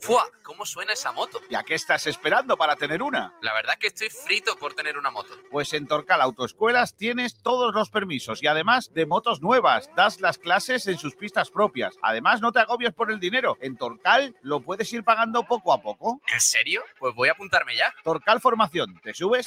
[0.00, 0.24] ¡Fua!
[0.42, 1.40] ¿Cómo suena esa moto?
[1.48, 3.34] ¿Y a qué estás esperando para tener una?
[3.40, 5.34] La verdad es que estoy frito por tener una moto.
[5.50, 9.88] Pues en Torcal Autoescuelas tienes todos los permisos y además de motos nuevas.
[9.96, 11.96] Das las clases en sus pistas propias.
[12.02, 13.56] Además, no te agobies por el dinero.
[13.60, 16.20] En Torcal lo puedes ir pagando poco a poco.
[16.32, 16.82] ¿En serio?
[16.98, 17.94] Pues voy a apuntarme ya.
[18.04, 19.00] Torcal Formación.
[19.02, 19.46] ¿Te subes?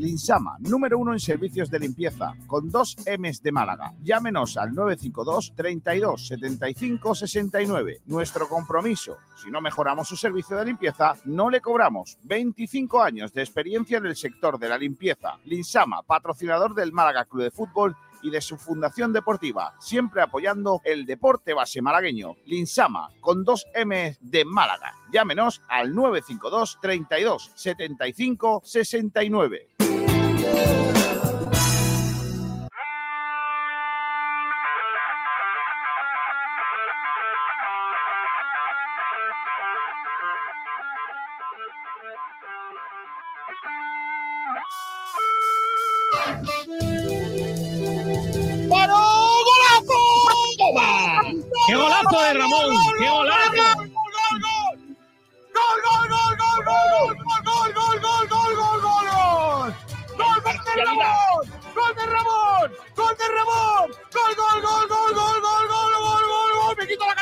[0.00, 3.92] Linsama, número uno en servicios de limpieza, con dos M's de Málaga.
[4.02, 8.00] Llámenos al 952 32 75 69.
[8.06, 12.16] Nuestro compromiso, si no mejoramos su servicio de limpieza, no le cobramos.
[12.22, 15.36] 25 años de experiencia en el sector de la limpieza.
[15.44, 21.06] Linsama, patrocinador del Málaga Club de Fútbol y de su fundación deportiva, siempre apoyando el
[21.06, 22.36] deporte base malagueño.
[22.46, 24.94] Linsama, con dos M de Málaga.
[25.12, 29.68] Llámenos al 952 32 75 69.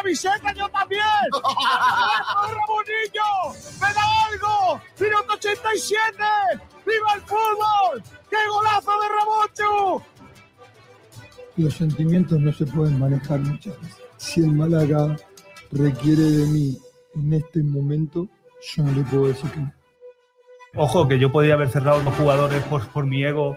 [0.09, 1.03] Camiseta yo también!
[1.33, 1.42] ¡Gol,
[2.55, 3.31] Ramonillo!
[3.81, 4.81] ¡Me da algo!
[4.98, 6.17] ¡Minuto 87!
[6.87, 8.03] ¡Viva el fútbol!
[8.31, 10.03] ¡Qué golazo de Ramón, Chu!
[11.56, 14.03] Los sentimientos no se pueden manejar muchas veces.
[14.16, 15.16] Si el Málaga
[15.72, 16.78] requiere de mí
[17.15, 18.28] en este momento,
[18.62, 19.72] yo no le puedo decir que no.
[20.77, 23.56] Ojo, que yo podía haber cerrado los jugadores por, por mi ego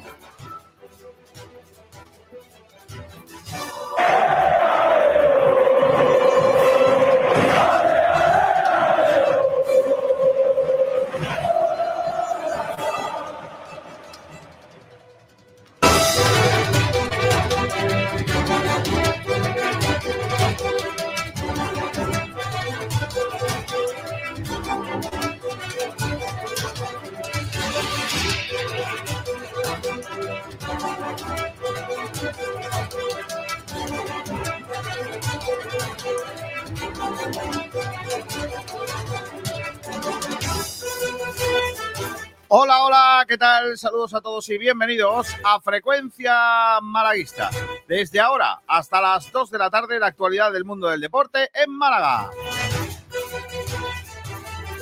[42.53, 43.77] Hola, hola, ¿qué tal?
[43.77, 47.49] Saludos a todos y bienvenidos a Frecuencia Malaguista.
[47.87, 51.71] Desde ahora hasta las 2 de la tarde, la actualidad del mundo del deporte en
[51.71, 52.29] Málaga.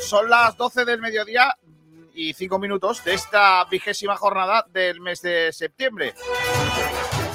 [0.01, 1.55] Son las 12 del mediodía
[2.15, 6.15] y 5 minutos de esta vigésima jornada del mes de septiembre.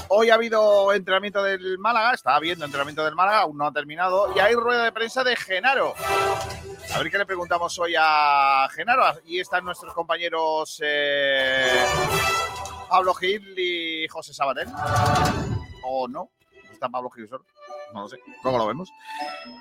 [0.09, 4.33] Hoy ha habido entrenamiento del Málaga, está habiendo entrenamiento del Málaga, aún no ha terminado,
[4.35, 5.95] y hay rueda de prensa de Genaro.
[6.95, 9.05] A ver qué le preguntamos hoy a Genaro.
[9.27, 11.85] Y están nuestros compañeros eh,
[12.89, 14.69] Pablo Gil y José Sabater.
[15.83, 16.31] ¿O no?
[16.71, 17.45] ¿Está Pablo Gil solo?
[17.93, 18.19] No lo sé.
[18.43, 18.93] Luego lo vemos.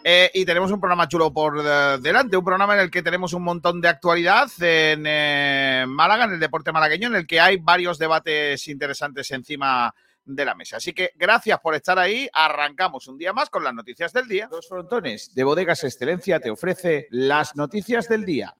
[0.03, 2.37] Eh, y tenemos un programa chulo por eh, delante.
[2.37, 6.39] Un programa en el que tenemos un montón de actualidad en eh, Málaga, en el
[6.39, 9.93] deporte malagueño, en el que hay varios debates interesantes encima
[10.25, 10.77] de la mesa.
[10.77, 12.27] Así que gracias por estar ahí.
[12.33, 14.47] Arrancamos un día más con las noticias del día.
[14.51, 18.55] Los frontones de Bodegas Excelencia te ofrece las noticias del día.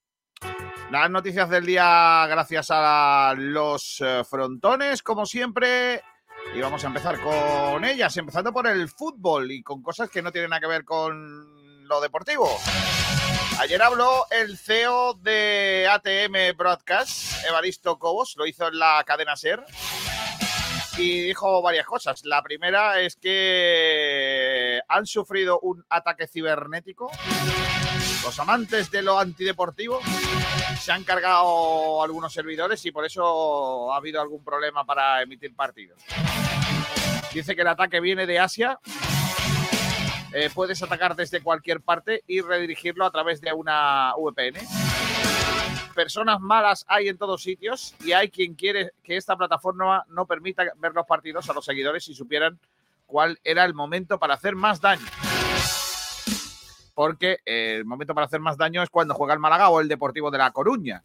[0.91, 6.01] Las noticias del día gracias a los eh, frontones, como siempre.
[6.53, 10.31] Y vamos a empezar con ellas, empezando por el fútbol y con cosas que no
[10.31, 12.49] tienen nada que ver con lo deportivo.
[13.59, 19.63] Ayer habló el CEO de ATM Broadcast, Evaristo Cobos, lo hizo en la cadena SER
[20.97, 22.23] y dijo varias cosas.
[22.25, 27.11] La primera es que han sufrido un ataque cibernético.
[28.23, 29.99] Los amantes de lo antideportivo
[30.79, 36.01] se han cargado algunos servidores y por eso ha habido algún problema para emitir partidos.
[37.33, 38.79] Dice que el ataque viene de Asia,
[40.33, 44.59] eh, puedes atacar desde cualquier parte y redirigirlo a través de una VPN.
[45.93, 50.63] Personas malas hay en todos sitios y hay quien quiere que esta plataforma no permita
[50.77, 52.59] ver los partidos a los seguidores si supieran
[53.05, 55.05] cuál era el momento para hacer más daño.
[56.95, 60.31] Porque el momento para hacer más daño es cuando juega el Málaga o el Deportivo
[60.31, 61.03] de La Coruña.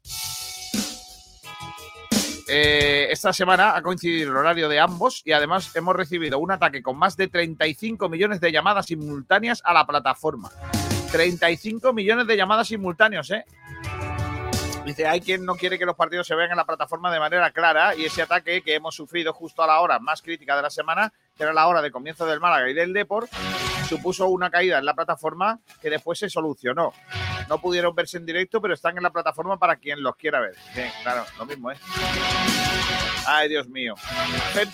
[2.50, 6.82] Eh, esta semana ha coincidido el horario de ambos y además hemos recibido un ataque
[6.82, 10.50] con más de 35 millones de llamadas simultáneas a la plataforma.
[11.12, 13.44] 35 millones de llamadas simultáneos, ¿eh?
[14.88, 17.50] Dice, hay quien no quiere que los partidos se vean en la plataforma de manera
[17.50, 20.70] clara y ese ataque que hemos sufrido justo a la hora más crítica de la
[20.70, 23.31] semana, que era la hora de comienzo del Málaga y del Deport,
[23.87, 26.94] supuso una caída en la plataforma que después se solucionó.
[27.50, 30.56] No pudieron verse en directo, pero están en la plataforma para quien los quiera ver.
[30.75, 31.76] Bien, claro, lo mismo, ¿eh?
[33.26, 33.94] Ay, Dios mío.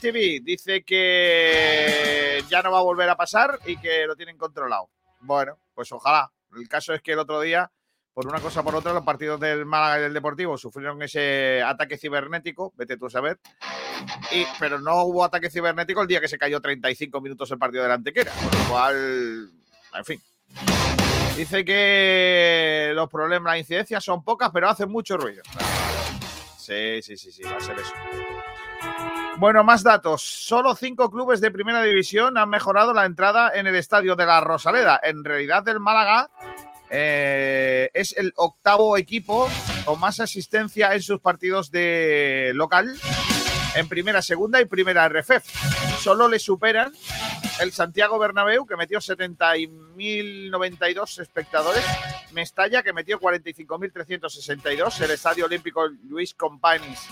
[0.01, 4.91] TV dice que ya no va a volver a pasar y que lo tienen controlado.
[5.19, 6.31] Bueno, pues ojalá.
[6.57, 7.73] El caso es que el otro día
[8.15, 11.99] por una cosa por otra, los partidos del Málaga y del Deportivo sufrieron ese ataque
[11.99, 13.41] cibernético, vete tú a saber,
[14.61, 17.89] pero no hubo ataque cibernético el día que se cayó 35 minutos el partido de
[17.89, 19.51] la Antequera, con lo cual,
[19.95, 20.23] en fin.
[21.37, 25.43] Dice que los problemas, las incidencias son pocas, pero hacen mucho ruido.
[26.57, 27.93] Sí, sí, sí, sí, va a ser eso.
[29.39, 30.23] Bueno, más datos.
[30.23, 34.41] Solo cinco clubes de primera división han mejorado la entrada en el estadio de la
[34.41, 35.01] Rosaleda.
[35.03, 36.31] En realidad, del Málaga
[36.97, 39.49] eh, es el octavo equipo
[39.85, 42.97] con más asistencia en sus partidos de local
[43.75, 46.01] en primera, segunda y primera RFF.
[46.01, 46.93] Solo le superan
[47.61, 51.85] el Santiago Bernabéu, que metió 70.092 espectadores,
[52.33, 57.09] Mestalla, que metió 45.362, el Estadio Olímpico Luis Companys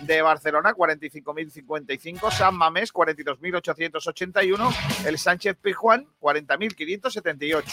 [0.00, 7.64] de Barcelona, 45.055, San Mamés, 42.881, el Sánchez Pijuán, 40.578.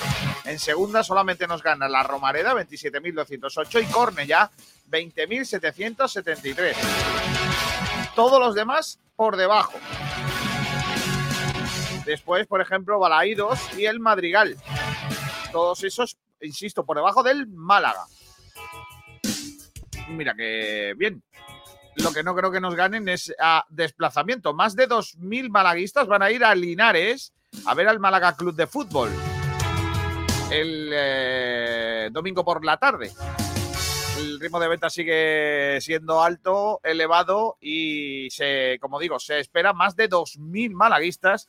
[0.45, 4.51] En segunda solamente nos gana la Romareda, 27.208, y Cornellá,
[4.89, 7.60] 20.773.
[8.15, 9.73] Todos los demás por debajo.
[12.05, 14.57] Después, por ejemplo, Balaídos y el Madrigal.
[15.51, 18.05] Todos esos, insisto, por debajo del Málaga.
[20.09, 21.23] Mira que bien.
[21.95, 24.53] Lo que no creo que nos ganen es a desplazamiento.
[24.53, 27.33] Más de 2.000 malaguistas van a ir a Linares
[27.65, 29.11] a ver al Málaga Club de Fútbol
[30.51, 33.11] el eh, domingo por la tarde
[34.21, 39.95] el ritmo de venta sigue siendo alto, elevado y se, como digo, se espera más
[39.95, 41.47] de 2.000 malaguistas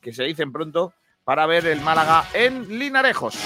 [0.00, 0.94] que se dicen pronto
[1.24, 3.36] para ver el Málaga en Linarejos.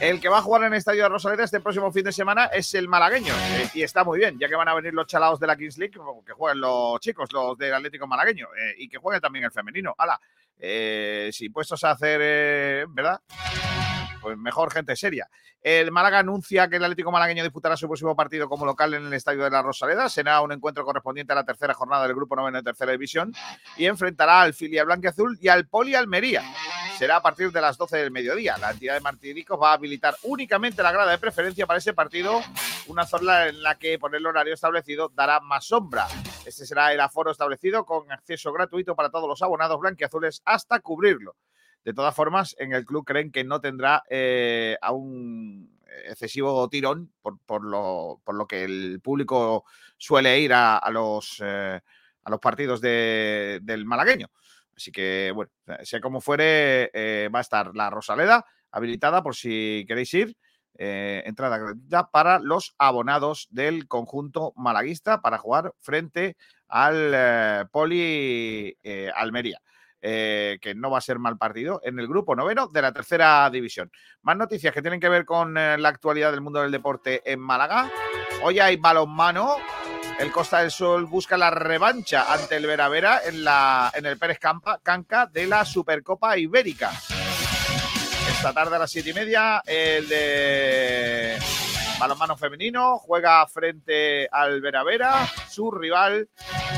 [0.00, 2.46] El que va a jugar en el Estadio de Rosaleda este próximo fin de semana
[2.46, 3.32] es el malagueño.
[3.34, 5.78] Eh, y está muy bien, ya que van a venir los chalados de la Kings
[5.78, 9.50] League, que jueguen los chicos, los del Atlético Malagueño, eh, y que juegue también el
[9.50, 9.94] femenino.
[9.96, 10.20] Hala,
[10.58, 13.20] eh, si puestos a hacer, ¿verdad?
[14.26, 15.30] Pues mejor gente seria.
[15.62, 19.12] El Málaga anuncia que el Atlético Malagueño disputará su próximo partido como local en el
[19.12, 20.08] Estadio de la Rosaleda.
[20.08, 23.32] Será un encuentro correspondiente a la tercera jornada del Grupo 9 de Tercera División
[23.76, 26.42] y enfrentará al Filia Azul y al Poli Almería.
[26.98, 28.58] Será a partir de las 12 del mediodía.
[28.58, 32.40] La entidad de Martiricos va a habilitar únicamente la grada de preferencia para ese partido,
[32.88, 36.08] una zona en la que por el horario establecido dará más sombra.
[36.44, 41.36] Este será el aforo establecido con acceso gratuito para todos los abonados blanquiazules hasta cubrirlo.
[41.86, 45.78] De todas formas, en el club creen que no tendrá eh, a un
[46.08, 49.64] excesivo tirón por, lo, que el público
[49.96, 51.80] suele ir a, los, eh,
[52.24, 54.26] a los partidos del malagueño.
[54.76, 55.52] Así que, bueno,
[55.84, 60.36] sea como fuere, eh, va a estar la Rosaleda habilitada por si queréis ir.
[60.74, 68.76] entrada gratuita para los abonados del conjunto malaguista para jugar frente al Poli
[69.14, 69.60] Almería.
[70.02, 73.48] Eh, que no va a ser mal partido, en el grupo noveno de la tercera
[73.50, 73.90] división.
[74.22, 77.40] Más noticias que tienen que ver con eh, la actualidad del mundo del deporte en
[77.40, 77.90] Málaga.
[78.42, 79.56] Hoy hay balonmano.
[80.18, 84.38] El Costa del Sol busca la revancha ante el Veravera en, la, en el Pérez
[84.38, 86.92] Campa, Canca de la Supercopa Ibérica.
[88.30, 91.38] Esta tarde a las siete y media, el de
[91.98, 96.28] balonmano femenino juega frente al Veravera, su rival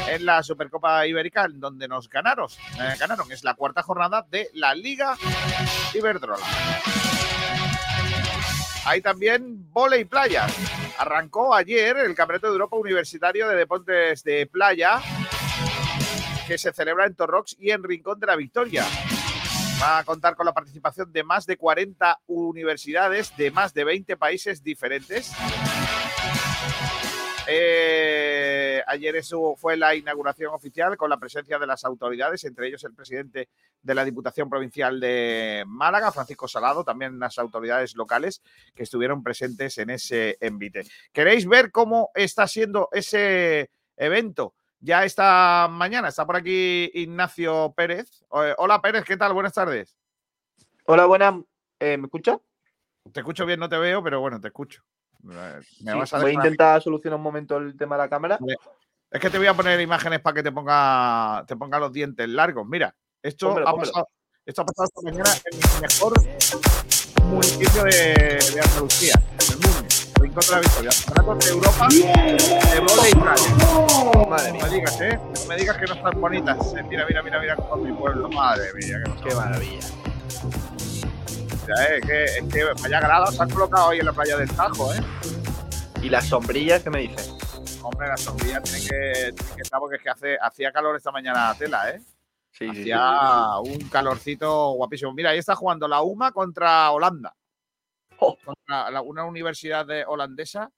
[0.08, 2.48] en la Supercopa Ibérica, donde nos ganaron.
[2.80, 3.30] Eh, ganaron.
[3.32, 5.16] Es la cuarta jornada de la Liga
[5.94, 6.46] Iberdrola.
[8.84, 10.46] Hay también volei playa.
[10.98, 15.00] Arrancó ayer el Campeonato de Europa Universitario de Deportes de Playa,
[16.46, 18.84] que se celebra en Torrox y en Rincón de la Victoria.
[19.80, 24.16] Va a contar con la participación de más de 40 universidades de más de 20
[24.16, 25.32] países diferentes.
[27.46, 29.22] Eh, ayer
[29.56, 33.48] fue la inauguración oficial con la presencia de las autoridades, entre ellos el presidente
[33.80, 38.42] de la Diputación Provincial de Málaga, Francisco Salado, también las autoridades locales
[38.74, 40.82] que estuvieron presentes en ese envite.
[41.12, 44.54] ¿Queréis ver cómo está siendo ese evento?
[44.80, 48.24] Ya esta mañana está por aquí Ignacio Pérez.
[48.42, 49.32] Eh, hola Pérez, ¿qué tal?
[49.32, 49.96] Buenas tardes.
[50.86, 51.34] Hola, buenas.
[51.80, 52.38] Eh, ¿Me escucha?
[53.12, 54.82] Te escucho bien, no te veo, pero bueno, te escucho.
[55.30, 58.38] Eh, voy a intentar solucionar un momento el tema de la cámara.
[59.10, 62.28] Es que te voy a poner imágenes para que te ponga, te ponga los dientes
[62.28, 62.66] largos.
[62.66, 64.08] Mira, esto, ha, pasado,
[64.44, 66.14] esto ha pasado esta mañana en el mejor
[67.24, 69.77] municipio de, de Andalucía, en el mundo.
[70.38, 70.90] De la Victoria.
[71.14, 71.98] Campeonatos de Europa de
[73.08, 74.28] y playa.
[74.28, 74.62] Madre mía.
[74.62, 75.18] No me digas, ¿eh?
[75.18, 76.74] No me digas que no están bonitas.
[76.88, 78.28] Mira, mira, mira, mira cómo mi pueblo.
[78.28, 79.80] Madre mía, qué maravilla
[81.74, 84.92] es que, es que vaya grados se han colocado hoy en la playa del Tajo,
[84.94, 85.00] ¿eh?
[86.02, 87.34] ¿Y las sombrillas qué me dices?
[87.82, 91.48] Hombre, las sombrillas tienen que, que estar porque es que hace, hacía calor esta mañana
[91.48, 92.00] la tela, ¿eh?
[92.50, 95.12] Sí, hacía un calorcito guapísimo.
[95.12, 97.34] Mira, ahí está jugando la UMA contra Holanda.
[98.44, 100.70] Contra una universidad de holandesa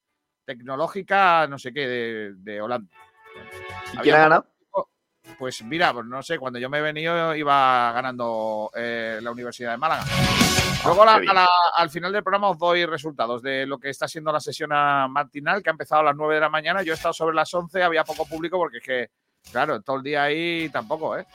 [0.44, 2.90] tecnológica, no sé qué, de, de Holanda.
[3.94, 4.47] ¿Y quién ha ganado?
[5.38, 9.73] Pues mira, pues no sé, cuando yo me he venido iba ganando eh, la Universidad
[9.73, 10.04] de Málaga.
[10.85, 14.70] Luego al final del programa os doy resultados de lo que está siendo la sesión
[14.70, 16.82] matinal, que ha empezado a las 9 de la mañana.
[16.82, 19.11] Yo he estado sobre las 11, había poco público porque es que,
[19.50, 21.26] claro, todo el día ahí tampoco, ¿eh?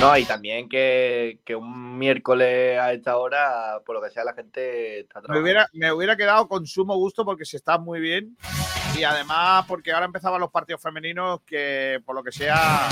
[0.00, 5.00] No, y también que, un miércoles a esta hora, por lo que sea, la gente
[5.00, 5.34] está trabajando.
[5.34, 8.36] Me hubiera, me hubiera quedado con sumo gusto porque se está muy bien.
[8.96, 12.88] Y además porque ahora empezaban los partidos femeninos que, por lo que sea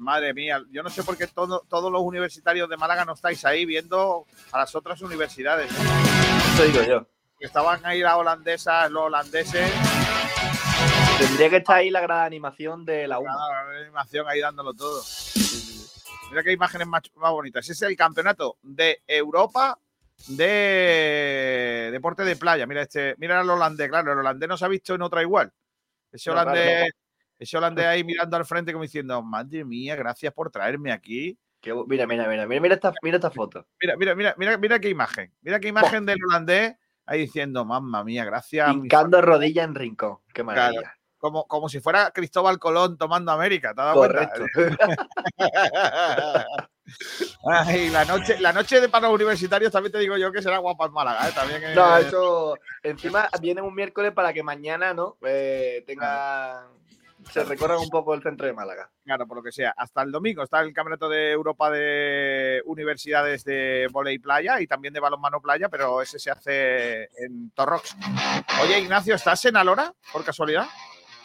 [0.00, 3.66] madre mía, yo no sé por qué todos los universitarios de Málaga no estáis ahí
[3.66, 5.70] viendo a las otras universidades.
[6.54, 7.06] Eso digo yo.
[7.38, 9.70] estaban ahí las holandesas, los holandeses.
[11.20, 13.30] Tendría que estar ahí la gran animación de la UMA.
[13.30, 15.02] La gran animación ahí dándolo todo.
[16.30, 17.64] Mira qué imágenes más, bonitas.
[17.64, 19.78] Ese es el campeonato de Europa
[20.28, 22.66] de deporte de playa.
[22.66, 25.52] Mira este, mira el holandés, claro, el holandés no se ha visto en otra igual.
[26.10, 26.90] Ese holandés
[27.38, 31.38] ese holandés ahí mirando al frente como diciendo, madre mía, gracias por traerme aquí.
[31.86, 33.66] mira, mira, mira, mira, mira esta, mira esta foto.
[33.80, 35.32] Mira, mira, mira, mira, mira qué imagen.
[35.40, 38.70] Mira qué imagen del holandés ahí diciendo, mamma mía, gracias.
[38.74, 40.18] Hincando rodilla en rincón.
[40.34, 40.99] Qué maravilla.
[41.20, 44.44] Como, como si fuera Cristóbal Colón tomando América, ¿te has dado Correcto.
[47.46, 50.58] Ay, la noche, la noche de para los universitarios también te digo yo que será
[50.58, 51.32] guapa en Málaga, ¿eh?
[51.32, 55.16] También No, eso encima viene un miércoles para que mañana, ¿no?
[55.22, 56.66] Eh, tenga
[57.30, 58.90] se recorre un poco el centro de Málaga.
[59.04, 59.74] Claro, por lo que sea.
[59.76, 64.94] Hasta el domingo está el Campeonato de Europa de Universidades de Volei Playa y también
[64.94, 67.96] de Balonmano Playa, pero ese se hace en Torrox.
[68.62, 70.66] Oye, Ignacio, ¿estás en Alora, por casualidad?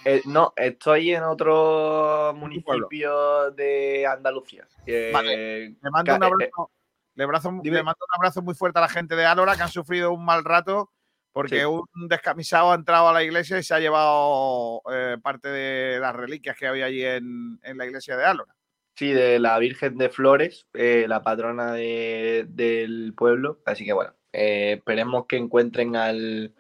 [0.06, 4.68] Eh, no, estoy en otro municipio de Andalucía.
[5.12, 5.70] vale.
[5.70, 6.72] Le mando, un abrazo,
[7.16, 10.14] le, le mando un abrazo muy fuerte a la gente de Alora que han sufrido
[10.14, 10.92] un mal rato
[11.36, 16.00] porque un descamisado ha entrado a la iglesia y se ha llevado eh, parte de
[16.00, 18.56] las reliquias que había allí en, la iglesia de Álora.
[18.96, 23.60] Sí, de la Virgen de Flores, eh, la patrona del pueblo.
[23.66, 26.54] Así que bueno, eh, esperemos que encuentren al,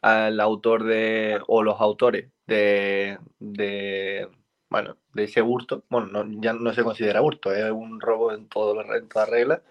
[0.00, 3.18] autor de, o los autores de,
[4.68, 5.84] bueno, de ese hurto.
[5.88, 9.62] Bueno, ya no se considera hurto, es un robo en, todo, en toda regla.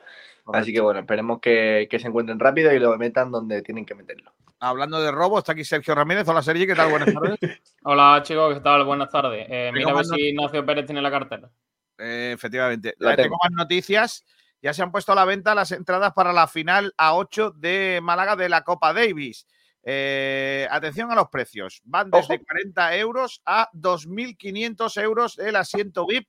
[0.48, 3.96] Así que bueno, esperemos que, que, se encuentren rápido y lo metan donde tienen que
[3.96, 6.28] meterlo hablando de robo, está aquí Sergio Ramírez.
[6.28, 6.90] Hola, Sergio, ¿qué tal?
[6.90, 7.40] Buenas tardes.
[7.84, 8.86] Hola, chicos, ¿qué tal?
[8.86, 9.46] Buenas tardes.
[9.50, 11.50] Eh, mira a ver si Ignacio Pérez tiene la cartera.
[11.98, 12.96] Eh, efectivamente.
[13.00, 13.38] La tengo.
[13.44, 14.26] más noticias.
[14.62, 18.00] Ya se han puesto a la venta las entradas para la final a 8 de
[18.02, 19.46] Málaga de la Copa Davis.
[19.86, 21.82] Eh, atención a los precios.
[21.84, 26.28] Van desde 40 euros a 2.500 euros el asiento VIP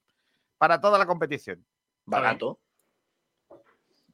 [0.58, 1.64] para toda la competición.
[2.04, 2.58] Barato.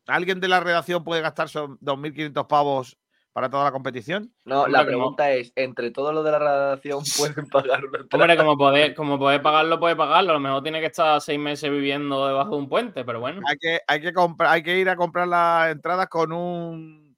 [0.06, 2.98] ¿Alguien de la redacción puede gastar 2.500 pavos
[3.32, 4.34] para toda la competición?
[4.44, 8.58] No, la pregunta es, ¿entre todos los de la redacción pueden pagar una Hombre, como
[8.58, 10.30] puede, como puede pagarlo, puede pagarlo.
[10.32, 13.40] A lo mejor tiene que estar seis meses viviendo debajo de un puente, pero bueno.
[13.46, 17.09] Hay que, hay que, comprar, hay que ir a comprar las entradas con un,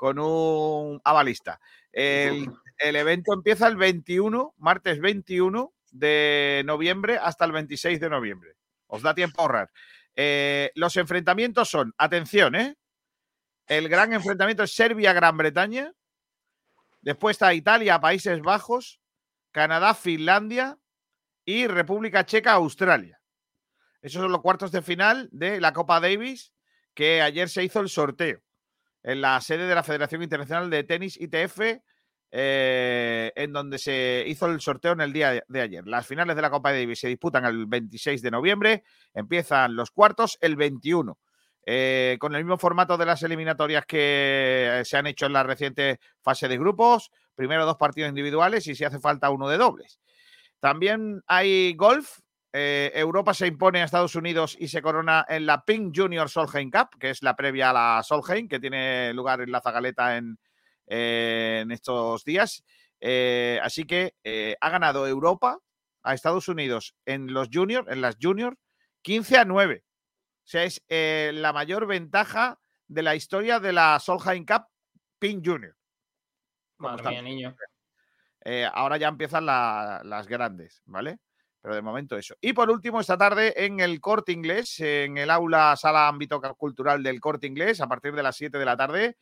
[0.00, 1.60] con un avalista.
[1.92, 8.54] El, el evento empieza el 21, martes 21 de noviembre hasta el 26 de noviembre.
[8.86, 9.70] Os da tiempo a ahorrar.
[10.16, 12.78] Eh, los enfrentamientos son, atención, ¿eh?
[13.66, 15.92] El gran enfrentamiento es Serbia-Gran Bretaña.
[17.02, 19.02] Después está Italia, Países Bajos,
[19.52, 20.78] Canadá, Finlandia
[21.44, 23.20] y República Checa, Australia.
[24.00, 26.54] Esos son los cuartos de final de la Copa Davis
[26.94, 28.40] que ayer se hizo el sorteo
[29.02, 31.60] en la sede de la Federación Internacional de Tenis ITF
[32.32, 35.84] eh, en donde se hizo el sorteo en el día de ayer.
[35.86, 40.38] Las finales de la Copa Davis se disputan el 26 de noviembre, empiezan los cuartos
[40.40, 41.18] el 21.
[41.66, 46.00] eh, con el mismo formato de las eliminatorias que se han hecho en la reciente
[46.22, 50.00] fase de grupos, primero dos partidos individuales y si hace falta uno de dobles.
[50.60, 52.20] También hay golf.
[52.52, 56.70] Eh, Europa se impone a Estados Unidos y se corona en la Pink Junior Solheim
[56.70, 60.38] Cup, que es la previa a la Solheim, que tiene lugar en la Zagaleta en,
[60.86, 62.64] eh, en estos días.
[63.00, 65.58] Eh, así que eh, ha ganado Europa
[66.02, 68.56] a Estados Unidos en los juniors, en las juniors,
[69.02, 69.84] 15 a 9.
[69.86, 74.64] O sea, es la mayor ventaja de la historia de la Solheim Cup
[75.20, 75.76] Pink Junior.
[76.76, 77.10] ¿Cómo Madre está?
[77.10, 77.56] mía, niño.
[78.72, 81.18] Ahora ya empiezan la- las grandes, ¿vale?
[81.62, 82.34] Pero de momento eso.
[82.40, 87.02] Y por último, esta tarde en el Corte Inglés, en el aula sala ámbito cultural
[87.02, 89.16] del Corte Inglés, a partir de las 7 de la tarde,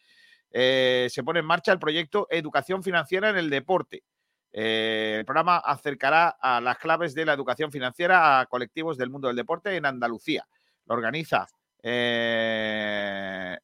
[0.51, 4.05] eh, se pone en marcha el proyecto Educación Financiera en el Deporte.
[4.53, 9.29] Eh, el programa acercará a las claves de la educación financiera a colectivos del mundo
[9.29, 10.49] del deporte en Andalucía.
[10.87, 11.47] Lo organiza
[11.83, 13.59] eh,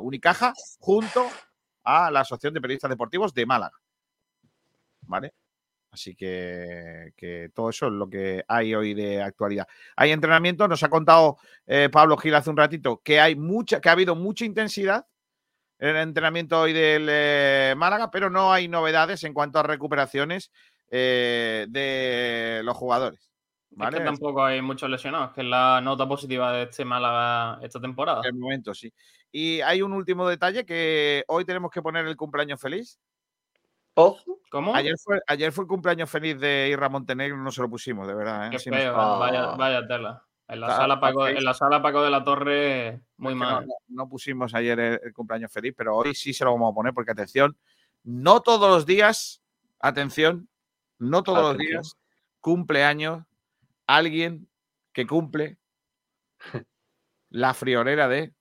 [0.00, 1.28] Unicaja junto
[1.82, 3.76] a la Asociación de Periodistas Deportivos de Málaga.
[5.02, 5.34] ¿Vale?
[5.94, 9.68] Así que, que todo eso es lo que hay hoy de actualidad.
[9.94, 13.88] Hay entrenamiento, nos ha contado eh, Pablo Gil hace un ratito que hay mucha, que
[13.88, 15.06] ha habido mucha intensidad
[15.78, 20.50] en el entrenamiento hoy del eh, Málaga, pero no hay novedades en cuanto a recuperaciones
[20.90, 23.30] eh, de los jugadores.
[23.70, 23.98] Es ¿Vale?
[23.98, 28.20] que tampoco hay muchos lesionados, que es la nota positiva de este Málaga esta temporada.
[28.20, 28.92] De momento, sí.
[29.30, 32.98] Y hay un último detalle que hoy tenemos que poner el cumpleaños feliz.
[33.94, 34.40] Ojo.
[34.50, 34.74] ¿Cómo?
[34.74, 38.14] Ayer fue, ayer fue el cumpleaños feliz de Irra Montenegro, no se lo pusimos, de
[38.14, 38.46] verdad.
[38.48, 38.50] ¿eh?
[38.50, 40.22] Qué feo, vaya, vaya tela.
[40.46, 43.44] En la, Claro, sala Paco, en la sala Paco de la Torre, muy Es que
[43.44, 43.66] no- mal.
[43.66, 46.74] No, no pusimos ayer el, el cumpleaños feliz, pero hoy sí se lo vamos a
[46.74, 47.56] poner porque, atención,
[48.02, 49.42] no todos los días,
[49.80, 50.48] atención,
[50.98, 51.96] no todos los días
[52.40, 53.24] cumpleaños
[53.86, 54.48] alguien
[54.92, 55.56] que cumple
[57.30, 58.34] la friolera de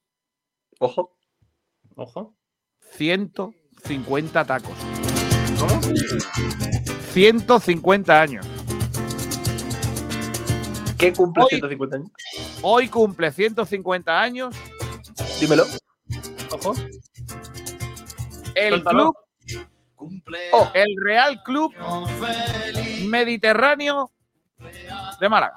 [0.80, 1.16] Ojo.
[1.96, 2.36] Ojo.
[2.82, 5.03] 150 tacos.
[7.14, 8.46] 150 años.
[10.98, 12.12] ¿Qué cumple Hoy- 150 años?
[12.62, 14.56] Hoy cumple 150 años
[15.40, 15.66] Dímelo.
[16.52, 16.74] Ojo.
[18.56, 19.14] el Suéltalo.
[19.14, 19.68] club,
[20.54, 21.74] oh, el Real Club
[23.08, 24.12] Mediterráneo
[25.20, 25.56] de Málaga.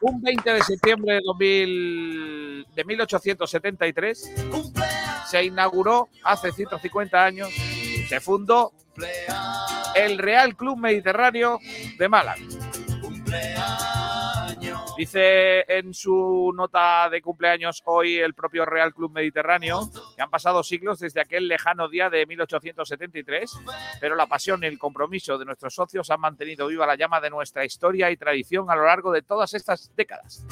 [0.00, 4.32] Un 20 de septiembre de, 2000 de 1873
[5.32, 7.48] se inauguró hace 150 años,
[8.06, 8.72] se fundó
[9.94, 11.58] el Real Club Mediterráneo
[11.98, 12.42] de Málaga.
[14.98, 20.62] Dice en su nota de cumpleaños hoy el propio Real Club Mediterráneo que han pasado
[20.62, 23.58] siglos desde aquel lejano día de 1873,
[24.02, 27.30] pero la pasión y el compromiso de nuestros socios han mantenido viva la llama de
[27.30, 30.44] nuestra historia y tradición a lo largo de todas estas décadas.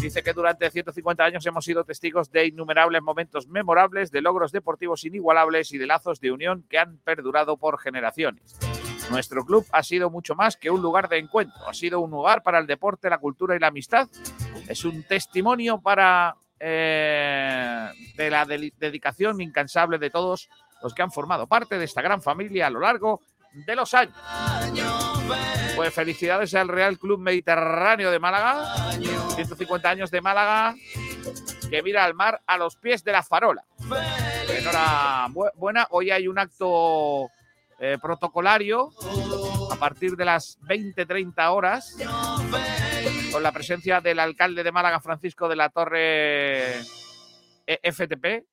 [0.00, 5.04] Dice que durante 150 años hemos sido testigos de innumerables momentos memorables, de logros deportivos
[5.04, 8.56] inigualables y de lazos de unión que han perdurado por generaciones.
[9.10, 12.42] Nuestro club ha sido mucho más que un lugar de encuentro, ha sido un lugar
[12.42, 14.08] para el deporte, la cultura y la amistad.
[14.68, 20.48] Es un testimonio para eh, de la de- dedicación incansable de todos
[20.82, 23.20] los que han formado parte de esta gran familia a lo largo
[23.64, 24.16] de los años.
[25.76, 28.92] Pues felicidades al Real Club Mediterráneo de Málaga,
[29.34, 30.74] 150 años de Málaga,
[31.70, 33.64] que mira al mar a los pies de la farola.
[34.48, 37.28] Enhorabuena, hoy hay un acto
[37.78, 38.90] eh, protocolario
[39.70, 41.96] a partir de las 20-30 horas
[43.30, 46.80] con la presencia del alcalde de Málaga, Francisco de la Torre
[47.66, 48.46] eh, FTP,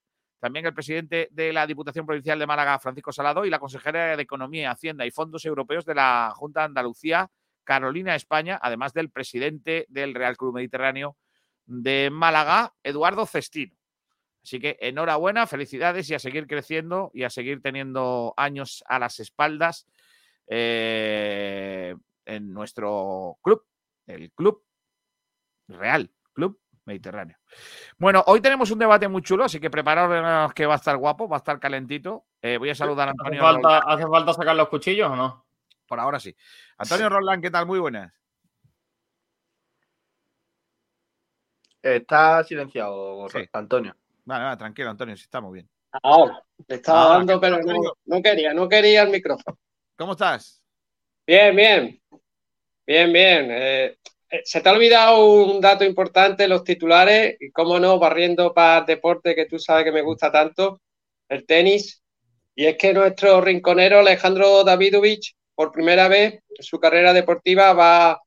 [0.45, 4.21] también el presidente de la Diputación Provincial de Málaga, Francisco Salado, y la consejera de
[4.21, 7.31] Economía, Hacienda y Fondos Europeos de la Junta de Andalucía,
[7.63, 11.17] Carolina España, además del presidente del Real Club Mediterráneo
[11.65, 13.75] de Málaga, Eduardo Cestino.
[14.43, 19.19] Así que enhorabuena, felicidades y a seguir creciendo y a seguir teniendo años a las
[19.19, 19.87] espaldas
[20.45, 23.65] eh, en nuestro club,
[24.05, 24.63] el Club
[25.67, 27.37] Real, Club Mediterráneo.
[27.97, 31.27] Bueno, hoy tenemos un debate muy chulo, así que preparaos que va a estar guapo,
[31.27, 32.25] va a estar calentito.
[32.41, 35.15] Eh, voy a saludar a ¿Hace Antonio falta, Roldán, ¿Hace falta sacar los cuchillos o
[35.15, 35.45] no?
[35.87, 36.35] por ahora sí.
[36.79, 37.67] Antonio Roland, ¿qué tal?
[37.67, 38.11] Muy buenas.
[41.81, 43.47] Está silenciado, Sí.
[43.53, 43.95] Antonio.
[44.23, 45.69] Vale, vale, tranquilo, Antonio, si estamos bien.
[46.01, 49.57] Ahora, le estaba Ahora, dando, ¿qué pero no, no quería, no quería el micrófono.
[49.95, 50.63] ¿Cómo estás?
[51.27, 52.01] Bien, bien.
[52.87, 53.47] Bien, bien.
[53.51, 53.97] Eh,
[54.43, 58.85] se te ha olvidado un dato importante, los titulares, y cómo no, barriendo para el
[58.85, 60.81] deporte que tú sabes que me gusta tanto,
[61.29, 62.01] el tenis.
[62.55, 68.21] Y es que nuestro rinconero Alejandro Davidovich, por primera vez en su carrera deportiva, va,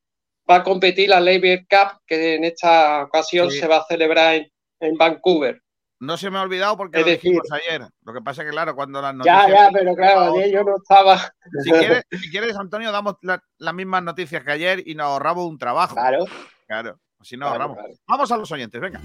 [0.49, 3.59] va a competir la Labor Cup, que en esta ocasión Sí.
[3.59, 5.61] se va a celebrar en, en Vancouver.
[5.99, 7.87] No se me ha olvidado porque Es lo decir- dijimos ayer.
[8.03, 9.49] Lo que pasa es que, claro, cuando las Ya, noticias.
[9.49, 11.17] ya, pero claro, ayer yo no estaba.
[11.63, 15.45] Si quieres, si quieres, Antonio, damos la- las mismas noticias que ayer y nos ahorramos
[15.47, 15.95] un trabajo.
[15.95, 16.25] Claro,
[16.67, 17.77] Claro, claro, ahorramos.
[17.77, 17.93] claro.
[18.07, 19.01] Vamos a los oyentes, venga.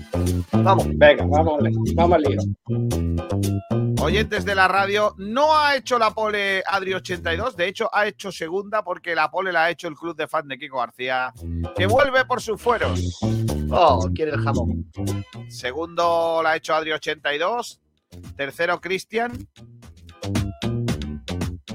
[0.53, 1.63] Vamos, venga, vamos,
[1.95, 2.41] vamos al lío.
[4.03, 8.83] Oyentes de la radio, no ha hecho la pole Adri82, de hecho ha hecho segunda
[8.85, 11.33] porque la pole la ha hecho el club de fan de Kiko García,
[11.75, 13.19] que vuelve por sus fueros.
[13.71, 14.91] Oh, quiere el jamón.
[15.49, 17.81] Segundo la ha hecho Adri82,
[18.37, 19.49] tercero Cristian.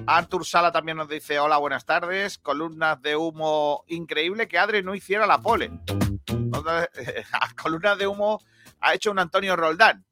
[0.09, 4.95] Artur Sala también nos dice hola, buenas tardes, columnas de humo increíble que Adri no
[4.95, 5.69] hiciera la pole.
[7.61, 8.41] Columnas de humo
[8.81, 10.03] ha hecho un Antonio Roldán.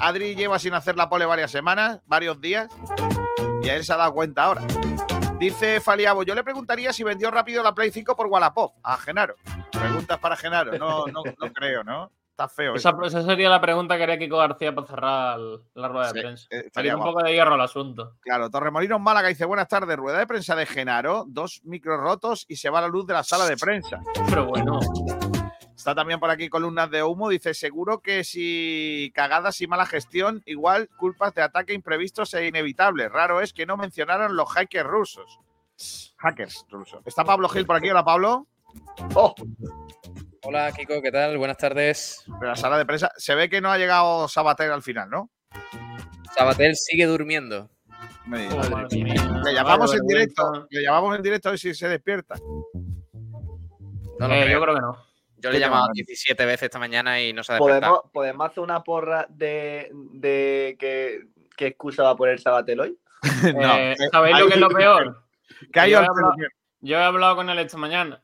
[0.00, 2.68] Adri lleva sin hacer la pole varias semanas, varios días,
[3.62, 4.62] y a él se ha dado cuenta ahora.
[5.38, 9.36] Dice Faliabo, yo le preguntaría si vendió rápido la Play 5 por Wallapop a Genaro.
[9.70, 12.10] Preguntas para Genaro, no, no, no creo, ¿no?
[12.32, 12.74] Está feo.
[12.74, 12.92] Esa,
[13.22, 15.38] sería la pregunta que haría Kiko García para cerrar
[15.74, 16.44] la rueda Sí, de prensa.
[16.44, 18.16] eh, Sería estaría un poco de hierro al asunto.
[18.22, 22.56] Claro, Torremolinos Málaga dice, buenas tardes, rueda de prensa de Genaro, dos micros rotos y
[22.56, 24.00] se va la luz de la sala de prensa.
[24.28, 24.80] Pero bueno,
[25.76, 30.40] Está también por aquí columnas de humo, dice, seguro que si cagadas y mala gestión,
[30.46, 33.10] igual culpas de ataque imprevistos e inevitables.
[33.10, 35.40] Raro es que no mencionaran los hackers rusos.
[36.18, 37.00] Hackers rusos.
[37.04, 38.46] Está Pablo Gil por aquí, hola Pablo.
[39.14, 39.34] Oh,
[40.44, 41.38] Hola Kiko, ¿qué tal?
[41.38, 42.24] Buenas tardes.
[42.40, 43.10] De la sala de prensa.
[43.16, 45.30] Se ve que no ha llegado Sabater al final, ¿no?
[46.34, 47.70] Sabatel sigue durmiendo.
[48.26, 48.88] Me oh,
[49.44, 52.34] Le llamamos en directo, le llamamos en directo a ver si se despierta.
[54.18, 54.58] No lo Eh, creo.
[54.58, 54.92] yo creo que no.
[55.36, 55.94] Yo ¿Qué le he llamado mandan?
[55.94, 57.94] 17 veces esta mañana y no se ha despertado.
[57.94, 61.20] ¿podemos, ¿podemos hacer una porra de, de qué,
[61.56, 62.98] qué excusa va a poner Sabatel hoy?
[63.56, 65.24] No, Eh, que- ¿Sabéis lo que es lo peor?
[65.72, 66.34] Que hay Yo he hablado-
[66.80, 68.20] Yo he hablado con él esta mañana.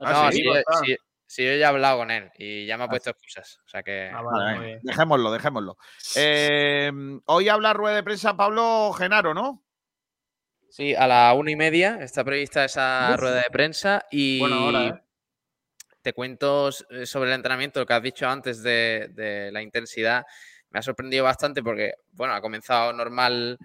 [0.00, 0.74] Ah, no, sí, sí, está.
[0.84, 0.96] sí,
[1.32, 3.58] sí, yo ya he hablado con él y ya me ha Ah, puesto excusas.
[3.64, 4.10] O sea que.
[4.12, 5.78] Ah, vale, Vale, dejémoslo, dejémoslo.
[6.16, 6.92] Eh,
[7.26, 9.64] hoy habla rueda de prensa Pablo Genaro, ¿no?
[10.68, 13.20] Sí, a la una y media está prevista esa Uf.
[13.20, 14.94] rueda de prensa y ¿eh?
[16.02, 20.24] te cuento eh, sobre el entrenamiento, lo que has dicho antes de, de la intensidad.
[20.70, 23.58] Me ha sorprendido bastante porque, bueno, ha comenzado normal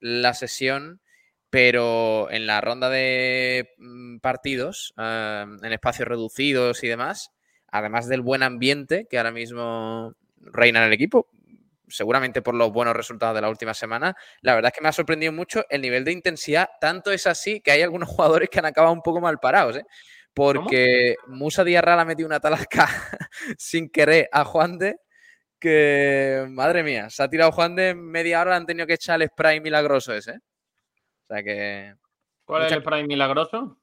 [0.00, 1.00] la sesión,
[1.54, 7.30] pero en la ronda de mm, partidos, eh, en espacios reducidos y demás,
[7.68, 11.28] además del buen ambiente que ahora mismo reina en el equipo,
[11.86, 14.92] seguramente por los buenos resultados de la última semana, la verdad es que me ha
[14.92, 16.70] sorprendido mucho el nivel de intensidad.
[16.80, 19.84] Tanto es así que hay algunos jugadores que han acabado un poco mal parados, ¿eh?
[20.34, 22.88] Porque Musa Diarra ha metido una talasca
[23.58, 24.96] sin querer a Juan de
[25.60, 29.28] que, madre mía, se ha tirado Juan de media hora, han tenido que echar el
[29.28, 30.32] spray milagroso ese.
[30.32, 30.38] ¿eh?
[31.28, 31.94] O sea que
[32.44, 33.78] ¿Cuál es el spray milagroso?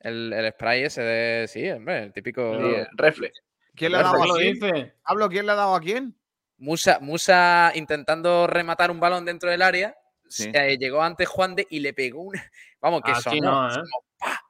[0.00, 2.58] el, el spray ese de, sí, hombre, el típico...
[2.58, 3.40] Sí, reflex.
[3.76, 4.54] ¿Quién le ha dado ¿Quién a lo quién?
[4.54, 4.94] dice?
[5.06, 6.16] Pablo, ¿quién le ha dado a quién?
[6.58, 9.96] Musa, Musa intentando rematar un balón dentro del área,
[10.28, 10.50] Sí.
[10.52, 12.42] eh, llegó antes Juan de y le pegó una...
[12.80, 13.72] Vamos, que Así sonó, no, ¿eh?
[13.74, 13.86] sonó,
[14.18, 14.40] ¡pa!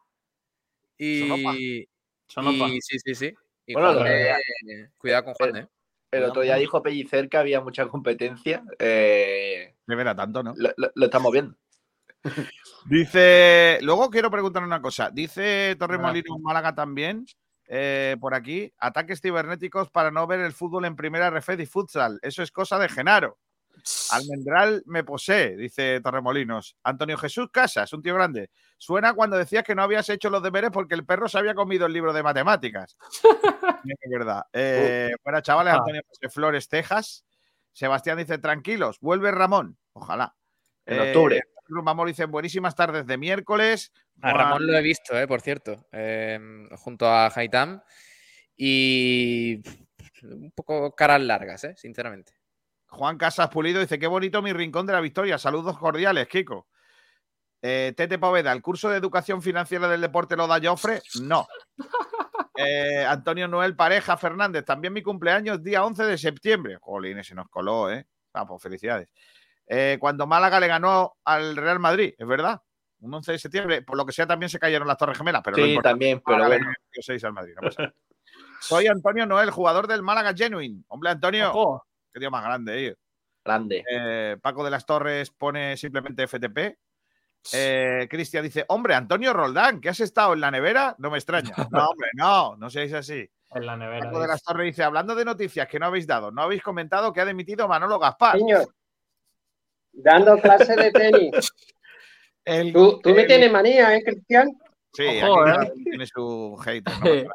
[0.97, 1.53] Y, Sonó, pa.
[2.29, 2.71] Sonó pa.
[2.73, 3.35] y sí, sí, sí.
[3.67, 5.69] Y Bueno, Juan lo- de- cuidado con Juan de.
[6.13, 8.63] El otro día dijo Pellicer que había mucha competencia.
[8.79, 10.55] eh, De ver a tanto, ¿no?
[10.57, 11.57] lo, lo- lo estamos viendo.
[12.87, 15.11] Dice, luego quiero preguntar una cosa.
[15.11, 17.25] Dice Torremolinos Málaga también,
[17.69, 22.19] eh, por aquí, ataques cibernéticos para no ver el fútbol en primera refed y futsal.
[22.23, 23.39] Eso es cosa de Genaro.
[24.11, 26.77] Almendral me posee, dice Torremolinos.
[26.83, 28.51] Antonio Jesús Casas, un tío grande.
[28.77, 31.87] Suena cuando decías que no habías hecho los deberes porque el perro se había comido
[31.87, 32.97] el libro de matemáticas.
[33.85, 34.43] es verdad.
[34.53, 35.77] Eh, bueno, chavales, Ah.
[35.79, 37.25] Antonio José Flores, Texas.
[37.73, 39.79] Sebastián dice, tranquilos, vuelve Ramón.
[39.95, 40.35] Ojalá.
[40.85, 41.43] En Eh, octubre.
[41.73, 43.93] Rumamor dice, buenísimas tardes de miércoles.
[44.21, 46.39] A Juan- Ramón lo he visto, eh, por cierto, eh,
[46.77, 47.81] junto a Haitam.
[48.57, 49.61] Y
[50.23, 52.35] un poco caras largas, eh, sinceramente.
[52.89, 55.39] Juan Casas Pulido dice, qué bonito mi rincón de la victoria.
[55.39, 56.69] Saludos cordiales, Kiko.
[57.63, 61.01] Eh, Tete Poveda, ¿el curso de educación financiera del deporte lo da Jofre?
[61.23, 61.47] No.
[62.55, 66.77] Eh, Antonio Noel Pareja Fernández, también mi cumpleaños, día 11 de septiembre.
[66.83, 68.07] Jolín, se nos coló, ¿eh?
[68.35, 69.09] Ah, pues felicidades.
[69.67, 72.61] Eh, cuando Málaga le ganó al Real Madrid, es verdad.
[73.01, 75.57] Un 11 de septiembre, por lo que sea, también se cayeron las Torres Gemelas, pero
[75.57, 76.71] Sí, también, pero Málaga bueno.
[76.71, 77.95] metió seis al Madrid, no pasa nada.
[78.61, 80.85] Soy Antonio Noel, jugador del Málaga Genuine.
[80.89, 81.85] Hombre, Antonio, Ojo.
[82.13, 82.97] qué tío más grande, eh.
[83.45, 83.85] Grande.
[83.91, 86.79] Eh, Paco de las Torres pone simplemente FTP.
[87.53, 91.55] Eh, Cristian dice, hombre, Antonio Roldán, que has estado en la nevera, no me extraña.
[91.73, 93.29] No, hombre, no, no seáis así.
[93.55, 94.07] En la nevera.
[94.07, 94.43] Paco de las.
[94.45, 97.67] Torres dice, hablando de noticias que no habéis dado, no habéis comentado que ha dimitido
[97.67, 98.39] Manolo Gaspar.
[98.39, 98.73] Señor,
[99.93, 101.31] dando clases de tenis.
[102.45, 104.49] El- Tú, tú me tienes manía, ¿eh, Cristian?
[104.93, 105.85] Sí, Ojo, aquí ¿eh?
[105.85, 107.25] tiene su hater.
[107.27, 107.33] ¿no?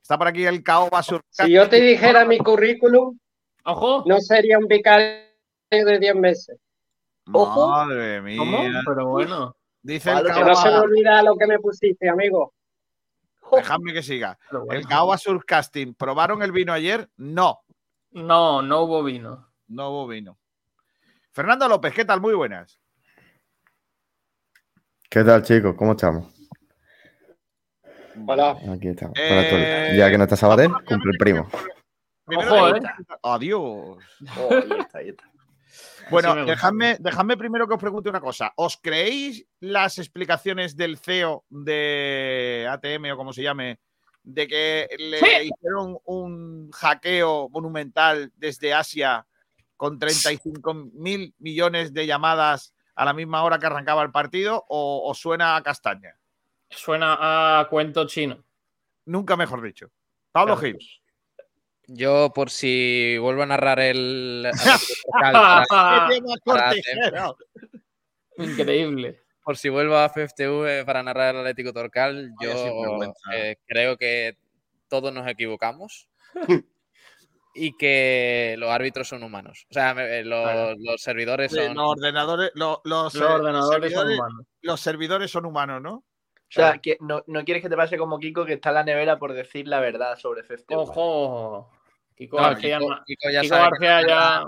[0.00, 1.20] Está por aquí el Cao Basur.
[1.30, 3.18] Si yo te dijera mi currículum,
[3.64, 4.04] Ojo.
[4.06, 5.18] no sería un vicario
[5.70, 6.58] de 10 meses.
[7.32, 7.68] Ojo.
[7.70, 8.38] Madre mía.
[8.38, 8.58] ¿Cómo?
[8.86, 9.56] Pero bueno.
[9.82, 12.54] Dice el Palo, Que no se me olvida lo que me pusiste, amigo.
[13.52, 14.38] Dejadme que siga.
[14.52, 14.72] bueno.
[14.72, 15.92] El Cao Basur Casting.
[15.94, 17.08] ¿Probaron el vino ayer?
[17.16, 17.62] No,
[18.12, 19.48] No, no hubo vino.
[19.68, 20.38] no hubo vino.
[21.36, 22.18] Fernando López, ¿qué tal?
[22.18, 22.80] Muy buenas.
[25.10, 25.74] ¿Qué tal, chicos?
[25.76, 26.32] ¿Cómo estamos?
[28.26, 28.56] Hola.
[28.74, 29.12] Aquí estamos.
[29.20, 29.92] Eh.
[29.98, 31.46] Ya que no está Sabater, cumple el primo.
[32.34, 32.80] Ojo, ¿eh?
[33.22, 33.98] Adiós.
[34.38, 35.30] Oh, ahí está, ahí está.
[36.10, 38.54] Bueno, dejadme, dejadme primero que os pregunte una cosa.
[38.56, 43.78] ¿Os creéis las explicaciones del CEO de ATM o como se llame,
[44.22, 45.26] de que le Sí.
[45.52, 49.26] hicieron un hackeo monumental desde Asia
[49.76, 55.12] con 35 mil millones de llamadas a la misma hora que arrancaba el partido o
[55.14, 56.16] suena a castaña?
[56.70, 58.42] Suena a cuento chino.
[59.04, 59.90] Nunca mejor dicho.
[60.32, 60.78] Pablo Claro.
[60.78, 60.88] Gil.
[61.88, 64.50] Yo, por si vuelvo a narrar el.
[68.38, 69.20] Increíble.
[69.42, 74.36] por si vuelvo a FFTV para narrar el Atlético Torcal, yo eh, creo que
[74.88, 76.08] todos nos equivocamos
[77.56, 79.66] y que los árbitros son humanos.
[79.70, 80.74] O sea, me- eh, los, Claro.
[80.78, 81.74] los servidores son.
[81.74, 84.46] Los ordenadores, lo- los, Los eh, ordenadores son humanos.
[84.62, 85.94] los servidores son humanos, ¿no?
[85.94, 86.04] O
[86.48, 89.18] sea, que no, no quieres que te pase como Kiko, que está en la nevera
[89.18, 90.76] por decir la verdad sobre FFTV.
[90.78, 91.70] Ojo.
[92.14, 94.42] Kiko No, García, Kiko- ya Kiko García ya.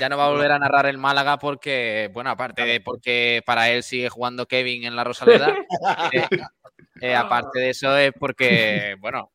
[0.00, 3.70] ya no va a volver a narrar el Málaga porque, bueno, aparte de porque para
[3.70, 5.54] él sigue jugando Kevin en la Rosaleda,
[6.12, 6.26] eh,
[7.00, 9.30] eh, aparte de eso es porque, bueno,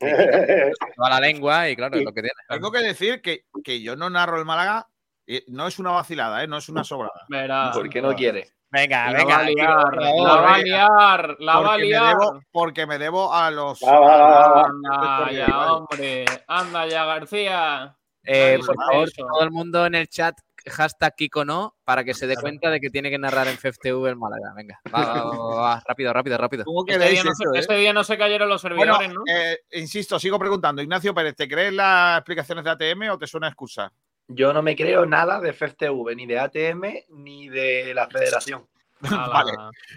[0.96, 2.34] toda la lengua y claro, es lo que tiene.
[2.48, 4.88] Tengo que decir que, que yo no narro el Málaga,
[5.26, 6.46] y no es una vacilada, ¿eh?
[6.46, 7.24] no es una sobrada.
[7.28, 7.70] Verá.
[7.72, 8.48] ¿Por qué no quiere?
[8.70, 9.36] Venga, La venga.
[9.38, 12.16] va liar, la va a liar, la va a porque, me liar.
[12.16, 13.80] debo, porque me debo a los.
[13.80, 14.64] Va, va, va, va.
[14.66, 16.24] Anda ya, hombre.
[16.48, 17.96] Anda ya, García.
[18.24, 20.36] Eh, por favor, todo el mundo en el chat,
[20.68, 24.06] hashtag Kiko no, para que se dé cuenta de que tiene que narrar en FFTV
[24.06, 24.52] el Málaga.
[24.56, 26.64] Venga, va, va, va, va, va, rápido, rápido, rápido.
[26.64, 27.60] ¿Cómo Este queréis día, no eso, se, eh?
[27.60, 29.22] este día no se cayeron los Bueno, servidores, ¿no?
[29.26, 30.82] eh, insisto, sigo preguntando.
[30.82, 33.92] Ignacio Pérez, ¿te crees las explicaciones de ATM o te suena excusa?
[34.28, 38.66] Yo no me creo nada de FFTV, ni de ATM, ni de la federación.
[39.00, 39.52] Vale.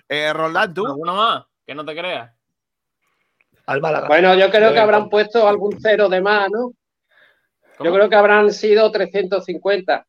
[0.07, 0.85] Eh, Roldán, ¿tú?
[0.85, 1.45] ¿Alguno más?
[1.65, 2.31] Que no te creas.
[3.65, 4.07] Al Málaga.
[4.07, 6.73] Bueno, yo creo que habrán puesto algún cero de más, ¿no?
[7.81, 10.05] Yo creo que habrán sido 350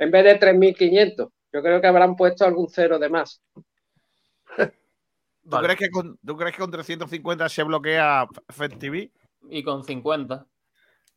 [0.00, 1.30] en vez de 3.500.
[1.52, 3.40] Yo creo que habrán puesto algún cero de más.
[4.56, 4.64] ¿Tú,
[5.42, 5.66] Vale.
[5.68, 9.10] crees que con, ¿Tú crees que con 350 se bloquea FTV?
[9.50, 10.46] Y con 50.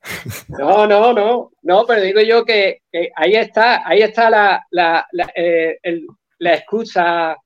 [0.49, 5.07] No, no, no, no, pero digo yo que, que ahí está, ahí está la, la,
[5.13, 6.05] la, eh, el-
[6.39, 7.37] la excusa,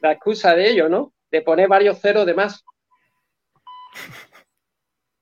[0.00, 1.12] la excusa de ello, ¿no?
[1.30, 2.64] De poner varios ceros de más.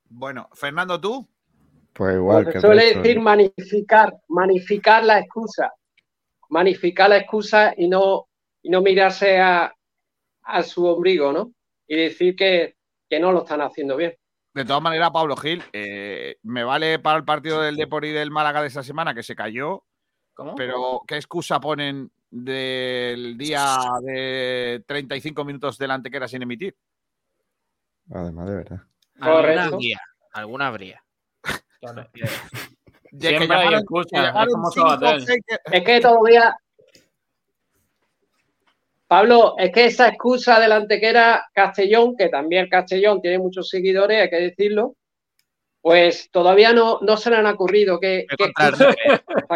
[0.08, 1.28] Bueno, Fernando, ¿tú?
[1.92, 5.72] Pues igual que suele decir magnificar, magnificar la excusa,
[6.48, 8.28] magnificar la excusa y no,
[8.62, 9.74] y no mirarse a,
[10.42, 11.52] a su ombligo, ¿no?
[11.86, 12.76] Y decir que,
[13.08, 14.16] que no lo están haciendo bien.
[14.54, 18.30] De todas maneras, Pablo Gil, eh, me vale para el partido del Depor y del
[18.30, 19.84] Málaga de esa semana que se cayó,
[20.34, 20.54] ¿Cómo?
[20.54, 26.76] pero ¿qué excusa ponen del día de 35 minutos delante que era sin emitir?
[28.10, 28.80] Además, de verdad.
[29.20, 30.00] Alguna habría,
[30.32, 31.01] alguna habría.
[31.82, 33.74] De Siempre hay
[35.72, 36.56] es que todavía.
[39.06, 44.30] Pablo, es que esa excusa del antequera Castellón, que también Castellón tiene muchos seguidores, hay
[44.30, 44.96] que decirlo,
[45.82, 48.24] pues todavía no, no se le han ocurrido que.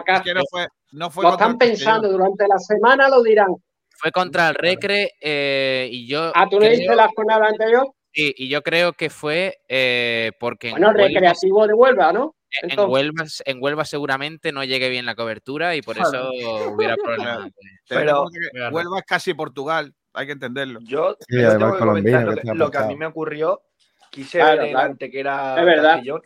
[0.07, 3.55] Es que no fue, no fue Lo están pensando, durante la semana lo dirán.
[3.97, 6.33] fue contra el Recre eh, y yo.
[6.35, 7.96] Ah, tú no creo- dices la jornada anterior.
[8.17, 12.35] Sí, y yo creo que fue eh, porque en Bueno, Huelva- recreativo de Huelva, ¿no?
[12.63, 16.31] En Entonces- Huelva, en Huelva seguramente no llegue bien la cobertura y por eso
[16.73, 17.47] hubiera problemas.
[17.47, 17.53] En
[17.89, 18.27] Pero-
[18.73, 20.81] Huelva es casi Portugal, hay que entenderlo.
[20.83, 23.63] Yo, Sí, yo además tengo que comentar lo que lo a mí me ocurrió.
[24.11, 24.91] Quise Claro, ver claro.
[24.93, 25.91] ante que era Es verdad.
[25.95, 26.23] Castellón.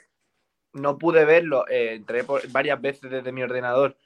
[0.75, 3.97] No pude verlo, eh, entré por- varias veces desde mi ordenador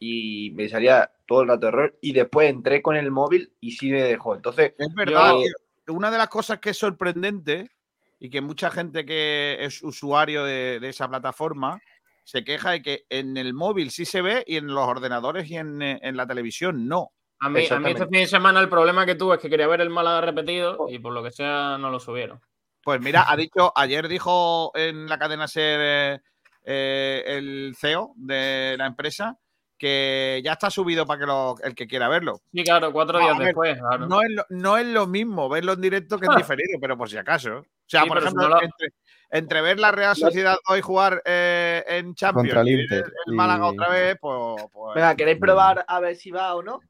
[0.00, 1.96] y me salía todo el rato error.
[2.00, 4.34] Y después entré con el móvil y sí me dejó.
[4.34, 5.46] Entonces, Es verdad, Yo- que
[5.88, 7.70] una de las cosas que es sorprendente
[8.18, 11.80] y que mucha gente que es usuario de, de esa plataforma
[12.28, 15.56] se queja de que en el móvil sí se ve y en los ordenadores y
[15.56, 17.12] en, eh, en la televisión no.
[17.40, 19.66] A mí, a mí este fin de semana el problema que tuve es que quería
[19.66, 22.38] ver el Málaga repetido y por lo que sea no lo subieron.
[22.82, 26.20] Pues mira, ha dicho, ayer dijo en la cadena Ser eh,
[26.64, 29.38] eh, el CEO de la empresa
[29.78, 32.40] que ya está subido para que lo- el que quiera verlo.
[32.52, 33.78] Sí, claro, cuatro días ver, después.
[33.78, 34.06] claro.
[34.08, 37.08] No es, lo, no es lo mismo verlo en directo que en diferido, pero por
[37.08, 37.58] si acaso.
[37.58, 38.88] O sea, Sí, por si ejemplo, no lo- entre,
[39.30, 43.34] entre ver la Real Sociedad hoy jugar eh, en Champions Contra el y el y-
[43.36, 46.80] Málaga otra vez, pues, pues, Venga, ¿queréis probar a ver si va o no?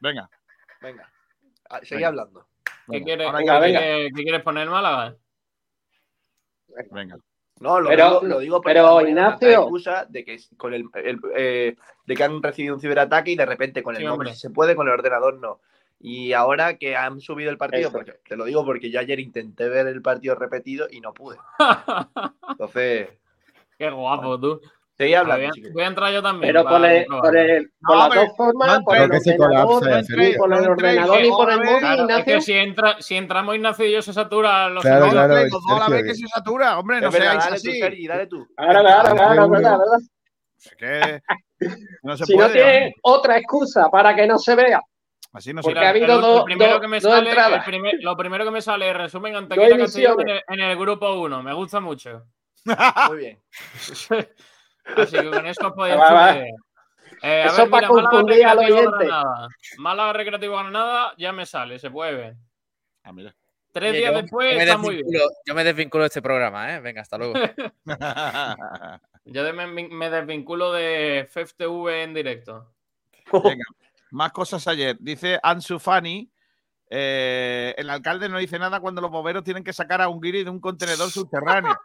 [0.00, 0.28] venga.
[0.80, 1.12] Venga.
[1.70, 2.08] Ah, Seguí Venga.
[2.08, 2.48] hablando.
[2.64, 3.78] ¿Qué venga, quieres, ahora qué ya- venga.
[3.80, 5.16] quieres- qué quieres poner Málaga?
[6.90, 7.16] venga.
[7.60, 11.20] No, lo Pero- digo, lo digo porque pero, Ignacio- excusa de que con el, el,
[11.36, 14.50] eh, de que han recibido un ciberataque y de repente con el Sí, sí se
[14.50, 15.60] puede, con el ordenador no.
[16.00, 17.92] Y ahora que han subido el partido, Eso.
[17.92, 21.36] porque te lo digo porque yo ayer intenté ver el partido repetido y no pude.
[22.48, 23.08] Entonces,
[23.76, 24.60] Qué guapo, tú.
[24.98, 25.72] Seguí Voy hablando, a, chiquillos.
[25.72, 26.52] voy a entrar yo también.
[26.52, 29.24] Pero por, el, por, el, No, por las dos formas, no por el entré, que
[29.24, 30.34] se ordenador, colapsa, serio.
[30.38, 32.24] por el ordenador por móvil, Claro, es Ignacio.
[32.34, 35.50] que si, entra, si entramos Ignacio y yo se satura los Claro, No, claro, hombre,
[35.50, 38.06] los dos a la vez que- se satura, hombre, no seáis dale así.
[38.06, 38.46] dale tú.
[40.60, 41.20] Es que
[42.02, 44.80] no se Si no tiene otra excusa para que no se vea.
[45.32, 47.64] Así no se porque ha habido dos- el primero dos- que me dos sale, entradas.
[48.00, 51.42] lo primero que me sale es resumen Antequera en el grupo 1.
[51.42, 52.24] Me gusta mucho.
[53.08, 53.38] Muy bien.
[54.96, 55.98] Así que con eso podéis.
[57.22, 59.06] Eh, a Eso ver, pa' mira, confundir al Recreativo oyente.
[59.06, 59.48] Granada.
[59.78, 62.36] Málaga Recreativo Granada ya me sale, se puede ver.
[63.02, 63.34] Ah, mira.
[63.72, 65.06] Tres Oye, días yo- después yo me, está muy bien.
[65.06, 66.80] desvinculo, yo me desvinculo de este programa, ¿eh?
[66.80, 67.32] Venga, hasta luego.
[69.24, 72.72] Yo de- me, me desvinculo de FFTV en directo.
[73.32, 73.64] Venga,
[74.12, 74.96] más cosas ayer.
[75.00, 76.30] Dice Ansu Fani.
[76.90, 80.44] eh, el alcalde no dice nada cuando los bomberos tienen que sacar a un guiri
[80.44, 81.76] de un contenedor subterráneo.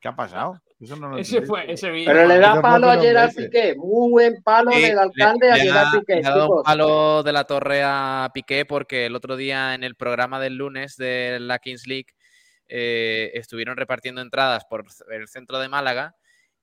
[0.00, 0.60] ¿Qué ha pasado?
[0.80, 2.12] Eso no lo Ese fue ese vídeo.
[2.12, 3.46] Pero le da Eso palo a Gerard veces.
[3.46, 3.74] Piqué.
[3.76, 6.62] Muy buen palo Sí, del alcalde le- a le Gerard Piqué, le ha dado un
[6.62, 10.96] palo de la torre a Piqué porque el otro día en el programa del lunes
[10.96, 12.06] de la Kings League
[12.68, 16.14] eh, estuvieron repartiendo entradas por el centro de Málaga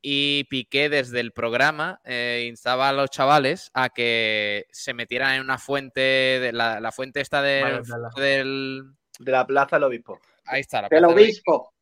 [0.01, 5.41] y Piqué desde el programa eh, instaba a los chavales a que se metieran en
[5.41, 7.81] una fuente, de la, la fuente esta del,
[8.15, 8.83] del-
[9.19, 10.21] De la plaza del obispo.
[10.45, 11.73] Ahí está, la plaza del obispo.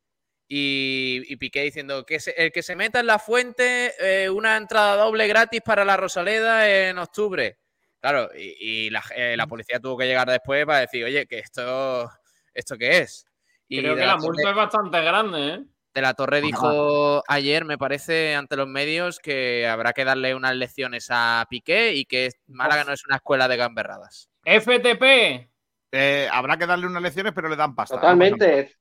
[0.48, 4.56] Y, y Piqué diciendo que se- el que se meta en la fuente, eh, una
[4.56, 7.58] entrada doble gratis para la Rosaleda en octubre.
[8.00, 11.38] Claro, y, y la, eh, la policía tuvo que llegar después para decir, oye, que
[11.38, 12.10] esto,
[12.52, 13.24] ¿esto qué es?
[13.66, 15.64] Y Creo que la la multa Torre- es bastante grande, ¿eh?
[15.94, 20.54] de la Torre dijo ayer, me parece, ante los medios, que habrá que darle unas
[20.56, 24.28] lecciones a Piqué y que Málaga no es una escuela de gamberradas.
[24.44, 25.48] FTP.
[25.92, 27.94] Eh, habrá que darle unas lecciones, pero le dan pasta.
[27.94, 28.74] Totalmente.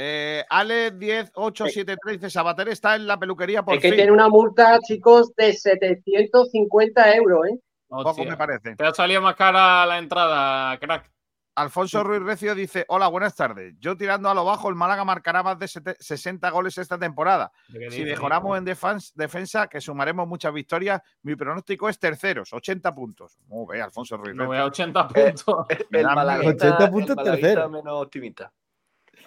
[0.00, 2.30] Eh, Ale 10, 8, 7, 13.
[2.30, 3.96] Sabater está en la peluquería por Es que fin.
[3.96, 7.58] tiene una multa, chicos, de 750 euros, ¿eh?
[7.88, 8.76] Poco me parece.
[8.76, 11.10] Te ha salido más cara la entrada, crack.
[11.56, 13.74] Alfonso Ruiz Recio dice: Hola, buenas tardes.
[13.80, 17.50] Yo tirando a lo bajo, el Málaga marcará más de sete- 60 goles esta temporada.
[17.90, 23.38] Si mejoramos en defensa, defensa, que sumaremos muchas victorias, mi pronóstico es terceros, 80 puntos.
[23.48, 24.62] Muy bien, Alfonso Ruiz Me Recio.
[24.62, 25.66] a 80 puntos.
[25.90, 27.68] Me El da malaguista, 80 puntos el tercero.
[27.70, 28.52] menos optimista.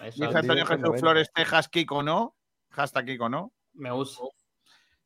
[0.04, 0.98] Dice Antonio Jesús 90.
[0.98, 2.36] Flores Tejas, Kiko no.
[2.70, 3.52] Hashtag Kiko no.
[3.74, 4.24] me gusta.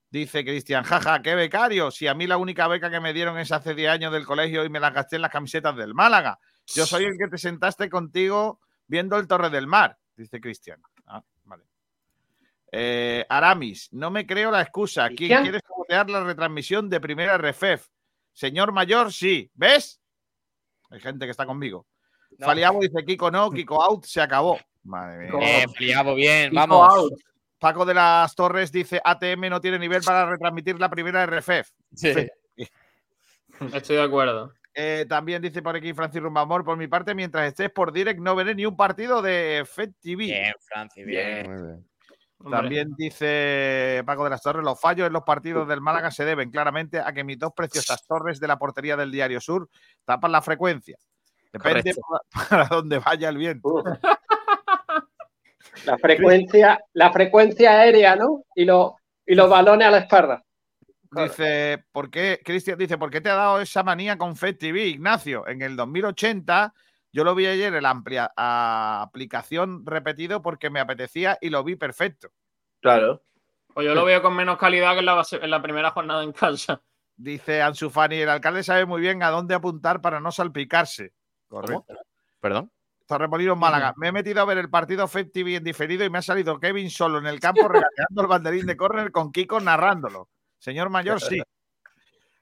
[0.09, 1.91] Dice Cristian, jaja, qué becario.
[1.91, 4.65] Si a mí la única beca que me dieron es hace 10 años del colegio
[4.65, 6.39] y me las gasté en las camisetas del Málaga.
[6.67, 10.81] Yo soy el que te sentaste contigo viendo el Torre del Mar, dice Cristian.
[11.07, 11.65] Ah, vale.
[12.73, 15.09] Eh, Aramis, no me creo la excusa.
[15.09, 17.89] ¿Quién quiere sabotear la retransmisión de primera RFEF?
[18.33, 19.51] Señor mayor, sí.
[19.55, 20.01] ¿Ves?
[20.91, 21.87] Hay gente que está conmigo.
[22.39, 22.47] No.
[22.47, 24.59] Faliabo dice Kiko no, Kiko out, se acabó.
[24.87, 25.63] Madre mía.
[25.63, 26.89] Eh, bien, vamos.
[26.91, 27.13] out.
[27.59, 31.71] Paco de las Torres dice ATM no tiene nivel para retransmitir la primera RFEF.
[31.95, 32.13] Sí.
[33.73, 34.53] Estoy de acuerdo.
[34.75, 38.37] Eh, también dice por aquí Francis Rumbamor, por mi parte, mientras estés por direct no
[38.37, 40.25] veré ni un partido de FED TV.
[40.25, 41.51] Bien, Francis, bien.
[41.51, 41.87] Muy bien.
[42.39, 46.27] Hombre, También dice Paco de las Torres, los fallos en los partidos del Málaga se
[46.27, 49.71] deben claramente a que mis dos preciosas torres de la portería del Diario Sur
[50.05, 50.99] tapan la frecuencia.
[51.51, 53.83] Depende para, para dónde vaya el viento.
[55.85, 58.45] La frecuencia, la frecuencia aérea, ¿no?
[58.55, 58.93] Y, los
[59.27, 60.43] y los balones a la espalda.
[61.11, 64.87] Dice, ¿por qué, Cristian dice, ¿por qué te ha dado esa manía con FED TV,
[64.87, 65.47] Ignacio?
[65.47, 66.75] En el 2080,
[67.13, 71.63] yo lo vi ayer en la amplia a- aplicación repetido porque me apetecía y lo
[71.65, 72.29] vi perfecto.
[72.81, 73.23] Claro.
[73.73, 76.23] Pues yo lo veo con menos calidad que en la, base- en la primera jornada
[76.23, 76.83] en casa.
[77.17, 81.13] Dice Ansu Fani, el alcalde sabe muy bien a dónde apuntar para no salpicarse.
[81.49, 81.87] Correcto.
[82.41, 82.71] Perdón.
[83.07, 83.95] Torremolinos, Málaga.
[83.97, 86.59] Me he metido a ver el partido FED TV en diferido y me ha salido
[86.59, 90.29] Kevin solo en el campo regateando el banderín de córner con Kiko narrándolo.
[90.59, 91.41] Señor mayor, sí.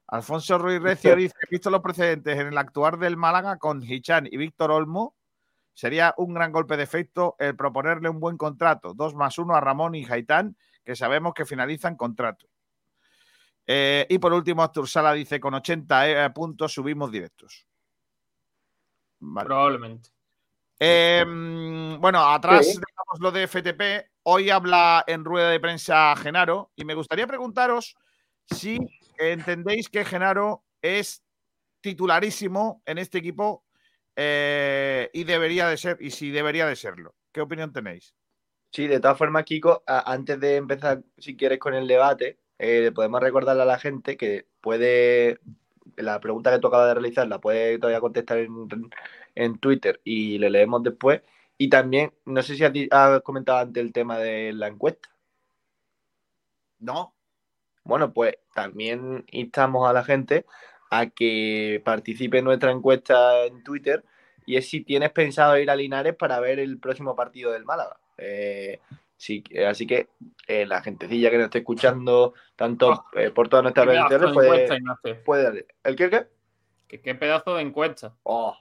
[0.09, 4.37] Alfonso Ruiz Recio dice, visto los precedentes en el actuar del Málaga con Hichan y
[4.37, 5.17] Víctor Olmo,
[5.73, 9.61] sería un gran golpe de efecto el proponerle un buen contrato, dos más uno a
[9.61, 12.47] Ramón y Haitán, que sabemos que finalizan contrato.
[13.67, 17.67] Eh, y por último, Astur Sala dice, con 80 eh, puntos subimos directos.
[19.21, 19.47] Vale.
[19.47, 20.14] Probablemente.
[20.79, 22.73] Eh, mm, bueno, atrás Sí.
[22.79, 24.11] dejamos lo de FTP.
[24.25, 27.95] Hoy habla en rueda de prensa Genaro y me gustaría preguntaros
[28.47, 28.79] si
[29.19, 31.23] entendéis que Genaro es
[31.81, 33.65] titularísimo en este equipo
[34.17, 37.15] eh, y debería de ser, y si debería de serlo.
[37.33, 38.15] ¿Qué opinión tenéis?
[38.71, 43.21] Sí, de todas formas, Kiko, antes de empezar, si quieres, con el debate, eh, podemos
[43.21, 45.39] recordarle a la gente que puede,
[45.97, 48.69] la pregunta que tú acabas de realizar la puede todavía contestar en,
[49.35, 51.23] en Twitter y le leemos después.
[51.59, 55.09] Y también, no sé si has comentado antes el tema de la encuesta.
[56.81, 57.15] No.
[57.85, 60.47] Bueno, pues también instamos a la gente
[60.91, 64.05] a que participe en nuestra encuesta en Twitter
[64.47, 67.99] y es si tienes pensado ir a Linares para ver el próximo partido del Málaga.
[68.19, 68.81] Eh,
[69.25, 70.09] sí, eh, así que
[70.47, 75.15] eh, la gentecilla que nos esté escuchando, tanto eh, por todas nuestras redes sociales, puede,
[75.17, 75.67] puede darle.
[75.83, 76.27] ¿El qué, el qué?
[76.89, 78.15] ¿Qué, qué pedazo de encuesta.
[78.25, 78.55] Oh,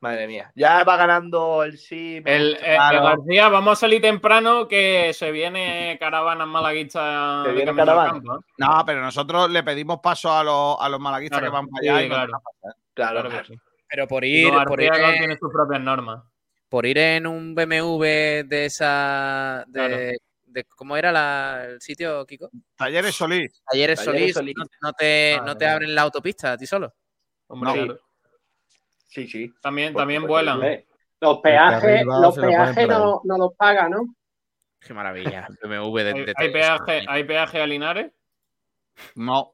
[0.00, 0.50] madre mía.
[0.56, 2.20] Ya va ganando el sí.
[2.24, 2.58] El.
[2.60, 7.86] García, vamos a salir temprano que se viene caravana malaguista Se de viene camino al
[7.86, 8.12] caravana.
[8.12, 8.44] campo, ¿eh?
[8.58, 11.82] No, pero nosotros le pedimos paso a, los- a los malaguistas Claro, que van para
[11.82, 12.02] sí, allá.
[12.04, 12.32] y nos claro.
[12.94, 13.54] Claro, Claro sí.
[13.88, 16.24] Pero por Y ir, por ir, tiene sus propias normas.
[16.72, 19.62] Por ir en un BMW de esa.
[19.66, 19.96] De, Claro.
[20.46, 22.48] de- ¿Cómo era la- el sitio, Kiko?
[22.76, 23.62] Talleres Solís.
[23.70, 24.34] Talleres Talleres Solís.
[24.34, 24.54] Solís.
[24.56, 25.74] No, no te, no te mía.
[25.74, 26.94] abren la autopista a ti solo.
[27.48, 27.74] Hombre, No.
[27.74, 28.00] claro.
[29.06, 29.52] Sí, sí.
[29.60, 30.84] También, Por también supuesto, vuelan.
[31.20, 34.14] Los peajes, los peajes no, no los paga, ¿no?
[34.80, 35.46] Qué maravilla.
[35.62, 37.04] BMW de, ¿Hay, de hay peaje.
[37.06, 38.12] ¿Hay peaje a Linares?
[39.14, 39.52] No.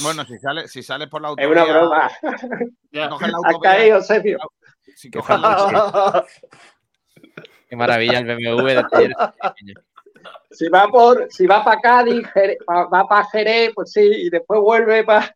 [0.00, 1.62] Bueno, si sales si sales por la Es autovía.
[1.62, 2.10] una broma.
[2.90, 3.10] Ya.
[3.10, 4.38] coges la Ha caído, Sergio.
[4.94, 6.26] Si coges la autovía-
[7.68, 9.74] Qué maravilla el BMW de.
[10.50, 12.26] Si va por, si va para Cádiz,
[12.70, 15.34] va- va para Jerez, pues sí, y después vuelve para.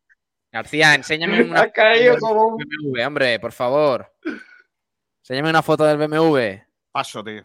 [0.53, 2.57] García, enséñame una Ha caído foto como un.
[2.59, 4.13] del BMW, hombre, por favor.
[5.23, 6.63] Enséñame una foto del BMW.
[6.93, 7.45] Paso, tío.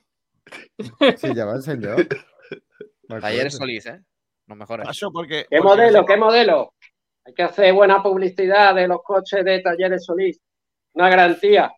[1.17, 1.45] Sí, ya.
[1.45, 1.55] Me
[3.19, 3.57] Talleres acuerdo.
[3.57, 4.01] Solís, ¿eh?
[4.47, 4.85] Los mejores.
[4.85, 5.45] Paso porque.
[5.49, 6.05] ¿Qué porque- modelo?
[6.05, 6.73] ¿Qué modelo?
[7.25, 10.39] Hay que hacer buena publicidad de los coches de Talleres Solís.
[10.93, 11.73] Una garantía.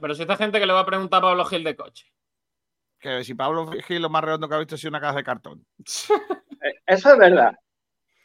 [0.00, 2.06] Pero si esta gente que le va a preguntar a Pablo Gil de coche.
[2.98, 5.24] Que si Pablo Gil lo más redondo que ha visto ha sido una caja de
[5.24, 5.66] cartón.
[5.78, 7.54] Eh, Eso es verdad.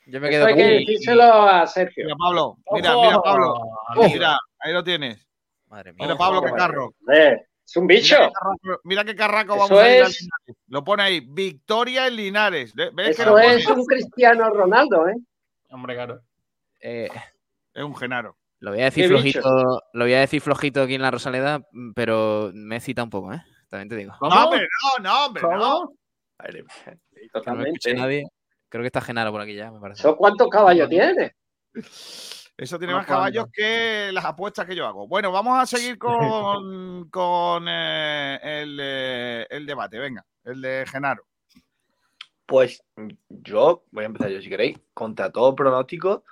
[0.06, 2.06] Yo me Eso quedo hay con que decírselo a Sergio.
[2.06, 2.58] Mira, Pablo.
[2.72, 3.06] Mira, ¡Ojo!
[3.06, 3.56] mira, Pablo.
[3.90, 4.08] Amigo.
[4.14, 5.28] Mira, ahí lo tienes.
[5.68, 6.06] Madre mía.
[6.06, 6.94] Mira, Pablo, qué carro.
[7.14, 8.16] Eh, es un bicho.
[8.18, 10.64] Mira qué carraco, mira qué carraco Eso vamos a ir a es- Linares.
[10.68, 12.74] Lo pone ahí, Victoria en Linares.
[12.74, 13.54] ¿Ves que Eso lo pone?
[13.56, 15.16] es un Cristiano Ronaldo, ¿eh?
[15.70, 16.22] Hombre, claro.
[16.80, 17.10] Eh,
[17.74, 18.36] Es un genaro.
[18.62, 22.52] Lo voy a decir flojito, lo voy a decir flojito aquí en la Rosaleda, pero
[22.54, 23.44] me cita un poco, ¿eh?
[23.70, 24.14] También te digo.
[24.20, 24.36] ¿Cómo?
[24.36, 25.50] No, hombre, no, no, hombre, no.
[25.50, 25.94] ¿Cómo?
[26.38, 26.74] Madre mía.
[26.86, 27.70] No Totalmente.
[27.72, 28.24] escuche nadie.
[28.70, 30.02] Creo que está Genaro por aquí ya, me parece.
[30.02, 31.36] ¿Eso cuántos caballos tiene?
[32.56, 35.08] Eso tiene No más caballos que las apuestas que yo hago.
[35.08, 39.98] Bueno, vamos a seguir con, con eh, el, eh, el debate.
[39.98, 41.26] Venga, el de Genaro.
[42.46, 42.84] Pues
[43.28, 44.78] yo, voy a empezar yo si queréis.
[44.94, 46.26] Contra todo pronóstico,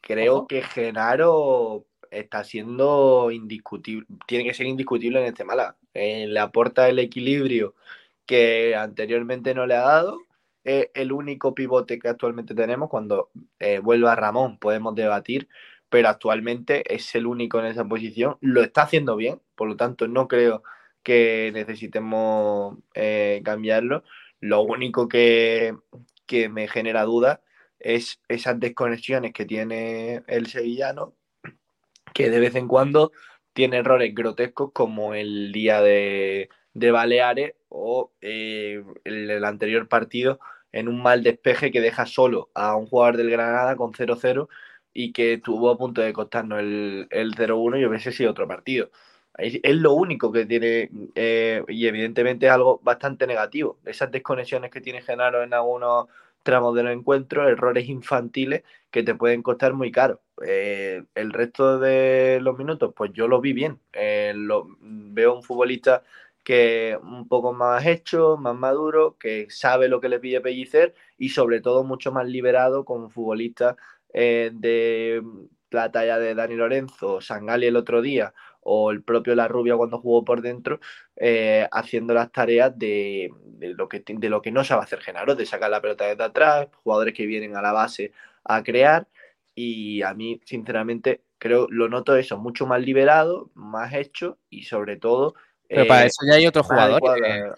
[0.00, 0.46] creo Ojo.
[0.46, 5.76] que Genaro está siendo indiscutible, tiene que ser indiscutible en este Málaga.
[5.94, 7.74] Eh, le aporta el equilibrio
[8.26, 10.18] que anteriormente no le ha dado.
[10.64, 12.88] Es el único pivote que actualmente tenemos.
[12.90, 13.30] Cuando
[13.60, 15.48] eh, vuelva Ramón podemos debatir,
[15.88, 18.36] pero actualmente es el único en esa posición.
[18.40, 20.62] Lo está haciendo bien, por lo tanto no creo
[21.02, 24.04] que necesitemos eh, cambiarlo.
[24.40, 25.74] Lo único que,
[26.26, 27.40] que me genera duda
[27.86, 31.14] es esas desconexiones que tiene el sevillano,
[32.12, 33.12] que de vez en cuando
[33.52, 40.40] tiene errores grotescos como el día de, de Baleares o eh, el, anterior partido
[40.72, 44.48] en un mal despeje que deja solo a un jugador del Granada con 0-0
[44.92, 48.90] y que estuvo a punto de costarnos el, el 0-1 y hubiese sido otro partido.
[49.38, 53.78] Es es lo único que tiene, eh, y evidentemente es algo bastante negativo.
[53.84, 56.06] Esas desconexiones que tiene Genaro en algunos
[56.46, 60.22] tramos del encuentro, errores infantiles que te pueden costar muy caro.
[60.46, 63.80] Eh, el resto de los minutos, pues yo lo vi bien.
[63.92, 66.04] Eh, lo, veo un futbolista
[66.44, 71.30] que un poco más hecho, más maduro, que sabe lo que le pide Pellicer y
[71.30, 73.76] sobre todo mucho más liberado como futbolista
[74.14, 75.22] eh, de
[75.70, 78.32] la talla de Dani Lorenzo, Sangali el otro día
[78.68, 80.80] o el propio La Rubia cuando jugó por dentro,
[81.14, 85.36] eh, haciendo las tareas de, de lo que, de lo que no sabe hacer Genaro,
[85.36, 88.12] de sacar la pelota desde atrás, jugadores que vienen a la base
[88.44, 89.06] a crear
[89.54, 94.96] y a mí, sinceramente, creo, lo noto eso, mucho más liberado, más hecho y sobre
[94.96, 95.34] todo...
[95.68, 97.00] Pero para eh, eso ya hay otro jugador,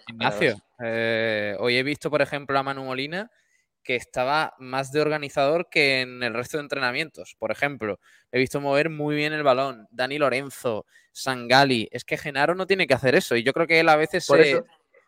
[0.07, 0.55] Ignacio.
[0.79, 3.31] Eh, hoy he visto, por ejemplo, a Manu Molina
[3.89, 7.35] que estaba más de organizador que en el resto de entrenamientos.
[7.39, 7.99] Por ejemplo,
[8.31, 9.87] he visto mover muy bien el balón.
[9.89, 11.89] Dani Lorenzo, Sangali.
[11.91, 13.35] Es que Genaro no tiene que hacer eso.
[13.35, 14.27] Y yo creo que él a veces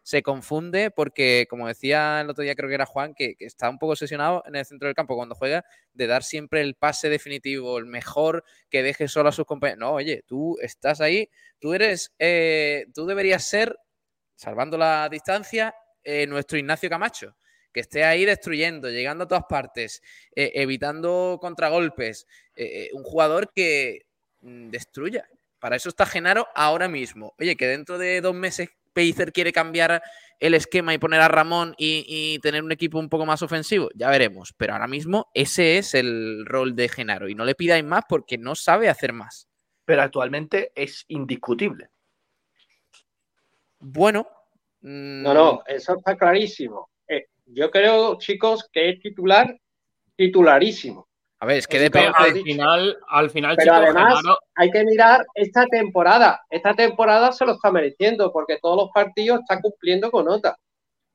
[0.02, 3.70] se, confunde porque, como decía el otro día, creo que era Juan, que, que está
[3.70, 5.64] un poco obsesionado en el centro del campo cuando juega
[5.94, 9.80] de dar siempre el pase definitivo, el mejor, que deje solo a sus compañeros.
[9.80, 11.30] No, oye, tú estás ahí,
[11.60, 13.78] tú eres, eh, tú deberías ser,
[14.34, 17.36] salvando la distancia, eh, nuestro Ignacio Camacho,
[17.72, 20.02] que esté ahí destruyendo, llegando a todas partes,
[20.36, 24.06] eh, evitando contragolpes, eh, eh, un jugador que
[24.42, 25.28] mm, destruya.
[25.60, 27.34] Para eso está Genaro ahora mismo.
[27.40, 30.02] Oye, que dentro de dos meses Pellicer quiere cambiar
[30.40, 33.90] el esquema y poner a Ramón y, y tener un equipo un poco más ofensivo,
[33.96, 34.54] ya veremos.
[34.58, 38.38] Pero ahora mismo ese es el rol de Genaro y no le pidáis más porque
[38.38, 39.48] no sabe hacer más.
[39.86, 41.90] Pero actualmente es indiscutible.
[43.80, 44.28] Bueno.
[44.82, 46.91] No, no, eso está clarísimo.
[47.46, 49.56] Yo creo, chicos, que es titular,
[50.16, 51.08] titularísimo.
[51.40, 52.12] A ver, es que depende.
[52.14, 56.40] Al final, al final, Pero chicos, además Genaro- hay que mirar esta temporada.
[56.50, 60.56] Esta temporada se lo está mereciendo porque todos los partidos está cumpliendo con nota.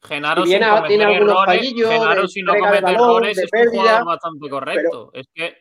[0.02, 3.70] Genaro Si cometer tiene algunos errores, fallillos Genaro si no comete balón, errores es un
[3.70, 5.10] jugador bastante correcto.
[5.14, 5.56] Es que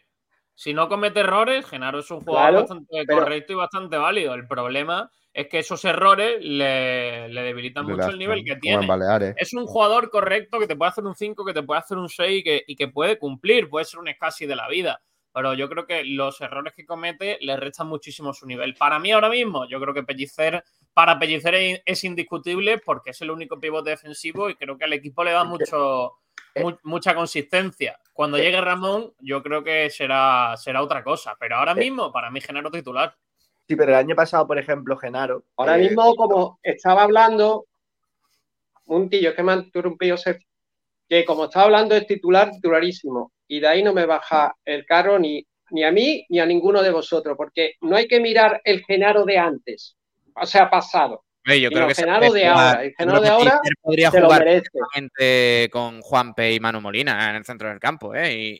[0.56, 4.34] si no comete errores, Genaro es un jugador Claro, bastante pero- correcto y bastante válido.
[4.34, 8.84] El problema es que esos errores le, le debilitan Le mucho el nivel que tiene.
[8.84, 9.36] en Baleares.
[9.38, 12.08] Es un jugador correcto que te puede hacer un 5, que te puede hacer un
[12.08, 13.70] 6 y que, y que puede cumplir.
[13.70, 15.02] Puede ser un escasi de la vida.
[15.34, 18.76] Pero yo creo que los errores que comete le restan muchísimo su nivel.
[18.76, 20.64] Para mí ahora mismo, yo creo que Pellicer,
[20.94, 25.26] para Pellicer es, indiscutible porque es el único pivote defensivo y creo que al equipo
[25.26, 26.14] le da mucho,
[26.64, 28.00] mu- mucha consistencia.
[28.14, 31.36] Cuando llegue Ramón, yo creo que será, será otra cosa.
[31.38, 33.14] Pero ahora mismo, para mí, Genaro titular.
[33.68, 35.44] Sí, pero el año pasado, por ejemplo, Genaro.
[35.58, 37.66] Ahora eh, mismo, como estaba hablando,
[38.86, 40.18] un tío que me ha interrumpido,
[41.10, 43.32] que como estaba hablando es titular, titularísimo.
[43.48, 46.82] Y de ahí no me baja el carro ni, ni a mí ni a ninguno
[46.84, 49.96] de vosotros, porque no hay que mirar el Genaro de antes,
[50.36, 51.24] o sea, pasado.
[51.48, 52.68] Oye, yo creo que Genaro puede de jugar.
[52.68, 52.84] ahora.
[52.84, 54.70] El Genaro de ahora podría se lo jugar merece.
[54.72, 58.34] perfectamente con Juanpe y Manu Molina en el centro del campo, ¿eh?
[58.34, 58.60] Y,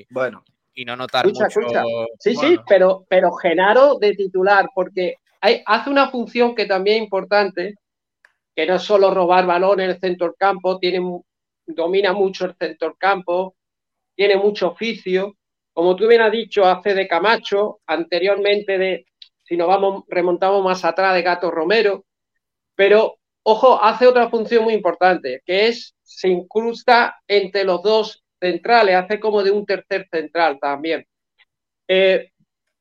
[0.00, 0.42] y- bueno.
[0.74, 1.60] Y no notar Escucha, mucho.
[1.60, 1.82] escucha.
[2.18, 7.02] Sí, sí, pero, pero Genaro de titular, porque hay, hace una función que también es
[7.04, 7.74] importante,
[8.54, 11.00] que no es solo robar balón en el centro del campo, tiene,
[11.66, 13.56] domina mucho el centro del campo,
[14.14, 15.36] tiene mucho oficio.
[15.72, 19.06] Como tú bien has dicho, hace de Camacho, anteriormente de,
[19.42, 22.04] si nos vamos, remontamos más atrás, de Gato Romero,
[22.74, 28.96] pero ojo, hace otra función muy importante, que es se incrusta entre los dos centrales,
[28.96, 31.06] hace como de un tercer central también.
[31.86, 32.30] Eh,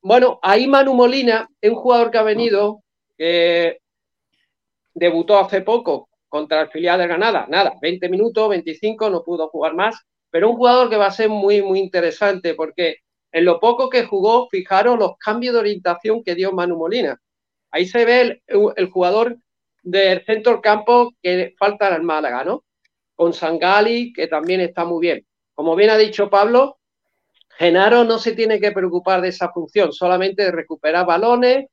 [0.01, 2.81] bueno, ahí Manu Molina es un jugador que ha venido,
[3.17, 3.77] que
[4.95, 7.45] debutó hace poco contra el filial de Granada.
[7.47, 9.95] Nada, 20 minutos, 25, no pudo jugar más,
[10.31, 12.97] pero un jugador que va a ser muy, muy interesante porque
[13.31, 17.17] en lo poco que jugó, fijaros los cambios de orientación que dio Manu Molina.
[17.71, 19.37] Ahí se ve el, jugador
[19.83, 22.65] del centro campo que falta al Málaga, ¿no?
[23.15, 25.25] Con Sangali, que también está muy bien.
[25.55, 26.79] Como bien ha dicho Pablo,
[27.57, 31.67] Genaro no se tiene que preocupar de esa función, solamente de recuperar balones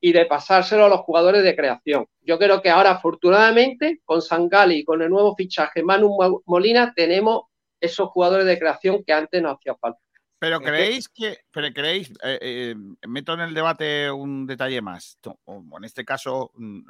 [0.00, 2.06] y de pasárselo a los jugadores de creación.
[2.22, 6.92] Yo creo que ahora, afortunadamente, con Sangali y con el nuevo fichaje Manu Mo- Molina,
[6.94, 7.42] tenemos
[7.80, 10.00] esos jugadores de creación que antes no hacía falta.
[10.40, 12.74] Pero creéis que, pero creéis, eh, eh,
[13.08, 16.82] meto en el debate un detalle más, o en este caso eh,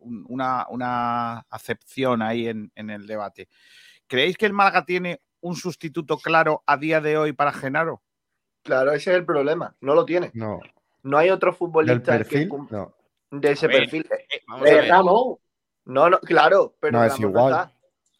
[0.00, 3.48] un- una, una acepción ahí en, en el debate.
[4.06, 8.02] ¿Creéis que el Málaga tiene un sustituto claro a día de hoy para Genaro?
[8.62, 9.76] Claro, ese es el problema.
[9.80, 10.30] No lo tiene.
[10.34, 10.60] No.
[11.02, 12.94] No hay otro Del futbolista perfil, no.
[13.30, 14.08] de ese ver, perfil.
[14.10, 14.88] eh, vamos a Eh, ver.
[14.88, 15.36] Ramón,
[15.84, 17.72] No, no, claro, pero No, es igual.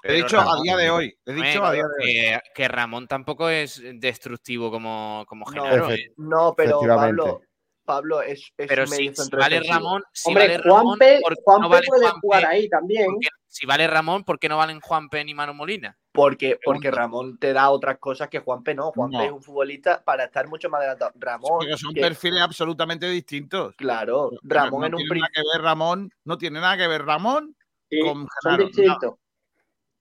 [0.03, 1.17] He Pero dicho a día de hoy.
[1.25, 2.13] He dicho a día de hoy.
[2.13, 5.91] que, que Ramón tampoco es destructivo como, como No, Genaro.
[5.93, 6.13] ¿eh?
[6.17, 6.81] No, pero.
[6.81, 7.41] Pablo,
[7.85, 9.61] Pablo es, es Pero si, vale.
[9.69, 12.21] Ramón, si hombre, vale Ramón, Juanpe, ¿por qué Juanpe no vale puede Juanpe?
[12.21, 13.07] jugar ahí también.
[13.07, 15.97] ¿Por qué- si vale Ramón, ¿por qué no valen Juanpe ni Manu Molina?
[16.13, 16.91] Porque, porque.
[16.91, 18.93] Ramón te da otras cosas que Juanpe no.
[18.93, 19.23] Juanpe No.
[19.25, 21.13] es un futbolista para estar mucho más adelantado.
[21.15, 23.75] Ramón, Pero son que- perfiles absolutamente distintos.
[23.77, 27.05] claro, Pero Ramón no en un nada que ver Ramón, no tiene nada que ver
[27.05, 27.57] Ramón
[27.91, 28.65] Sí, con son Genaro.
[28.67, 29.15] distintos.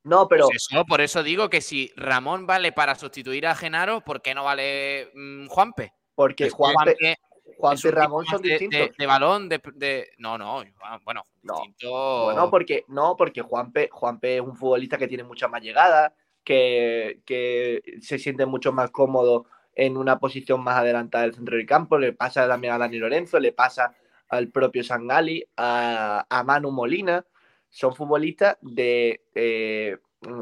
[0.04, 4.02] No, pero Pues eso, por eso digo que si Ramón vale para sustituir a Genaro,
[4.02, 5.94] ¿por qué no vale mm, Juanpe?
[6.16, 7.16] porque Juanpe, Juanpe
[7.62, 8.80] un y Ramón son de, distintos.
[8.80, 10.64] de- de balón, de, de- No, no,
[11.06, 11.54] bueno, No.
[11.56, 12.24] distinto...
[12.26, 17.22] Bueno, porque no, porque Juanpe, Juanpe es un futbolista que tiene mucha más llegada, que,
[17.26, 19.46] que se siente mucho más cómodo
[19.76, 23.40] en una posición más adelantada del centro del campo, le pasa también a Dani Lorenzo,
[23.40, 23.96] le pasa
[24.30, 27.26] al propio Sangali, a, a Manu Molina.
[27.70, 29.98] Son futbolistas de, eh,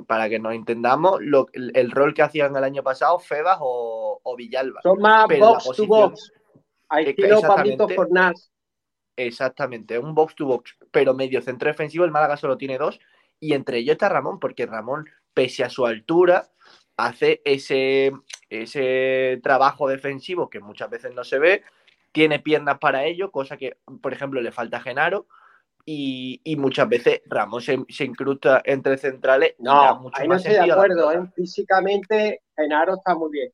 [0.08, 4.20] para que nos entendamos, lo- el, el rol que hacían el año pasado Febas o,
[4.24, 4.82] o Villalba.
[4.82, 6.34] Son más Pero la box to posición- box.
[6.90, 7.96] Al estilo Pablito exactamente.
[7.96, 8.52] Fornás.
[9.16, 13.00] Exactamente, un box to box, pero medio centro defensivo, el Málaga solo tiene dos,
[13.40, 16.48] y entre ellos está Ramón, porque Ramón, pese a su altura,
[16.96, 18.14] hace ese,
[18.50, 21.64] ese trabajo defensivo que muchas veces no se ve,
[22.14, 25.28] tiene piernas para ello, cosa que, por ejemplo, le falta a Genaro,
[25.86, 29.56] y, y muchas veces Ramón se, se incrusta entre centrales.
[29.60, 31.12] y da No, mucho ahí no más estoy de acuerdo.
[31.12, 31.30] ¿eh?
[31.36, 33.52] Físicamente, Genaro está muy bien.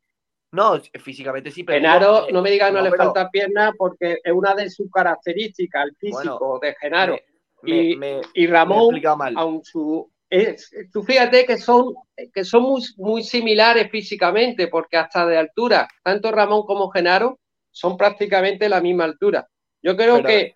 [0.52, 1.80] No, físicamente sí, pero.
[1.80, 4.89] Genaro, eh, no me digas no, le pero falta pierna porque es una de sus
[4.89, 7.18] características, el físico de Genaro.
[7.62, 8.96] me- y, me- y Ramón,
[9.36, 11.93] aun su, es- tú fíjate que son,
[12.34, 17.39] que son muy, muy similares físicamente, porque hasta de altura, tanto Ramón como Genaro
[17.72, 19.48] son prácticamente la misma altura.
[19.82, 20.54] Yo creo Pero- que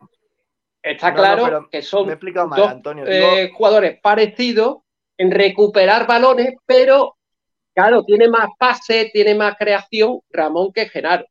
[0.81, 2.15] está No, no, claro que son me
[2.45, 3.03] mal, dos Antonio.
[3.07, 4.77] eh, jugadores parecidos
[5.17, 7.17] en recuperar balones, pero
[7.81, 11.25] claro, tiene más pase, tiene más creación Ramón que Genaro.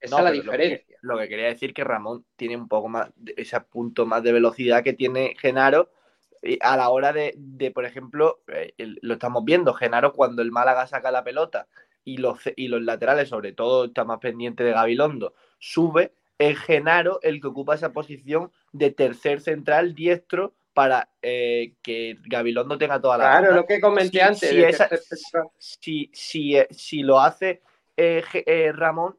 [0.00, 0.96] Esa No, es la pero lo que- diferencia.
[1.02, 4.32] Lo que, quería decir que Ramón tiene un poco más, de- ese punto más de
[4.32, 5.90] velocidad que tiene Genaro
[6.62, 10.50] a la hora de, de, por ejemplo, eh, el- lo estamos viendo, Genaro cuando el
[10.52, 11.68] Málaga saca la pelota
[12.04, 17.20] y los, y los laterales, sobre todo está más pendiente de Gabilondo, sube, es Genaro
[17.22, 23.18] el que ocupa esa posición de tercer central diestro para eh, que Gabilondo tenga toda
[23.18, 24.48] la Claro, lo que comenté Si- antes.
[24.48, 24.88] si esa-
[25.58, 27.60] si, si, eh, si lo hace
[27.98, 29.18] eh, eh, Ramón,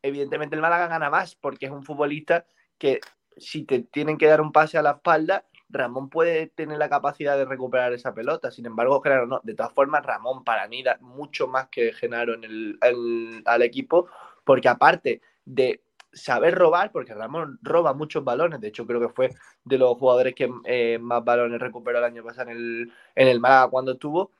[0.00, 2.46] evidentemente el Málaga gana más, porque es un futbolista
[2.78, 2.98] que
[3.36, 7.36] si te tienen que dar un pase a la espalda, Ramón puede tener la capacidad
[7.36, 8.50] de recuperar esa pelota.
[8.50, 9.40] Sin embargo, Genaro no.
[9.42, 13.60] De todas formas, Ramón para mí da mucho más que Genaro en el, el- al
[13.60, 14.08] equipo,
[14.44, 15.82] porque aparte de
[16.12, 19.30] saber robar, porque Ramón roba muchos balones, de hecho creo que fue
[19.64, 23.40] de los jugadores que eh, más balones recuperó el año pasado en el, en el
[23.40, 24.30] Málaga cuando estuvo,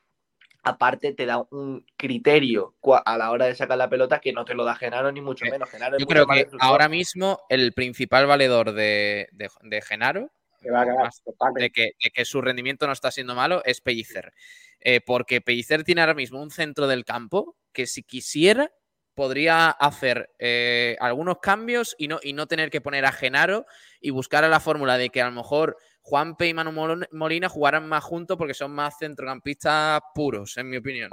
[0.62, 4.54] aparte te da un criterio a la hora de sacar la pelota que no te
[4.54, 5.68] lo da Genaro ni mucho menos.
[5.70, 10.82] Genaro Yo creo que ahora mismo el principal valedor de, de- de Genaro, Que va
[10.82, 11.62] a ganar, más totalmente.
[11.62, 14.32] de que, de que su rendimiento no está siendo malo, es Pellicer.
[14.78, 18.70] Eh, porque Pellicer tiene ahora mismo un centro del campo que si quisiera
[19.14, 23.66] podría hacer eh, algunos cambios y no, y no tener que poner a Genaro
[24.00, 26.72] y buscar a la fórmula de que a lo mejor Juanpe y Manu
[27.12, 31.10] Molina jugaran más juntos porque son más centrocampistas puros, en mi opinión.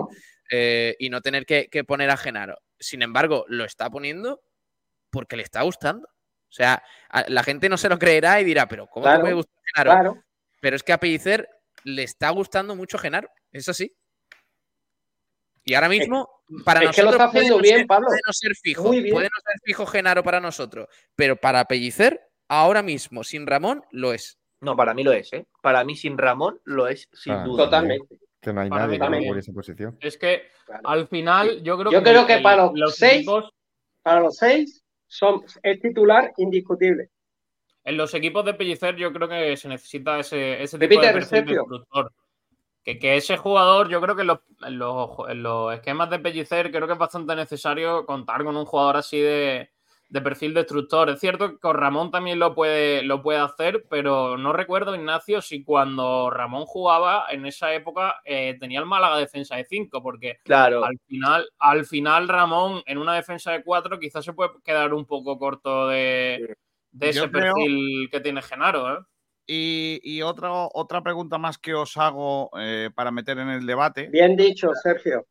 [0.51, 2.57] Eh, y no tener que, que poner a Genaro.
[2.79, 4.41] Sin embargo, lo está poniendo
[5.11, 6.07] porque le está gustando.
[6.07, 9.33] O sea, a- la gente no se lo creerá y dirá, pero ¿cómo te puede
[9.35, 9.91] gustar Genaro?
[9.91, 10.23] Claro.
[10.61, 11.47] Pero es que a Pellicer
[11.83, 13.93] le está gustando mucho Genaro, es así.
[15.69, 16.27] Y ahora mismo,
[16.65, 17.13] para es que lo nosotros.
[17.13, 18.07] está puede haciendo no bien, ser- Pablo.
[18.07, 19.13] Puede no ser fijo, Muy bien.
[19.13, 24.13] puede no ser fijo Genaro para nosotros, pero para Pellicer, ahora mismo, sin Ramón, lo
[24.13, 24.39] es.
[24.61, 25.45] No, para mí lo es, ¿eh?
[25.61, 27.65] Para mí sin Ramón lo es, sin Ah, duda.
[27.65, 28.17] Totalmente.
[28.41, 29.97] Que no hay Para nadie que esa posición.
[30.01, 30.81] Es que Claro.
[30.89, 33.51] al final yo creo Yo que, creo que el- para los seis- equipos,
[34.01, 37.09] Para los seis, son, es titular indiscutible.
[37.83, 41.13] en los equipos de Pellicer yo creo que se necesita ese, ese tipo Repite, de
[41.13, 41.65] perfil Sergio.
[42.93, 46.19] Que, que ese jugador, yo creo que en los, en los- en los esquemas de
[46.19, 49.69] Pellicer creo que es bastante necesario contar con un jugador así de,
[50.09, 51.09] de perfil destructor.
[51.09, 55.41] Es cierto que con Ramón también lo puede, lo puede hacer, pero no recuerdo, Ignacio,
[55.41, 60.39] si cuando Ramón jugaba en esa época eh, tenía el Málaga defensa de 5, porque
[60.43, 64.93] Claro, al final, al final Ramón en una defensa de 4 quizás se puede quedar
[64.95, 66.55] un poco corto de,
[66.91, 68.93] de ese creo- perfil que tiene Genaro.
[68.93, 68.99] ¿eh?
[69.51, 74.07] Y, y otra, otra pregunta más que os hago eh, para meter en el debate.
[74.09, 75.25] Bien dicho, Sergio.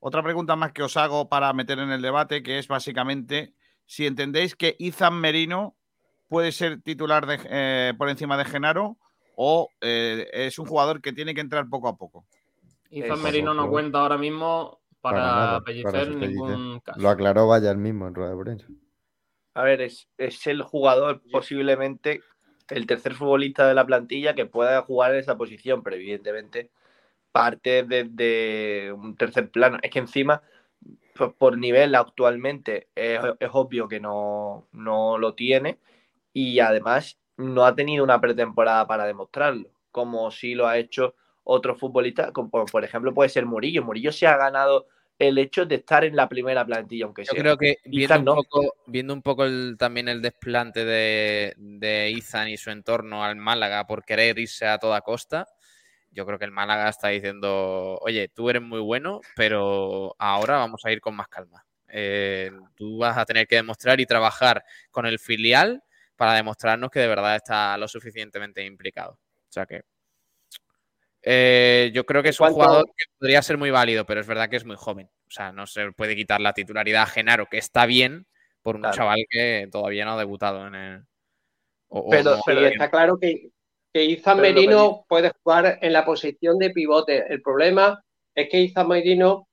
[0.00, 3.54] Otra pregunta más que os hago para meter en el debate, que es básicamente
[3.86, 5.78] si entendéis que Izan Merino
[6.28, 8.98] puede ser titular de, eh, por encima de Genaro
[9.34, 12.26] o eh, es un jugador que tiene que entrar poco a poco.
[12.90, 17.00] Izan Merino no cuenta ahora mismo para, Para nada, Pellicer para en ningún caso.
[17.00, 18.66] Lo aclaró Vaya el mismo en rueda de prensa.
[19.56, 22.20] A ver, es, es el jugador posiblemente
[22.68, 26.70] el tercer futbolista de la plantilla que pueda jugar en esa posición, pero evidentemente
[27.32, 29.78] parte desde un tercer plano.
[29.82, 30.42] Es que encima,
[31.14, 35.78] por, por nivel actualmente, es, es obvio que no, no lo tiene
[36.34, 41.80] y además no ha tenido una pretemporada para demostrarlo, como sí lo ha hecho otros
[41.80, 43.82] futbolistas, como por, por ejemplo puede ser Murillo.
[43.82, 44.86] Murillo se ha ganado
[45.18, 47.40] el hecho de estar en la primera plantilla, aunque Yo sea.
[47.40, 48.34] creo que viendo un no.
[48.34, 53.36] poco, viendo un poco el- también el desplante de, de Izan y su entorno al
[53.36, 55.46] Málaga por querer irse a toda costa,
[56.10, 60.82] yo creo que el Málaga está diciendo, oye, tú eres muy bueno, pero ahora vamos
[60.84, 61.64] a ir con más calma.
[61.88, 65.82] Eh, tú vas a tener que demostrar y trabajar con el filial
[66.16, 69.12] para demostrarnos que de verdad está lo suficientemente implicado.
[69.12, 69.82] O sea que
[71.28, 74.48] eh, yo creo que es un jugador que podría ser muy válido, pero es verdad
[74.48, 75.08] que es muy joven.
[75.26, 78.26] O sea, no se puede quitar la titularidad a Genaro, que está bien,
[78.62, 78.96] por un Claro.
[78.96, 81.02] chaval que todavía no ha debutado en el.
[81.88, 83.48] o- o Pero- no- está claro que,
[83.92, 87.24] que Izan Pero Merino puede jugar en la posición de pivote.
[87.28, 88.02] El problema
[88.34, 89.48] es que Izan Merino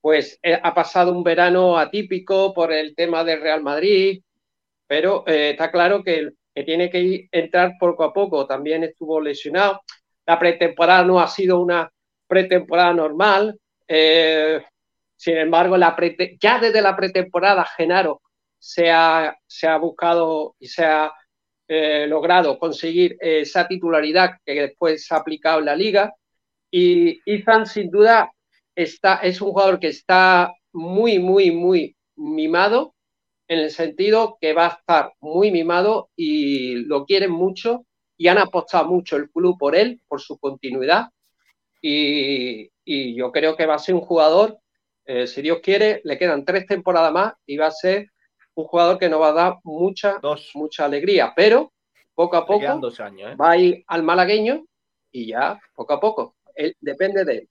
[0.00, 4.20] pues eh, ha pasado un verano atípico por el tema del Real Madrid,
[4.88, 8.44] pero eh, está claro que, que tiene que ir- entrar poco a poco.
[8.46, 9.80] También estuvo lesionado.
[10.26, 11.90] La pretemporada no ha sido una
[12.26, 13.58] pretemporada normal.
[13.86, 14.62] Eh,
[15.16, 15.96] sin embargo, la
[16.40, 18.22] ya desde la pretemporada, Genaro
[18.58, 21.12] se ha, se ha buscado y se ha
[21.68, 26.14] eh, logrado conseguir esa titularidad que después se ha aplicado en la liga.
[26.70, 28.32] Y Ethan, sin duda,
[28.74, 32.94] está, es un jugador que está muy, muy, muy mimado,
[33.48, 37.84] en el sentido que va a estar muy mimado y lo quieren mucho
[38.16, 41.08] y han apostado mucho el club por él, por su continuidad.
[41.80, 44.58] Y, y yo creo que va a ser un jugador,
[45.04, 48.10] eh, si Dios quiere, le quedan tres temporadas más y va a ser
[48.54, 50.50] un jugador que nos va a dar mucha, Dos.
[50.54, 51.72] mucha alegría, pero
[52.14, 53.36] poco a poco dos años, ¿eh?
[53.36, 54.64] va a ir al malagueño
[55.10, 56.36] y ya, poco a poco.
[56.54, 57.48] Él, depende de él.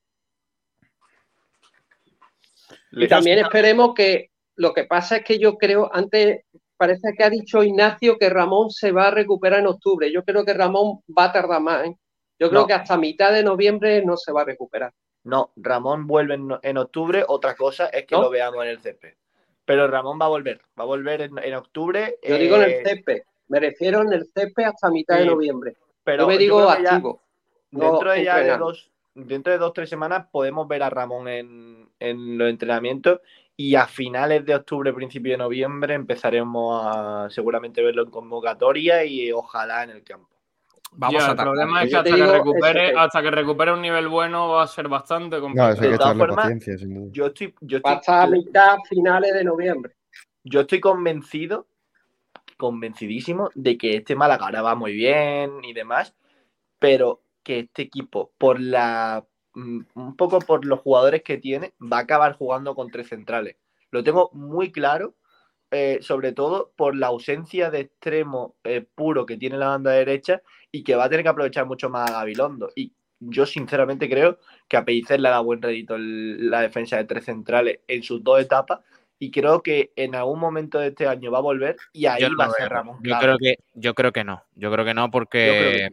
[2.91, 6.43] Y también esperemos que lo que pasa es que yo creo, antes
[6.81, 10.11] parece que ha dicho Ignacio que Ramón se va a recuperar en octubre.
[10.11, 11.85] Yo creo que Ramón va a tardar más.
[11.85, 11.95] ¿eh?
[12.39, 12.67] Yo creo No.
[12.67, 14.91] que hasta mitad de noviembre no se va a recuperar.
[15.23, 17.23] No, Ramón vuelve en, en octubre.
[17.27, 18.23] Otra cosa es que ¿No?
[18.23, 19.15] lo veamos en el CP.
[19.63, 20.59] Pero Ramón va a volver.
[20.79, 22.17] Va a volver en, en octubre.
[22.27, 23.23] Yo digo en el eh, CP.
[23.49, 25.75] Me refiero en el CP hasta mitad de noviembre.
[26.03, 27.21] Pero yo me digo ya activo.
[27.69, 31.27] no dentro de ya de dos, dentro de dos, tres semanas podemos ver a Ramón
[31.27, 33.19] en, en los entrenamientos.
[33.57, 39.31] Y a finales de octubre, principio de noviembre, empezaremos a seguramente verlo en convocatoria y
[39.31, 40.27] ojalá en el campo.
[40.93, 41.45] Vamos Ya, a el atacar.
[41.45, 42.99] problema es que hasta que, recupere, SP.
[42.99, 45.73] hasta que recupere un nivel bueno va a ser bastante No, complicado.
[45.73, 47.09] eso hay que De todas formas, paciencia, sin duda.
[47.11, 49.93] Yo estoy, yo estoy, estar a mitad, finales de noviembre.
[50.43, 51.67] yo estoy convencido,
[52.57, 56.13] convencidísimo de que este Málaga ahora va muy bien y demás,
[56.79, 59.25] pero que este equipo, por la
[59.55, 63.57] un poco por los jugadores que tiene, va a acabar jugando con tres centrales.
[63.91, 65.15] Lo tengo muy claro,
[65.71, 70.41] eh, sobre todo por la ausencia de extremo eh, puro que tiene la banda derecha
[70.71, 72.69] y que va a tener que aprovechar mucho más a Gabilondo.
[72.75, 77.05] Y yo sinceramente creo que a Pellicer le da buen rédito el- la defensa de
[77.05, 78.79] tres centrales en sus dos etapas
[79.19, 82.29] y creo que en algún momento de este año va a volver y ahí Yo
[82.29, 82.69] no va a ser.
[82.69, 84.43] Ramón Yo creo que, yo creo que no.
[84.55, 85.89] Yo creo que no, porque.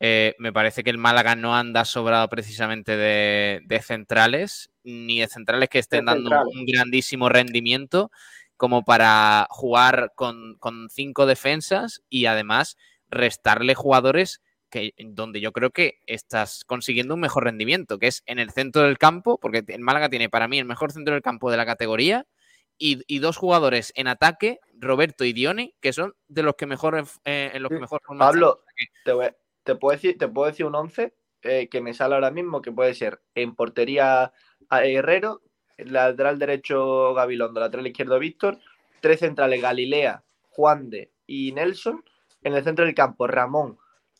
[0.00, 5.28] Eh, me parece que el Málaga no anda sobrado precisamente de, de centrales, ni de
[5.28, 6.56] centrales que estén De dando un, centrales.
[6.56, 8.10] un grandísimo rendimiento
[8.56, 12.76] como para jugar con, con cinco defensas y además
[13.08, 18.38] restarle jugadores que, donde yo creo que estás consiguiendo un mejor rendimiento, que es en
[18.38, 21.50] el centro del campo, porque el Málaga tiene para mí el mejor centro del campo
[21.50, 22.26] de la categoría
[22.78, 27.04] y, y dos jugadores en ataque, Roberto y Dioni, que son de los que mejor
[27.24, 28.62] eh, en los que mejor Pablo,
[29.04, 29.30] te, voy-
[29.64, 32.72] te puedo decir, te puedo decir un 11 eh, que me sale ahora mismo, que
[32.72, 34.32] puede ser en portería
[34.68, 35.42] a Herrero,
[35.78, 38.58] lateral derecho Gabilondo, lateral izquierdo Víctor,
[39.00, 42.04] tres centrales Galilea, Juan de y Nelson,
[42.42, 43.78] en el centro del campo Ramón,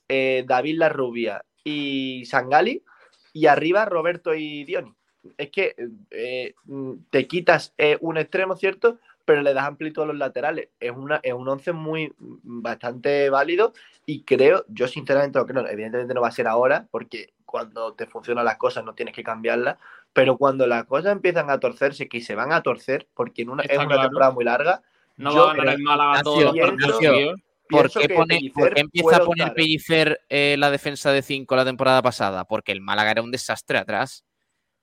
[0.08, 2.84] eh, David Larrubia y Sangali,
[3.32, 4.94] y arriba Roberto y Dioni.
[5.36, 5.74] Es que
[6.10, 8.98] eh, mm, te quitas un extremo, ¿cierto?
[9.30, 10.70] Pero le das amplitud a los laterales.
[10.80, 13.72] Es, una, es un 11 muy bastante válido
[14.04, 18.06] y creo, yo sinceramente lo creo, evidentemente no va a ser ahora, porque cuando te
[18.06, 19.78] funcionan las cosas no tienes que cambiarlas,
[20.12, 23.62] pero cuando las cosas empiezan a torcerse, que se van a torcer, porque en una,
[23.62, 24.08] es Está una claro.
[24.08, 24.82] temporada muy larga,
[25.16, 27.40] No va a ganar el Málaga todos los partidos.
[27.68, 31.64] ¿Por qué, pone- por qué empieza a poner Pellicer eh, la defensa de 5 la
[31.64, 32.44] temporada pasada?
[32.46, 34.24] Porque el Málaga era un desastre atrás.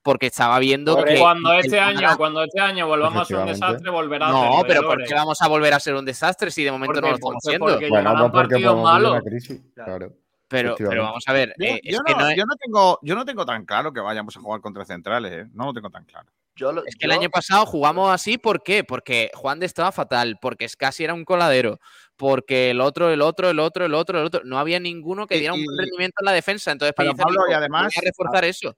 [0.08, 1.20] Porque estaba viendo que.
[1.20, 4.64] Cuando el este año, cuando este año volvamos a ser un desastre, volverá a No,
[4.66, 7.10] pero ¿por qué vamos a volver a ser un desastre si de momento Porque- no
[7.10, 7.66] lo estamos siendo?
[7.66, 9.12] porque Bueno, pues porque malos.
[9.12, 9.60] una crisis.
[9.76, 10.14] Claro.
[10.48, 11.54] Pero, pero vamos a ver.
[11.58, 13.66] Yo, eh, es yo que no, no es- yo no tengo, yo no tengo tan
[13.66, 15.50] claro que vayamos a jugar contra centrales, ¿eh?
[15.54, 16.30] No lo tengo tan claro.
[16.56, 18.86] Yo lo- Es que el año pasado jugamos así, ¿por qué?
[18.86, 21.82] Porque Juan de estaba fatal, porque Scassi era un coladero,
[22.16, 24.42] porque el otro, el otro, el otro, el otro, el otro.
[24.46, 26.72] No había ninguno que Y- diera un y- buen rendimiento en la defensa.
[26.72, 28.74] Entonces, Pellicer Pablo, y además- "Voy a reforzar eso.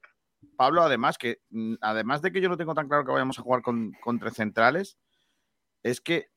[0.56, 3.42] Pablo, además que mm, además de que yo no tengo tan claro que vayamos a
[3.42, 4.98] jugar con, con tres centrales,
[5.84, 6.30] es que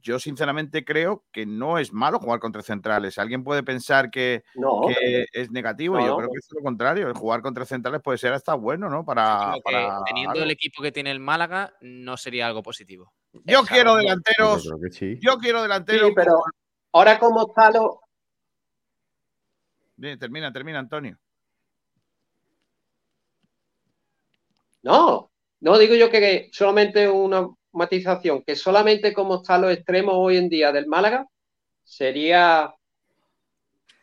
[0.00, 3.18] yo sinceramente creo que no es malo jugar con tres centrales.
[3.18, 4.80] Alguien puede pensar que, No.
[4.88, 6.16] que es negativo No, yo no.
[6.16, 7.06] creo que es lo contrario.
[7.06, 9.04] El jugar con tres centrales puede ser hasta bueno, ¿no?
[9.04, 9.52] Para,
[10.06, 10.44] teniendo algo.
[10.44, 13.12] el equipo que tiene el Málaga, no sería algo positivo.
[13.44, 14.66] Yo quiero delanteros.
[14.90, 15.18] sí.
[15.20, 16.08] Yo quiero delanteros.
[16.08, 16.32] Sí, pero
[16.92, 18.00] ahora como está lo...
[19.96, 21.18] Bien, termina, termina, Antonio.
[24.82, 25.30] No,
[25.60, 30.48] no digo yo que, solamente una matización, que solamente como están los extremos hoy en
[30.48, 31.26] día del Málaga,
[31.84, 32.74] sería...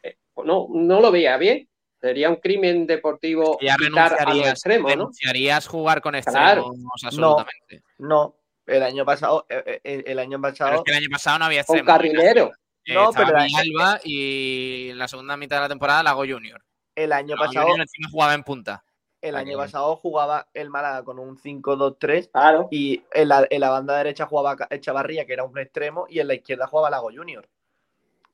[0.03, 1.67] eh, No, no lo veía bien.
[2.01, 4.95] Sería un crimen deportivo Ya quitar a los extremos, ¿no?
[4.95, 6.61] renunciarías jugar con Claro.
[6.61, 7.84] extremos absolutamente.
[7.97, 11.39] No, el año pasado, eh, eh, el año Pero pasado, es que el año pasado
[11.39, 11.93] no había Con extremos.
[11.97, 12.51] carrilero.
[12.86, 16.63] Eh, No, pero la- Villalba y en la segunda mitad de la temporada Lago Junior.
[16.95, 18.82] el año Lago pasado, Junior encima jugaba en punta.
[19.22, 22.67] El Ah, año pasado jugaba el Málaga con un 5-2-3 Claro.
[22.72, 26.28] y en la, en la banda derecha jugaba Echavarría, que era un extremo, y en
[26.28, 27.47] la izquierda jugaba Lago Junior.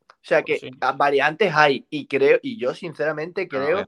[0.08, 0.72] O sea que Pues sí.
[0.82, 3.88] a- variantes hay, y creo, y yo sinceramente creo,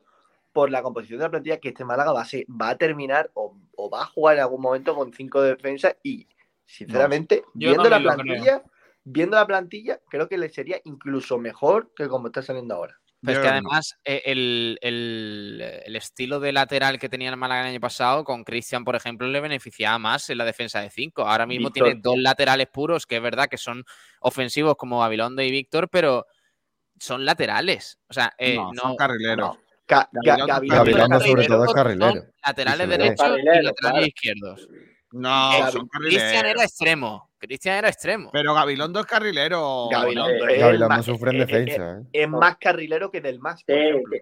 [0.53, 3.29] por la composición de la plantilla, que este Málaga va a, ser- va a terminar
[3.33, 6.27] o, o va a jugar en algún momento con cinco defensas, y
[6.65, 8.63] sinceramente, viendo la plantilla,
[9.03, 12.99] viendo la plantilla, creo que le sería incluso mejor que como está saliendo ahora.
[13.23, 17.61] Pero es que además eh, el, el- el estilo de lateral que tenía el Málaga
[17.61, 21.23] el año pasado, con Cristian, por ejemplo, le beneficiaba más en la defensa de 5.
[21.23, 21.87] Ahora mismo Víctor.
[21.87, 23.83] tiene dos laterales puros, que es verdad que son
[24.21, 26.25] ofensivos como Gabilondo y Víctor, pero
[26.99, 27.99] son laterales.
[28.07, 29.37] O sea, eh, no, no, son carrileros.
[29.55, 29.61] No.
[29.87, 32.25] Ga- Gabilondo- Gabilondo Gabilondo es sobre todo es carrilero.
[32.45, 34.05] laterales derechos y laterales claro.
[34.05, 34.67] izquierdos.
[35.11, 37.26] No, Eh, son Cristian era extremo.
[37.39, 38.29] Cristian era extremo.
[38.31, 39.87] Pero Gabilondo es carrilero.
[39.91, 40.47] Gabilondo ¿no?
[40.49, 41.99] es Gabilondo más- sufre en eh, eh, defensa.
[41.99, 42.03] ¿eh?
[42.13, 44.17] es más carrilero que del más, por Sí, ejemplo.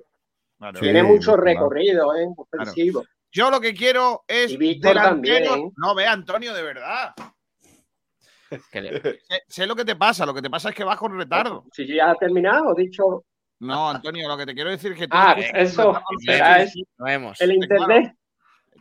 [0.57, 0.79] Claro.
[0.79, 0.83] Sí.
[0.83, 1.43] Tiene mucho claro.
[1.43, 2.27] recorrido, ¿eh?
[2.35, 3.03] Ofensivo.
[3.31, 5.71] Yo lo que quiero es Y Víctor delanteros- también.
[5.77, 7.13] No, ve, Antonio, de verdad.
[8.71, 9.11] Sé,
[9.47, 10.25] sé lo que te pasa.
[10.25, 11.65] Lo que te pasa es que vas con retardo.
[11.73, 13.25] Si ya ha terminado, dicho
[13.59, 16.79] No, Antonio, lo que te quiero decir es que tú Ah, eso, será eso.
[16.97, 17.41] lo vemos.
[17.41, 18.13] el internet.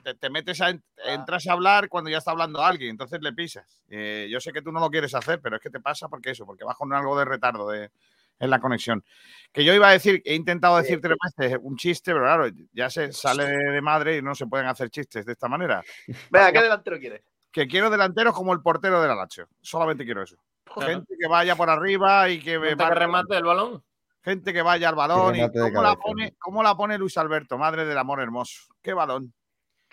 [0.04, 0.72] Te, te metes a,
[1.06, 3.82] entras a hablar cuando ya está hablando alguien, entonces le pisas.
[3.88, 6.30] Eh, yo sé que tú no lo quieres hacer, pero es que te pasa porque
[6.30, 7.90] eso, porque vas con algo de retardo de,
[8.38, 9.04] en la conexión.
[9.52, 12.90] Que yo iba a decir, he intentado decir tres veces un chiste, pero claro, ya
[12.90, 15.82] se sale de, madre y no se pueden hacer chistes de esta manera.
[16.30, 17.22] Venga, ¿qué delantero quieres?
[17.50, 19.48] Que quiero delanteros como el portero de la Lazio.
[19.60, 20.36] Solamente quiero eso.
[20.80, 23.84] Gente que vaya por arriba y que, marque- remate el balón.
[24.22, 25.36] gente que vaya al balón.
[25.36, 25.96] Y cómo, la cabeza.
[26.02, 28.74] pone, cómo la pone Luis Alberto, madre del amor hermoso.
[28.82, 29.32] Qué balón.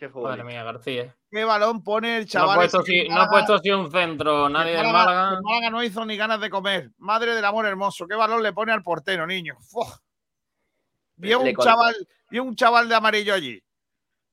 [0.02, 1.16] ¿Qué Madre mía, García.
[1.30, 2.56] Qué balón pone el No ha chaval.
[2.58, 5.70] puesto, no ha puesto así un centro nadie del Málaga- Málaga.
[5.70, 6.90] no hizo ni ganas de comer.
[6.98, 8.08] Madre del amor hermoso.
[8.08, 9.58] Qué balón le pone al portero, niño.
[9.62, 9.86] Fua.
[11.18, 11.96] Vi a Le un chaval,
[12.32, 13.64] vi a un chaval de amarillo allí.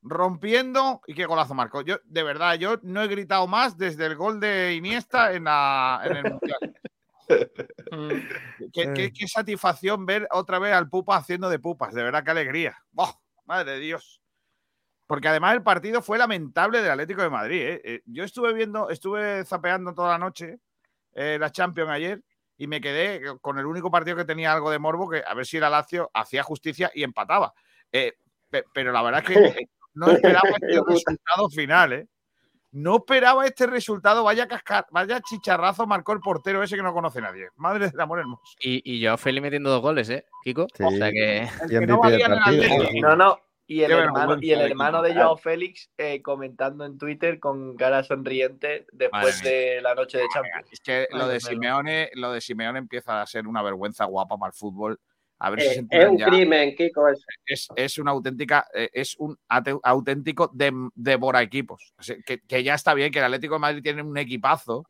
[0.01, 1.83] Rompiendo y qué golazo marcó.
[1.83, 6.01] Yo, de verdad, yo no he gritado más desde el gol de Iniesta en, la,
[6.05, 6.59] en el Mundial.
[7.91, 8.09] Mm.
[8.73, 11.93] Qué, qué- qué satisfacción ver otra vez al Pupa haciendo de pupas.
[11.93, 12.75] De verdad, qué alegría.
[12.91, 13.12] ¡Buah!
[13.45, 14.23] Madre de Dios.
[15.09, 17.61] Porque además el partido fue lamentable del Atlético de Madrid.
[17.63, 17.81] ¿eh?
[17.83, 20.59] Eh, Yo estuve viendo, estuve zapeando toda la noche
[21.15, 22.23] eh, la Champions ayer
[22.59, 25.47] y me quedé con el único partido que tenía algo de morbo, que a ver
[25.47, 27.53] si el Lazio hacía justicia y empataba.
[27.91, 28.13] Eh,
[28.51, 32.07] pe- pero la verdad es que eh, no esperaba este resultado final, ¿eh?
[32.71, 34.23] No esperaba este resultado.
[34.25, 37.49] Vaya cascar, vaya chicharrazo marcó el portero ese que no conoce nadie.
[37.57, 38.43] Madre del amor hermoso.
[38.61, 40.67] Y, y yo Feli metiendo dos goles, ¿eh, Kiko?
[40.75, 40.85] Sí.
[40.85, 41.39] O sea que.
[41.63, 42.33] El Y que no valía en
[42.63, 43.01] el.
[43.01, 43.41] No, no.
[43.71, 47.39] Y el Qué hermano, y el de hermano de Joao Félix eh, comentando en Twitter
[47.39, 50.73] con cara sonriente después Madre de la noche de Champions.
[50.73, 51.39] Es que lo de.
[51.39, 54.99] Simeone, lo de Simeone empieza a ser una vergüenza guapa para el fútbol.
[55.41, 56.27] A ver si se Eh, es un ya.
[56.29, 57.09] crimen, Kiko.
[57.45, 59.39] Es, es una auténtica, eh, es un
[59.83, 61.93] auténtico de, devora equipos.
[61.99, 64.89] O sea, que, que ya está bien que el Atlético de Madrid tiene un equipazo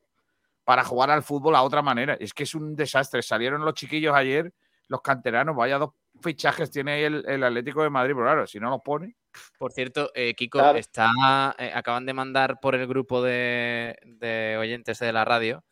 [0.63, 2.17] para jugar al fútbol a otra manera.
[2.21, 3.23] Es que es un desastre.
[3.23, 4.53] Salieron los chiquillos ayer,
[4.87, 8.59] los canteranos, vaya dos fichajes tiene ahí el, el Atlético de Madrid, pero claro, si
[8.61, 9.17] no los pone.
[9.59, 10.79] Por cierto, eh, Kiko, Claro.
[10.79, 15.65] está, eh, acaban de mandar por el grupo de, de oyentes de la radio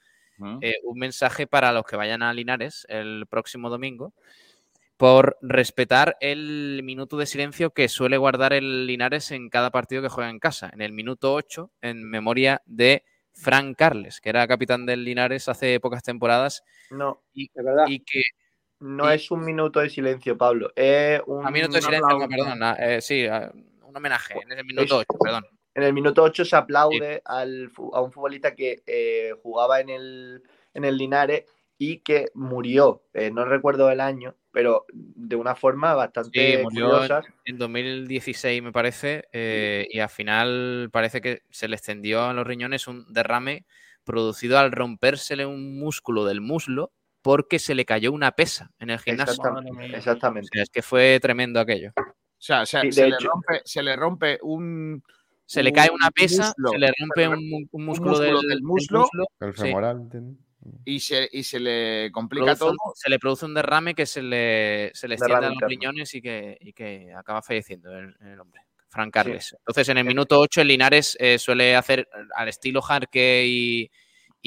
[0.61, 4.13] eh, un mensaje para los que vayan a Linares el próximo domingo
[4.99, 10.09] por respetar el minuto de silencio que suele guardar el Linares en cada partido que
[10.09, 10.71] juega en casa.
[10.73, 15.81] En el minuto 8, en memoria de Frank Carles, que era capitán del Linares hace
[15.81, 17.85] pocas temporadas No, Es verdad.
[17.89, 18.23] y que
[18.81, 20.72] no Y- es un minuto de silencio, Pablo.
[20.77, 24.99] Es un a minuto de silencio, no, perdón, eh, sí, un homenaje en el minuto
[24.99, 25.47] 8, perdón.
[25.74, 30.43] En el minuto 8 se aplaude al a un futbolista que eh, jugaba en el,
[30.72, 31.45] en el Linares
[31.79, 36.87] y que murió, eh, no recuerdo el año, pero de una forma bastante Sí, murió
[36.93, 37.22] curiosa.
[37.45, 42.47] en 2016, me parece, eh, y al final parece que se le extendió a los
[42.47, 43.66] riñones un derrame
[44.05, 46.93] producido al rompérsele un músculo del muslo
[47.27, 49.43] porque se le cayó una pesa en el gimnasio.
[49.93, 50.49] Exactamente.
[50.49, 51.91] O sea, es que fue tremendo aquello.
[51.97, 52.03] O
[52.39, 55.03] sea, se, Sí, le rompe, se le rompe un,
[55.45, 56.70] Se le cae una Un pesa, muslo.
[56.70, 59.09] se le rompe un, músculo, músculo del, del del muslo.
[59.41, 59.62] El Sí.
[59.62, 60.03] femoral.
[60.03, 60.37] ¿entiendes?
[60.85, 62.93] y se, y se le complica produce todo.
[62.95, 66.22] se le produce un derrame que se le, se le extiende a los riñones y
[66.22, 68.61] que, y que acaba falleciendo el, el hombre.
[68.89, 69.53] Frank Carles.
[69.59, 73.91] Entonces, en el minuto 8, el Linares eh, suele hacer al estilo Jarque y,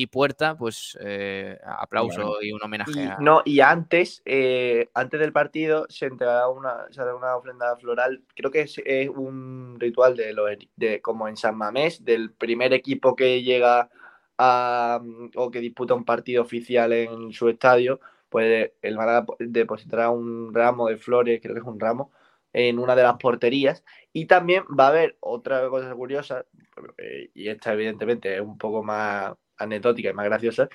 [0.02, 3.18] y Puerta, pues eh, aplauso y un homenaje Y, a.
[3.20, 8.24] no, y antes, eh, antes del partido se entrega una, se hace una ofrenda floral.
[8.34, 10.46] Creo que es, es un ritual de, lo,
[10.78, 13.90] de como en San Mamés, del primer equipo que llega
[14.38, 15.02] a,
[15.36, 20.88] o que disputa un partido oficial en su estadio, pues el Málaga depositará un ramo
[20.88, 22.14] de flores, creo que es un ramo,
[22.54, 23.84] en una de las porterías.
[24.14, 26.46] Y también va a haber otra cosa curiosa,
[26.98, 30.70] eh, y esta evidentemente es un poco más anecdótica y más graciosa,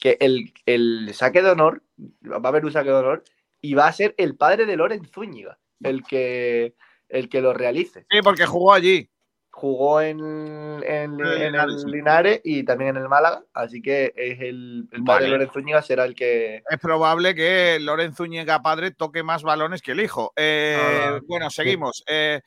[0.00, 1.82] que el, el saque de honor,
[2.22, 3.24] va a haber un saque de honor,
[3.60, 6.74] y va a ser el padre de Loren Zúñiga el que,
[7.08, 8.06] el que lo realice.
[8.10, 9.09] Sí, porque jugó allí.
[9.52, 14.88] Jugó en, en, en el Linares y también en el Málaga, así que es el,
[14.92, 15.24] el padre Vale.
[15.24, 16.62] de Loren Zúñiga será el que...
[16.70, 20.32] Es probable que Lorenzo Zúñiga padre toque más balones que el hijo.
[20.36, 21.20] Eh, Ah.
[21.26, 22.02] bueno, seguimos.
[22.06, 22.40] Eh,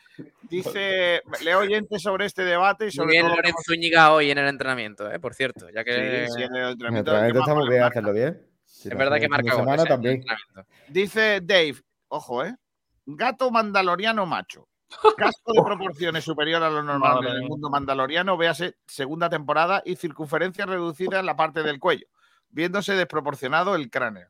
[0.50, 3.36] dice, leo oyentes sobre este debate y Muy sobre bien, todo.
[3.36, 5.68] Lorenzo Zúñiga hoy en el entrenamiento, eh, por cierto.
[5.70, 8.42] Ya que Sí, sí, en el En el entrenamiento, entrenamiento está muy bien hacerlo bien.
[8.66, 10.34] Si es verdad que marca goles, entrenamiento.
[10.88, 11.76] Dice Dave,
[12.08, 12.56] ojo, ¿eh?
[13.06, 14.68] Gato mandaloriano macho.
[15.18, 19.82] Casco de proporciones superior a lo normal Madre en el mundo mandaloriano, véase segunda temporada
[19.86, 22.08] y circunferencia reducida en la parte del cuello,
[22.50, 24.28] viéndose desproporcionado el cráneo.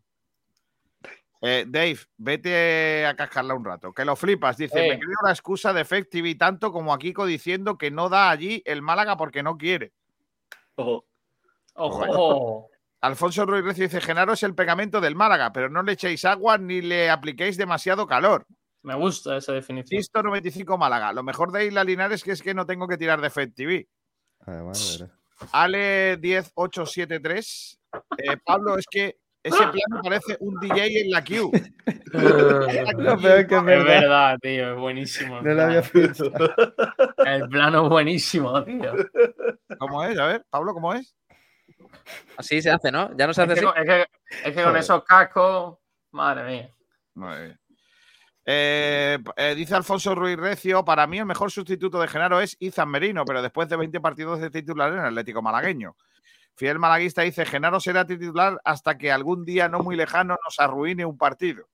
[1.41, 4.55] Eh, Dave, vete a cascarla un rato, que lo flipas.
[4.55, 4.89] Dice, Eh.
[4.91, 8.29] me creo la excusa de Effect TV tanto como a Kiko diciendo que no da
[8.29, 9.91] allí el Málaga porque no quiere.
[10.75, 11.05] Ojo,
[11.75, 12.69] Ojo.
[13.01, 16.57] Alfonso Ruiz Recio dice, Genaro es el pegamento del Málaga, pero no le echéis agua
[16.57, 18.45] ni le apliquéis demasiado calor.
[18.83, 19.97] Me gusta esa definición.
[19.97, 21.11] Listo 95 Málaga.
[21.13, 23.87] Lo mejor de Isla Linares que es que no tengo que tirar de Fed TV.
[24.45, 25.05] Además.
[25.51, 27.79] Ale 10873.
[28.17, 31.51] Eh, Pablo, es que ese plano parece un DJ en la Q.
[32.13, 33.85] Lo peor es que es Es verdad.
[34.01, 35.37] verdad, tío, es buenísimo.
[35.39, 36.07] el No lo había plano.
[36.07, 36.53] pensado.
[37.25, 38.93] El plano es buenísimo, tío.
[39.79, 40.17] ¿Cómo es?
[40.19, 41.15] A ver, Pablo, ¿cómo es?
[42.37, 43.15] Así se hace, ¿no?
[43.17, 43.73] Ya no se Es hace que, así.
[43.75, 45.77] con- es que- es que con esos cascos,
[46.11, 46.69] madre mía.
[47.15, 47.59] Muy bien.
[48.45, 52.89] Eh, eh, dice Alfonso Ruiz Recio, para mí el mejor sustituto de Genaro es Izan
[52.89, 55.95] Merino, pero después de 20 partidos de titular en el Atlético Malagueño.
[56.55, 61.03] Fiel malaguista dice, Genaro será titular hasta que algún día no muy lejano nos arruine
[61.05, 61.67] un partido.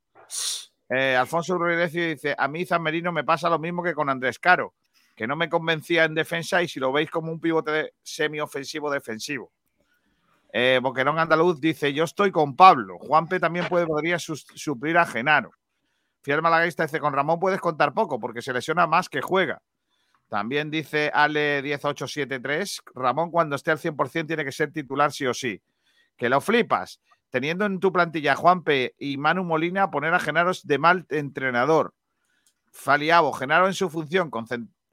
[0.90, 4.10] Eh, Alfonso Ruiz Recio dice, a mí Izan Merino me pasa lo mismo que con
[4.10, 4.76] Andrés Caro,
[5.16, 8.90] que no me convencía en defensa y si lo veis como un pivote de- semiofensivo
[8.90, 9.52] defensivo.
[10.82, 12.98] Boquerón Andaluz dice, yo estoy con Pablo.
[13.00, 15.52] Juanpe también puede, podría suplir a Genaro.
[16.22, 19.62] Fiel Malaguista dice, con Ramón puedes contar poco porque se lesiona más que juega.
[20.28, 25.34] También dice Ale 10873, Ramón cuando esté al 100% tiene que ser titular sí o
[25.34, 25.62] sí.
[26.18, 27.02] Que lo flipas.
[27.32, 31.94] Teniendo en tu plantilla a Juanpe y Manu Molina, poner a Genaro de mal entrenador.
[32.72, 34.32] Faliabo, Genaro en su función,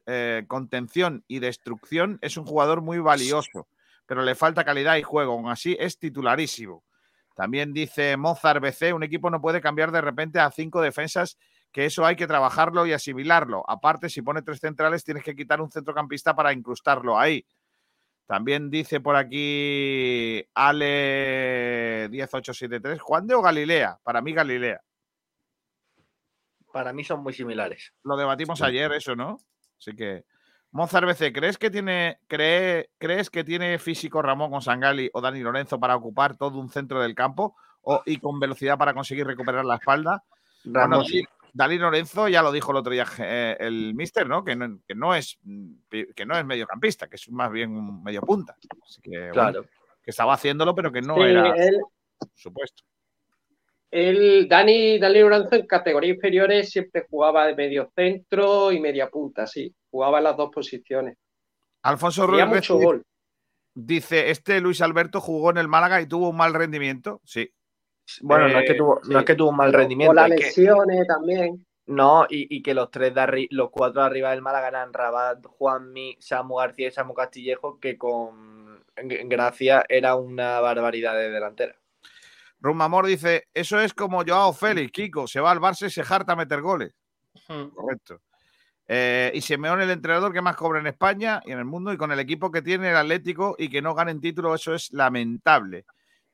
[0.07, 3.69] eh, contención y destrucción, es un jugador muy valioso,
[4.07, 5.33] pero le falta calidad y juego.
[5.33, 6.85] Aún así, es titularísimo.
[7.37, 11.37] También dice Mozart BC, un equipo no puede cambiar de repente a cinco defensas,
[11.71, 13.63] que eso hay que trabajarlo y asimilarlo.
[13.69, 17.47] Aparte, si pone tres centrales, tienes que quitar un centrocampista para incrustarlo ahí.
[18.25, 24.01] También dice por aquí Ale 10873, Juan de o Galilea.
[24.03, 24.81] Para mí, Galilea.
[26.73, 27.93] para mí son muy similares.
[28.03, 29.37] Lo debatimos ayer, eso, ¿no?
[29.79, 30.25] Así que.
[30.77, 35.81] Mozart BC, ¿crees que tiene, cree, ¿crees que tiene físico Ramón Gonzangali o Dani Lorenzo
[35.81, 39.77] para ocupar todo un centro del campo o, y con velocidad para conseguir recuperar la
[39.77, 40.23] espalda?
[40.65, 41.03] Bueno,
[41.55, 44.45] Dani, Lorenzo ya lo dijo el otro día eh, el mister, ¿no?
[44.45, 45.39] Que no, que no es
[45.91, 48.55] que no es mediocampista, que es más bien un medio punta.
[48.85, 49.65] Así que, bueno, claro.
[50.03, 51.81] que estaba haciéndolo, pero que no Sí, era él,
[52.35, 52.85] supuesto.
[53.91, 59.47] Él- Dani, Dani Lorenzo en categorías inferiores siempre jugaba de medio centro y media punta,
[59.47, 59.75] sí.
[59.91, 61.17] Jugaba en las dos posiciones.
[61.83, 63.03] Alfonso Ruiz mucho gol.
[63.75, 67.21] dice: Este Luis Alberto jugó en el Málaga y tuvo un mal rendimiento.
[67.25, 67.51] Sí.
[68.23, 69.13] Bueno, no, es que Eh, tuvo, sí.
[69.13, 70.11] no es que tuvo un mal rendimiento.
[70.15, 71.65] Por las que- lesiones también.
[71.87, 74.93] no, y, y que los tres de arri- los cuatro de arriba del Málaga eran
[74.93, 81.77] Rabat, Juanmi, Samu García y Samu Castillejo, que con Gracia era una barbaridad de delantera.
[82.61, 85.27] Rumamor dice: Eso es como Joao Félix, Kiko.
[85.27, 86.93] Se va al Barça y se jarta a meter goles.
[87.49, 87.69] Hmm.
[87.69, 88.21] Correcto.
[88.89, 91.97] Eh, y Simeone, el entrenador que más cobra en España y en el mundo, y
[91.97, 95.85] con el equipo que tiene el Atlético y que no ganen título, eso es lamentable.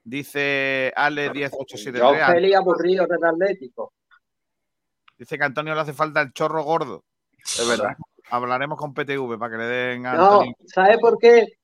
[0.04, 2.26] Dice Ale Yo 10873.
[2.26, 3.92] feliz aburrido del Atlético.
[5.16, 7.04] Dice que a Antonio le hace falta el chorro gordo.
[7.38, 7.96] Es verdad.
[8.30, 10.42] Hablaremos con PTV para que le den a No.
[10.66, 11.58] ¿sabes por qué?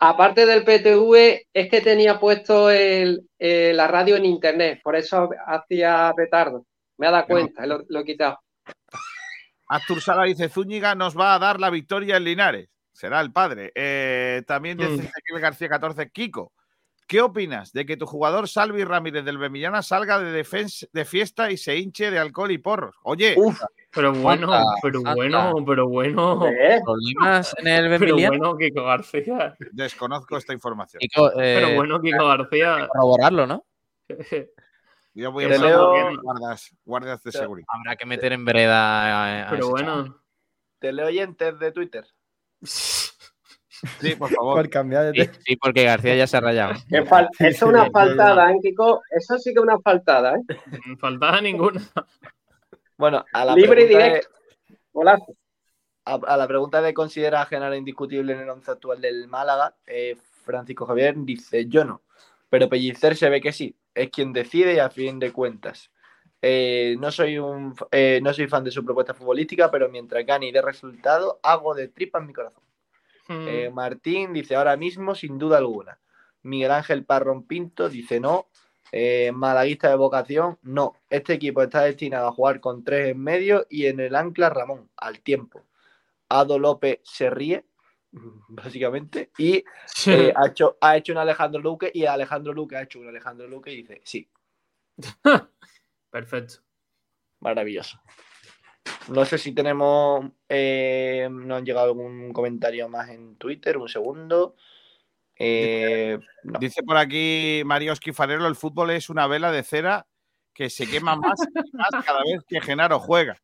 [0.00, 5.28] Aparte del PTV, es que tenía puesto el, eh, la radio en internet, por eso
[5.46, 6.64] hacía retardo.
[6.98, 8.38] Me he dado cuenta, lo, lo he quitado.
[9.68, 12.68] Astur Sala dice: Zúñiga nos va a dar la victoria en Linares.
[12.92, 13.70] Será el padre.
[13.74, 15.36] Eh, también dice Mm.
[15.40, 16.10] García 14.
[16.10, 16.52] Kiko,
[17.06, 20.32] ¿qué opinas de que tu jugador Salvi Ramírez del Bemillana salga de,
[20.92, 22.96] de fiesta y se hinche de alcohol y porros?
[23.02, 23.60] Oye, Uf,
[23.90, 24.50] Pero bueno,
[24.82, 26.46] pero bueno, pero bueno.
[26.46, 26.80] ¿Eh?
[26.84, 29.56] ¿Problemas en el Pero bueno, Kiko García.
[29.72, 31.00] desconozco esta información.
[31.00, 32.86] Kiko, Pero eh, bueno, Kiko García.
[32.92, 33.64] corroborarlo, ¿no?
[35.14, 37.66] Yo voy a usar leo- guardas, guardias de seguridad.
[37.68, 39.42] Habrá que meter en vereda.
[39.42, 40.00] a- a Pero ese chaval.
[40.02, 40.20] bueno.
[40.78, 42.04] te leo oyentes de Twitter.
[42.62, 44.56] Sí, por favor.
[44.56, 46.72] Por cambiar de Sí, sí, porque García ya se ha rayado.
[46.90, 49.00] Qué fal- Sí, Eso es sí, una sí, faltada, ¿eh, Kiko?
[49.10, 50.42] Eso sí que es una faltada, ¿eh?
[51.00, 51.80] Faltaba ninguna.
[52.98, 54.30] Bueno, a la Libre y pregunta de- directo.
[54.92, 55.32] Golazo.
[56.04, 59.76] a, a la pregunta de considera a Genaro indiscutible en el once actual del Málaga,
[59.86, 62.02] eh, Francisco Javier dice yo no,
[62.50, 65.90] pero Pellicer se ve que sí, es quien decide y a fin de cuentas.
[66.40, 70.46] Eh, no, soy un, eh, no soy fan de su propuesta futbolística, pero mientras gane
[70.46, 72.62] y dé resultado, hago de tripa en mi corazón.
[73.28, 73.48] Mm.
[73.48, 75.98] Eh, Martín dice ahora mismo, sin duda alguna.
[76.42, 78.46] Miguel Ángel Parrón Pinto dice no.
[78.92, 80.94] Eh, Malaguista de vocación, no.
[81.10, 84.88] Este equipo está destinado a jugar con tres en medio y en el ancla Ramón,
[84.96, 85.64] al tiempo.
[86.28, 87.64] Ado López se ríe,
[88.48, 89.64] básicamente, y
[90.06, 93.46] eh, ha, hecho, ha hecho un Alejandro Luque y Alejandro Luque ha hecho un Alejandro
[93.46, 94.28] Luque y dice sí,
[96.10, 96.54] Perfecto.
[97.40, 98.00] maravilloso.
[99.08, 104.56] No sé si tenemos, eh, nos han llegado algún comentario más en Twitter, un segundo.
[105.38, 106.58] Eh, no.
[106.58, 110.06] Dice por aquí Marioski Farelo, el fútbol es una vela de cera
[110.52, 113.40] que se quema más y más cada vez que Genaro juega.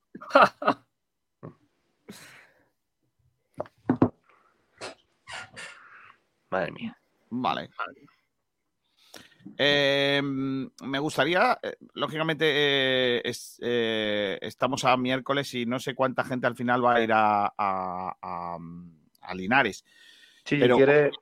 [6.51, 6.97] Madre mía.
[7.31, 7.71] Vale.
[9.59, 16.25] Eh, me gustaría, eh, lógicamente, eh, es- eh, estamos a miércoles y no sé cuánta
[16.25, 18.59] gente al final va a ir a, a- a-
[19.21, 19.85] a Linares.
[20.45, 21.15] Sí, Pero- si quieres,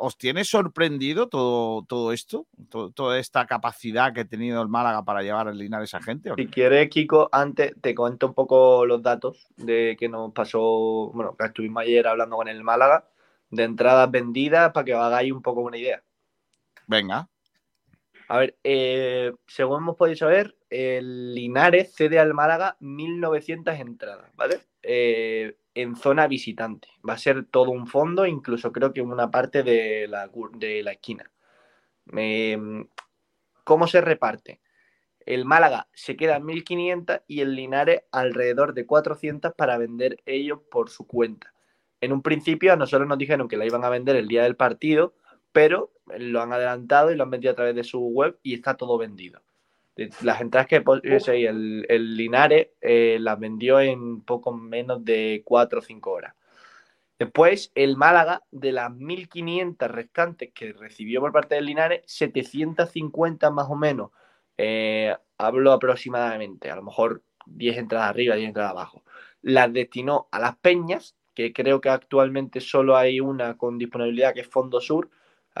[0.00, 2.46] ¿Os tiene sorprendido todo, todo esto?
[2.70, 6.30] To- toda esta capacidad que ha tenido el Málaga para llevar al Linares a gente.
[6.30, 6.42] ¿o no?
[6.42, 11.34] si quieres, Kiko, antes te cuento un poco los datos de que nos pasó, bueno,
[11.36, 13.08] que estuvimos ayer hablando con el Málaga,
[13.50, 16.02] de entradas vendidas para que os hagáis un poco una idea.
[16.86, 17.28] Venga.
[18.28, 24.60] A ver, eh, según hemos podido saber, el Linares cede al Málaga 1.900 entradas, ¿vale?
[24.82, 26.88] Eh, en zona visitante.
[27.08, 30.90] Va a ser todo un fondo, incluso creo que una parte de la, de la
[30.90, 31.30] esquina.
[33.62, 34.60] ¿Cómo se reparte?
[35.24, 40.58] El Málaga se queda en 1.500 y el Linares alrededor de 400 para vender ellos
[40.68, 41.54] por su cuenta.
[42.00, 44.56] En un principio a nosotros nos dijeron que la iban a vender el día del
[44.56, 45.14] partido,
[45.52, 48.76] pero lo han adelantado y lo han vendido a través de su web y está
[48.76, 49.42] todo vendido.
[50.22, 55.80] Las entradas que poseí el, el Linares eh, las vendió en poco menos de 4
[55.80, 56.34] o 5 horas.
[57.18, 63.68] Después, el Málaga, de las 1.500 restantes que recibió por parte del Linares, 750 más
[63.68, 64.12] o menos,
[64.56, 69.02] eh, hablo aproximadamente, a lo mejor 10 entradas arriba, 10 entradas abajo,
[69.42, 74.40] las destinó a las peñas, que creo que actualmente solo hay una con disponibilidad, que
[74.40, 75.10] es Fondo Sur.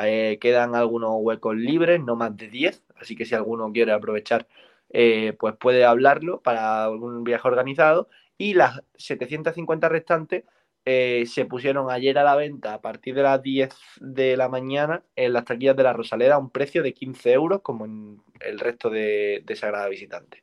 [0.00, 4.46] Eh, quedan algunos huecos libres, no más de 10, así que si alguno quiere aprovechar,
[4.90, 8.08] eh, pues puede hablarlo para algún viaje organizado.
[8.36, 10.44] Y las 750 restantes
[10.84, 13.70] eh, se pusieron ayer a la venta a partir de las 10
[14.00, 17.60] de la mañana en las taquillas de la Rosaleda a un precio de 15 euros,
[17.62, 20.42] como en el resto de, de Sagrada Visitante.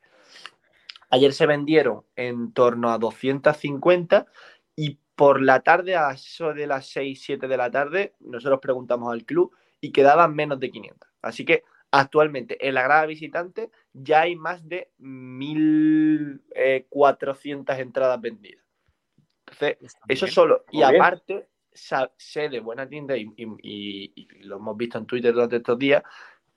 [1.09, 4.25] Ayer se vendieron en torno a 250
[4.75, 9.11] y por la tarde, a eso de las 6, 7 de la tarde, nosotros preguntamos
[9.11, 9.51] al club
[9.81, 11.09] y quedaban menos de 500.
[11.21, 18.63] Así que actualmente en la grada visitante ya hay más de 1.400 entradas vendidas.
[19.47, 19.77] Entonces,
[20.07, 20.65] eso solo.
[20.71, 25.05] Y Muy aparte, sé de buena tienda y, y- y- y lo hemos visto en
[25.05, 26.01] Twitter durante estos días,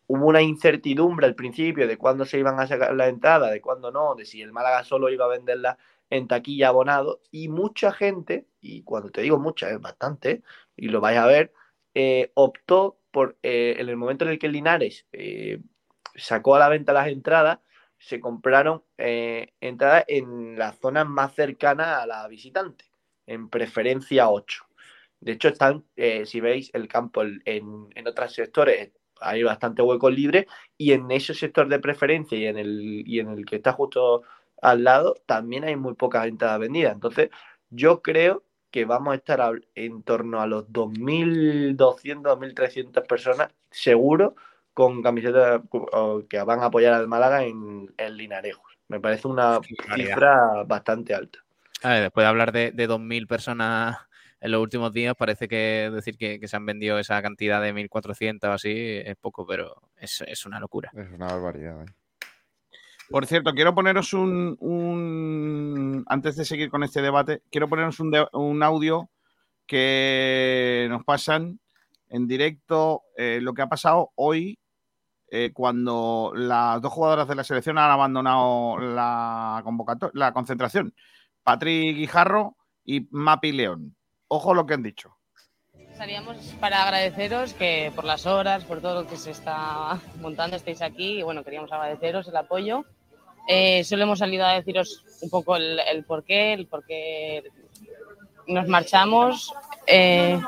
[0.06, 3.90] hubo una incertidumbre al principio de cuándo se iban a sacar las entradas, de cuándo
[3.90, 5.76] no, de si el Málaga solo iba a venderlas
[6.10, 10.42] en taquilla abonado y mucha gente, y cuando te digo mucha es bastante,
[10.76, 11.52] y lo vais a ver,
[11.94, 15.60] eh, optó por, eh, en el momento en el que Linares eh,
[16.14, 17.58] sacó a la venta las entradas,
[17.98, 22.84] se compraron entradas en las zonas más cercanas a la visitante,
[23.26, 24.64] en preferencia 8.
[25.20, 25.84] De hecho, están,
[26.24, 31.34] si veis el campo en, en otros sectores, hay bastante huecos libres y en ese
[31.34, 34.22] sector de preferencia y en el, y en el que está justo
[34.62, 36.94] al lado también hay muy pocas entradas vendidas.
[36.94, 37.30] Entonces,
[37.70, 44.34] yo creo que vamos a estar a- en torno a los 2.200, 2.300 personas, seguro,
[44.74, 48.78] con camisetas o que van a apoyar al Málaga en, en Linarejos.
[48.88, 49.58] Me parece una
[49.94, 51.40] cifra bastante alta.
[51.82, 53.96] A ver, después de hablar de, de 2.000 personas
[54.40, 57.72] en los últimos días, parece que decir que, que se han vendido esa cantidad de
[57.72, 58.72] 1.400 o así
[59.04, 60.90] es poco, pero es, es una locura.
[60.94, 61.82] Es una barbaridad.
[61.82, 61.86] ¿eh?
[63.10, 68.28] Por cierto, quiero poneros un, Antes de seguir con este debate, quiero poneros un, de-
[68.32, 69.08] un audio
[69.66, 71.58] que nos pasan
[72.10, 74.58] en directo eh, lo que ha pasado hoy
[75.30, 80.94] eh, cuando las dos jugadoras de la selección han abandonado la convocatoria, la concentración.
[81.42, 83.94] Patrick Guijarro y Mapi León.
[84.28, 85.14] Ojo lo que han dicho.
[85.96, 90.80] Salíamos para agradeceros que por las horas, por todo lo que se está montando, estéis
[90.80, 92.84] aquí y bueno, queríamos agradeceros el apoyo.
[93.50, 97.44] Eh, solo hemos salido a deciros un poco el, el por qué, el por qué
[98.46, 99.54] nos marchamos,
[99.86, 100.38] eh,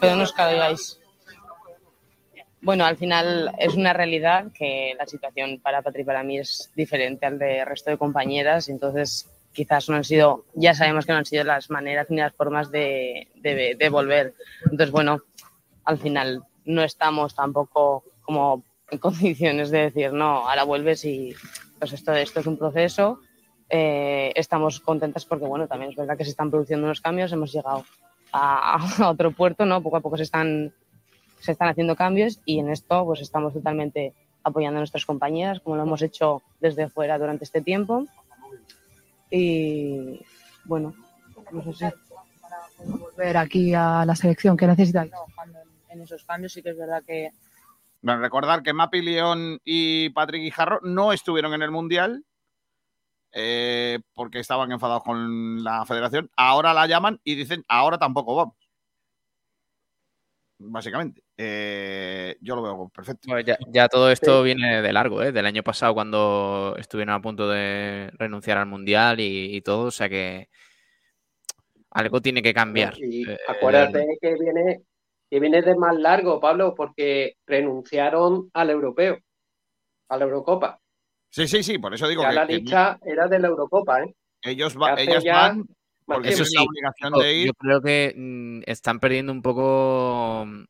[0.00, 1.00] pero no os caigáis.
[2.62, 7.26] Bueno, al final es una realidad que la situación para Patri para mí es diferente
[7.26, 11.26] al del resto de compañeras, entonces quizás no han sido, ya sabemos que no han
[11.26, 14.34] sido las maneras ni las formas de, de, de volver.
[14.62, 15.22] Entonces, bueno,
[15.84, 21.34] al final no estamos tampoco como en condiciones de decir, no, ahora vuelves y
[21.80, 23.20] pues esto, esto es un proceso.
[23.68, 27.52] Eh, estamos contentas porque, bueno, también es verdad que se están produciendo unos cambios, hemos
[27.52, 27.84] llegado
[28.32, 29.82] a, a otro puerto, ¿no?
[29.82, 30.72] Poco a poco se están,
[31.40, 34.12] se están haciendo cambios y en esto pues estamos totalmente
[34.44, 38.06] apoyando a nuestras compañeras, como lo hemos hecho desde fuera durante este tiempo.
[39.30, 40.20] Y
[40.64, 40.94] bueno,
[41.50, 41.86] no sé si
[42.84, 45.12] volver aquí a la selección que necesitáis.
[45.88, 47.30] en esos cambios sí que es verdad que
[48.02, 52.24] recordar que Mapi León y Patrick Guijarro no estuvieron en el Mundial
[53.32, 56.30] eh, porque estaban enfadados con la federación.
[56.36, 58.54] Ahora la llaman y dicen, ahora tampoco vamos.
[60.58, 61.22] Básicamente.
[61.38, 63.28] Eh, yo lo veo perfecto.
[63.28, 65.32] Pues ya, ya todo esto viene de largo, ¿eh?
[65.32, 69.90] Del año pasado cuando estuvieron a punto de renunciar al Mundial y, y todo, o
[69.90, 70.50] sea que
[71.90, 72.94] algo tiene que cambiar.
[72.98, 74.82] Y Eh, acuérdate que viene,
[75.30, 79.18] que viene de más largo, Pablo, porque renunciaron al europeo,
[80.08, 80.80] a la Eurocopa.
[81.30, 84.02] Sí, sí, sí, por eso digo Ya que, la que lista era de la Eurocopa,
[84.02, 84.14] ¿eh?
[84.42, 85.64] ellos, va- ellas ya van
[86.04, 87.46] porque Eso tienen sí, la obligación yo, de ir.
[87.46, 90.64] yo creo que mm, están perdiendo un poco mm,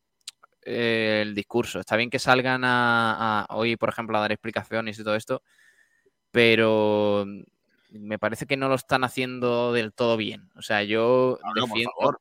[0.66, 1.81] eh, el discurso.
[1.81, 5.41] Está bien que salgan a, a- hoy, por ejemplo, a dar explicaciones y todo esto,
[6.31, 7.43] pero mm,
[7.93, 10.51] me parece que no lo están haciendo del todo bien.
[10.57, 12.20] O sea, yo defiendo, favor.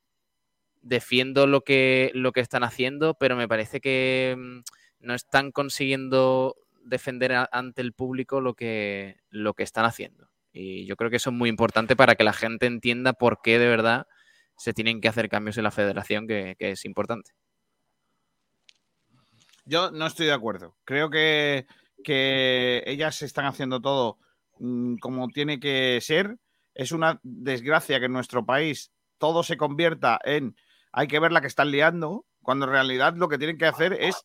[0.82, 4.60] Defiendo lo que, lo que están haciendo, pero me parece que mm,
[5.02, 10.30] no están consiguiendo defender ante el público lo que, lo que están haciendo.
[10.52, 13.60] Y yo creo que eso es muy importante para que la gente entienda por qué
[13.60, 14.08] de verdad
[14.58, 17.32] se tienen que hacer cambios en la federación, que, que es importante.
[19.66, 20.76] Yo no estoy de acuerdo.
[20.84, 21.68] Creo que,
[22.04, 24.18] que ellas están haciendo todo
[24.58, 26.38] mm, como tiene que ser.
[26.74, 30.56] Es una desgracia que en nuestro país todo se convierta en
[30.92, 33.94] hay que ver la que están liando, cuando en realidad lo que tienen que hacer
[33.94, 34.16] es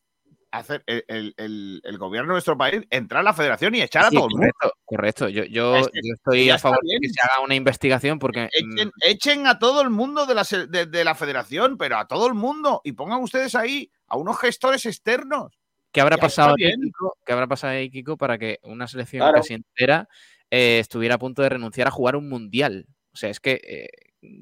[0.50, 4.02] hacer el, el- el- el gobierno de nuestro país entrar a la federación y echar
[4.08, 4.72] Sí, a todo el mundo.
[4.84, 5.28] correcto.
[5.28, 8.42] Yo, yo, Es que yo estoy a favor de que se haga una investigación porque
[8.62, 12.06] mm, Echen, echen a todo el mundo de la, de, de la federación, pero a
[12.06, 12.80] todo el mundo.
[12.84, 15.58] Y pongan ustedes ahí a unos gestores externos.
[15.90, 16.72] ¿Qué habrá pasado ahí.
[16.80, 17.16] Kiko?
[17.26, 19.34] ¿Qué habrá pasado ahí, Kiko, para que una selección Claro.
[19.38, 20.08] casi entera
[20.50, 22.86] eh, estuviera a punto de renunciar a jugar un mundial?
[23.12, 23.88] O sea, es que eh,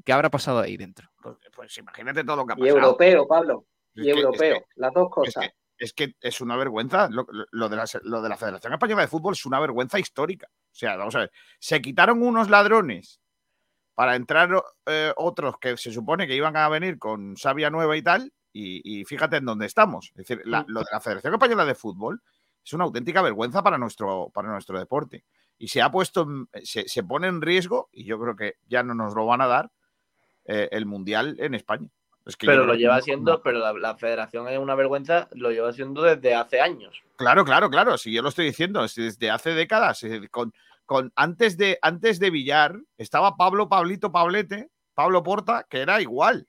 [0.05, 1.11] ¿qué habrá pasado ahí dentro?
[1.23, 2.79] Pues, pues imagínate todo lo que ha Y pasado.
[2.79, 3.67] europeo, Pablo.
[3.95, 4.55] Es Y que- es europeo.
[4.61, 5.45] que- Las dos Es cosas.
[5.49, 5.53] que,
[5.85, 7.09] es que es una vergüenza.
[7.11, 9.99] Lo, lo de la, se- lo de la Federación Española de Fútbol es una vergüenza
[9.99, 10.49] histórica.
[10.51, 11.33] O sea, vamos a ver.
[11.59, 13.21] Se quitaron unos ladrones
[13.95, 14.51] para entrar
[14.87, 18.33] eh, otros que se supone que iban a venir con savia nueva y tal.
[18.55, 20.11] Y, y fíjate en dónde estamos.
[20.11, 22.23] Es decir, la- lo de la Federación Española de Fútbol
[22.65, 25.25] es una auténtica vergüenza para nuestro, para nuestro deporte.
[25.59, 28.83] Y se ha puesto, en- se, se pone en riesgo, y yo creo que ya
[28.83, 29.70] no nos lo van a dar,
[30.45, 31.89] eh, el Mundial en España.
[32.27, 35.51] Es que Pero lo lleva no- haciendo, pero la, la federación es una vergüenza, lo
[35.51, 37.03] lleva haciendo desde hace años.
[37.16, 37.99] Claro, claro, claro.
[37.99, 40.05] Si yo lo estoy diciendo, es desde hace décadas.
[40.31, 40.53] Con,
[40.87, 46.47] con, antes, de, antes de Villar estaba Pablo, Pablito, Pablete, Pablo Porta, que era igual.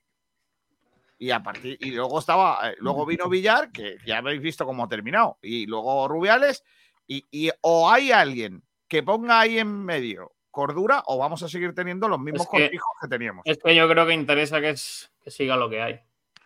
[1.18, 4.84] Y a partir, y luego estaba, eh, luego vino Villar, que ya habéis visto cómo
[4.84, 5.38] ha terminado.
[5.42, 6.64] Y luego Rubiales,
[7.06, 8.62] Y, y o hay alguien
[8.94, 12.60] que ponga ahí en medio cordura o vamos a seguir teniendo los mismos Es que-
[12.62, 13.42] cortijos que teníamos.
[13.44, 15.98] Es que yo creo que interesa que, es- que siga lo que hay.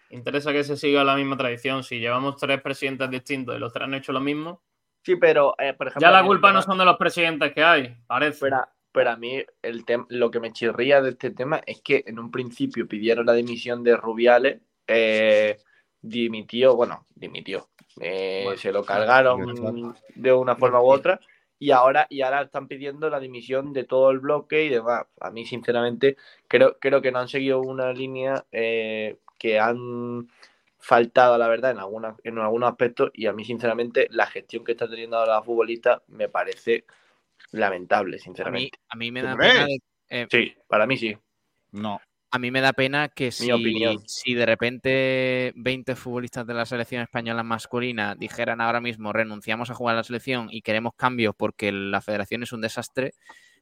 [0.08, 1.84] Interesa que se siga la misma tradición.
[1.84, 4.62] Si llevamos tres presidentes distintos y los tres han hecho lo mismo,
[5.02, 6.08] Sí, pero, eh, por ejemplo.
[6.08, 8.40] ya la culpa no son de los presidentes que hay, parece.
[8.40, 12.18] Pero, pero a mí el lo que me chirría de este tema es que en
[12.18, 15.58] un principio pidieron la dimisión de Rubiales, eh,
[16.00, 17.68] dimitió, bueno, dimitió,
[18.00, 21.20] eh, Bueno, se lo sí, cargaron de una forma u otra
[21.58, 25.06] y ahora, y ahora están pidiendo la dimisión de todo el bloque y demás.
[25.20, 26.16] A mí, sinceramente,
[26.48, 30.28] creo, creo que no han seguido una línea eh, que han
[30.78, 34.72] faltado, la verdad, en, algunas, en algunos aspectos y a mí, sinceramente, la gestión que
[34.72, 36.84] está teniendo ahora la futbolista me parece
[37.52, 38.78] lamentable, A mí, sinceramente.
[38.88, 39.54] a mí me ¿Tú da crees?
[39.54, 39.66] pena.
[39.66, 39.80] de-
[40.10, 41.16] eh, Sí, para mí sí.
[41.72, 42.00] No.
[42.30, 43.46] A mí me da pena que si,
[44.06, 49.74] si de repente 20 futbolistas de la selección española masculina dijeran ahora mismo renunciamos a
[49.74, 53.12] jugar a la selección y queremos cambios porque la federación es un desastre,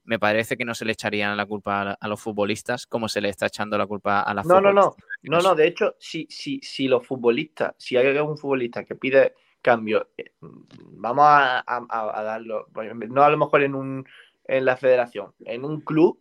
[0.02, 3.20] me parece que no se le echarían la culpa a, a los futbolistas como se
[3.20, 4.96] le está echando la culpa a la No, no, no.
[5.22, 9.34] No, no, de hecho, si, si, si los futbolistas, si hay algún futbolista que pide
[9.62, 14.06] cambio, eh, vamos a, a- a darlo, pues, no a lo mejor en un
[14.48, 16.20] en la federación, en un club,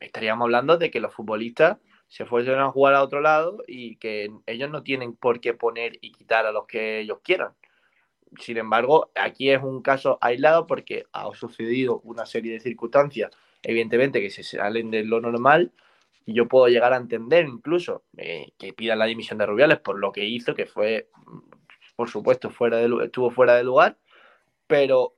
[0.00, 4.30] estaríamos hablando de que los futbolistas se fuesen a jugar a otro lado y que
[4.46, 7.54] ellos no tienen por qué poner y quitar a los que ellos quieran.
[8.38, 13.30] Sin embargo, aquí es un caso aislado porque ha sucedido una serie de circunstancias,
[13.62, 15.72] evidentemente, que se salen de lo normal.
[16.26, 19.98] Y yo puedo llegar a entender incluso eh, que pidan la dimisión de Rubiales por
[19.98, 21.38] lo que hizo, que fue, mm,
[21.96, 23.98] por supuesto, fuera de, estuvo fuera de lugar,
[24.66, 25.16] pero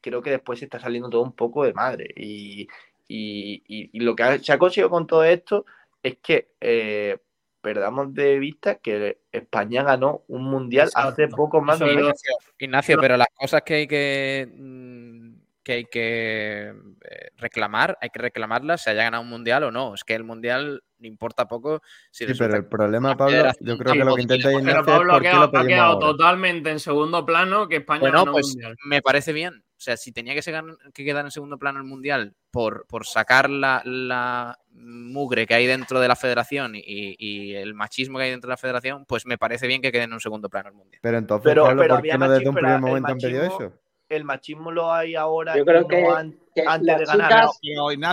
[0.00, 2.12] creo que después se está saliendo todo un poco de madre.
[2.16, 2.68] Y,
[3.08, 5.64] y- y- y lo que ha- se ha conseguido con todo esto
[6.02, 7.18] es que eh,
[7.60, 11.92] perdamos de vista que España ganó un mundial hace poco más de.
[11.92, 15.32] Ignacio, Ignacio, pero las cosas que hay que, mm,
[15.64, 16.68] que, hay que
[17.10, 19.92] eh, reclamar, hay que reclamarlas, se haya ganado un mundial o no.
[19.94, 23.92] Es que el mundial le importa poco si Sí, pero el problema, Pablo, yo creo
[23.94, 25.92] que lo que intenta Ignacio Pero Pablo es ha por qué quedado, lo ha quedado
[25.94, 26.06] ahora.
[26.06, 28.76] totalmente en segundo plano que España Bueno, ganó pues un mundial.
[28.84, 29.62] me parece bien.
[29.78, 32.84] O sea, si tenía que, se gan- que quedar en segundo plano el mundial por,
[32.88, 38.18] por sacar la, la mugre que hay dentro de la federación y, y el machismo
[38.18, 40.48] que hay dentro de la federación, pues me parece bien que quede en un segundo
[40.48, 40.98] plano el mundial.
[41.00, 43.42] Pero entonces, Pero- Pablo, pero ¿por qué no desde un machismo, primer momento han pedido
[43.44, 43.72] eso?
[44.08, 47.28] El machismo lo hay ahora Yo creo no que, an- que antes las de ganar.
[47.28, 47.58] chicas,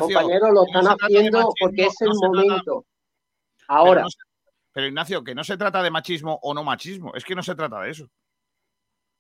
[0.02, 2.86] compañeros, lo están haciendo machismo, porque es el no se trata- momento.
[2.86, 4.06] Pero, Ahora,
[4.72, 7.56] pero, Ignacio, que no se trata de machismo o no machismo, es que no se
[7.56, 8.08] trata de eso.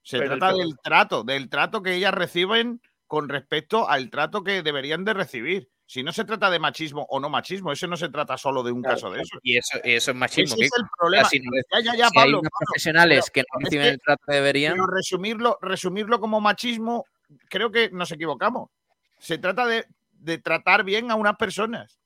[0.05, 4.61] Se Pero trata del trato, del trato que ellas reciben con respecto al trato que
[4.61, 5.67] deberían de recibir.
[5.87, 8.71] Si no se trata de machismo o no machismo, eso no se trata solo de
[8.71, 9.37] un Claro, caso de eso.
[9.41, 10.55] Y eso, y eso es machismo.
[10.57, 11.27] Ese es el problema.
[11.27, 12.39] Si no- ya, ya, ya, si hay Pablo.
[12.41, 16.19] unos Pablo, profesionales que no es reciben que- el trato que deberían, Pero resumirlo, resumirlo
[16.19, 17.05] como machismo,
[17.49, 18.69] creo que nos equivocamos.
[19.17, 21.99] Se trata de, de tratar bien a unas personas.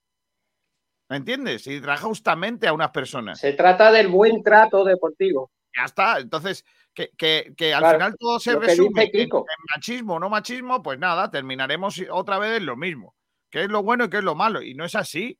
[1.09, 1.67] ¿Me entiendes?
[1.67, 3.39] Y tratar justamente a unas personas.
[3.39, 5.51] se trata del buen trato deportivo.
[5.79, 6.19] Ya está.
[6.19, 9.29] Entonces, que, que- que al Claro, final todo se resume en, en
[9.75, 13.15] machismo o no machismo, pues nada, terminaremos otra vez en lo mismo.
[13.49, 14.61] ¿Qué es lo bueno y qué es lo malo?
[14.61, 15.39] Y no es así.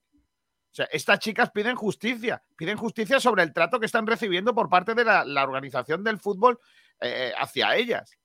[0.71, 4.69] O sea, estas chicas piden justicia, piden justicia sobre el trato que están recibiendo por
[4.69, 6.59] parte de la, la organización del fútbol
[7.01, 8.17] eh, hacia ellas.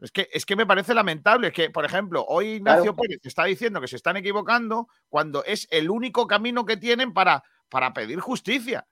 [0.00, 2.96] Es que, es que me parece lamentable que, por ejemplo, hoy Ignacio Claro.
[2.96, 7.42] Pérez está diciendo que se están equivocando cuando es el único camino que tienen para,
[7.68, 8.86] para pedir justicia.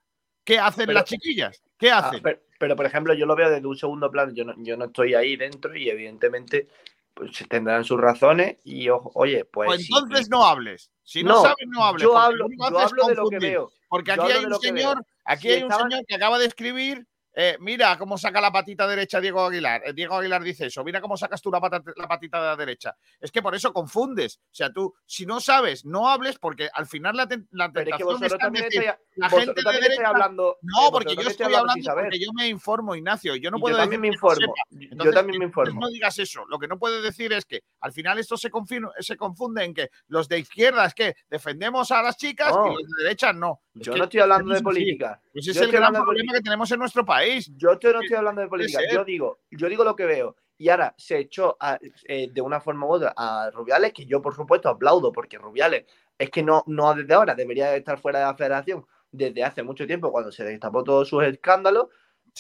[0.46, 1.62] ¿Qué hacen Pero- las chiquillas?
[1.78, 2.22] ¿Qué Ah, hacen?
[2.22, 4.32] pero, pero, por ejemplo, yo lo veo desde un segundo plano.
[4.32, 6.68] Yo no, yo no estoy ahí dentro y evidentemente
[7.12, 8.58] pues, tendrán sus razones.
[8.64, 9.66] Y oye, pues.
[9.66, 10.90] Pues sí, entonces no hables.
[11.02, 12.02] Si no, No, sabes, no hables.
[12.02, 13.70] yo porque hablo- yo hablo de lo que veo.
[13.88, 17.06] Porque Yo aquí hay un señor, aquí Si hay un señor que acaba de escribir.
[17.38, 19.82] Eh, mira cómo saca la patita derecha Diego Aguilar.
[19.84, 20.82] Eh, Diego Aguilar dice eso.
[20.82, 22.96] Mira cómo sacas tú la, la patita de la derecha.
[23.20, 24.38] Es que por eso confundes.
[24.38, 27.90] O sea, tú, si no sabes, no hables porque al final la, ten- la Pero
[27.90, 28.84] es que tentación decir,
[29.16, 30.52] la gente de derecha- hablando.
[30.54, 33.36] eh, No, porque yo estoy hablando porque yo me informo, Ignacio.
[33.36, 34.54] Yo no puedo yo también decir me que informo.
[34.70, 35.80] Yo también me entonces informo.
[35.82, 36.44] No digas eso.
[36.48, 39.74] Lo que no puedes decir es que al final esto se, confin- se confunde en
[39.74, 42.72] que los de izquierda es que defendemos a las chicas No.
[42.72, 43.60] y los de derecha no.
[43.74, 45.20] Es Yo que no estoy hablando de es política.
[45.34, 47.25] Pues Yo es el gran de problema que tenemos en nuestro país.
[47.56, 48.78] Yo no estoy hablando de política.
[48.94, 50.36] Yo digo, yo digo lo que veo.
[50.58, 51.78] Y ahora se echó a-
[52.08, 55.84] eh, de una forma u otra a Rubiales, que yo por supuesto aplaudo, porque Rubiales
[56.18, 59.62] es que no, no desde ahora, debería de estar fuera de la federación desde hace
[59.62, 61.88] mucho tiempo, cuando se destapó todos sus escándalos,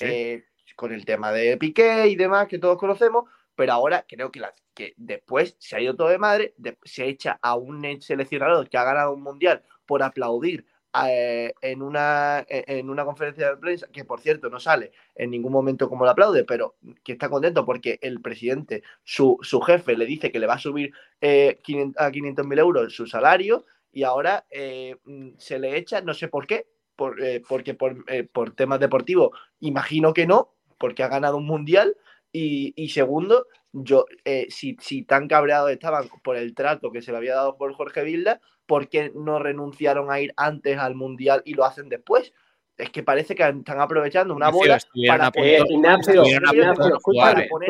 [0.06, 0.44] eh,
[0.76, 4.54] con el tema de Piqué y demás que todos conocemos, pero ahora creo que, la-
[4.74, 8.76] que después se ha ido todo de madre, de- se echa a un seleccionador que
[8.78, 10.66] ha ganado un mundial por aplaudir
[11.04, 15.30] eh, en, una, e, en una conferencia de prensa, que por cierto no sale en
[15.30, 19.96] ningún momento como lo aplaude, pero que está contento porque el presidente, su, su jefe,
[19.96, 23.64] le dice que le va a subir eh, 500 a 500 mil euros su salario
[23.92, 28.04] y ahora eh, mm, se le echa, no sé por qué, por, eh, porque por,
[28.32, 31.96] por temas deportivos, imagino que no, porque ha ganado un mundial.
[32.32, 34.04] Y, y segundo, yo,
[34.48, 38.02] si, si tan cabreados estaban por el trato que se le había dado por Jorge
[38.02, 42.32] Vilda, ¿por qué no renunciaron a ir antes al mundial y lo hacen después?
[42.76, 44.78] Es que parece que están aprovechando una bola
[45.08, 45.62] para poner,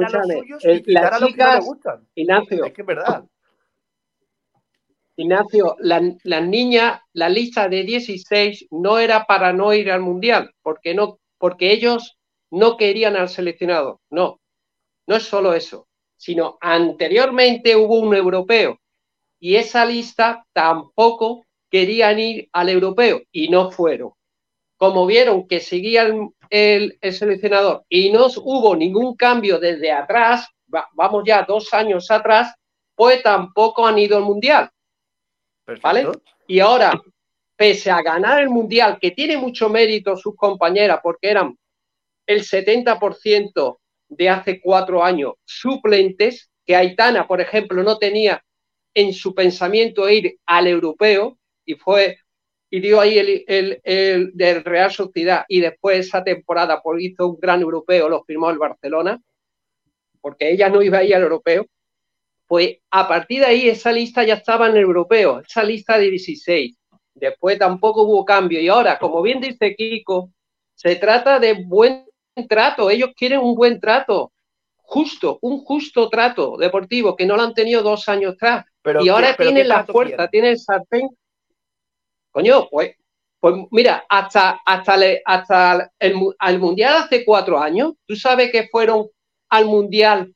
[0.05, 2.09] a los suyos y quitar las a los que no gustan.
[2.14, 3.24] Ignacio, Es que es verdad.
[5.18, 10.52] Ignacio, la- las niñas, la lista de 16 no era para no ir al mundial,
[10.62, 12.18] porque no, porque ellos
[12.51, 14.01] no querían al seleccionado.
[14.10, 14.40] No,
[15.06, 18.78] no es solo eso, sino anteriormente hubo un europeo
[19.40, 24.12] y esa lista tampoco querían ir al europeo y no fueron.
[24.78, 30.46] Como vieron que seguía el, el- el seleccionador y no hubo ningún cambio desde atrás,
[30.74, 32.54] va- vamos ya dos años atrás,
[32.94, 34.70] pues tampoco han ido al mundial.
[35.82, 36.04] ¿Vale?
[36.04, 36.22] Perfecto.
[36.46, 36.92] Y ahora,
[37.56, 41.56] pese a ganar el mundial, que tiene mucho mérito sus compañeras, porque eran
[42.26, 48.42] el 70% de hace cuatro años suplentes, que Aitana, por ejemplo, no tenía
[48.97, 52.18] en su pensamiento ir al europeo y fue
[52.70, 57.28] y dio ahí el, el- el del Real Sociedad y después esa temporada pues, hizo
[57.28, 59.20] un gran europeo, lo firmó el Barcelona,
[60.20, 61.66] porque ella no iba a ir al europeo
[62.48, 66.10] pues a partir de ahí esa lista ya estaba en el europeo, esa lista de
[66.12, 66.77] 16.
[67.14, 68.60] Después tampoco hubo cambio.
[68.60, 70.31] Y ahora, como bien dice Kiko,
[70.74, 72.05] se trata de buen
[72.48, 72.89] trato.
[72.89, 74.32] Ellos quieren un buen trato,
[74.77, 78.64] justo, un justo trato deportivo, que no lo han tenido dos años atrás.
[78.86, 80.30] Pero y ¿qué- ahora pero qué tienen la trato fuerza, quieren?
[80.30, 81.08] tienen el sartén.
[82.30, 82.94] Coño, pues,
[83.40, 88.52] pues mira, hasta, hasta, le- hasta el, mu- al Mundial hace cuatro años, tú sabes
[88.52, 89.08] que fueron
[89.50, 90.32] al Mundial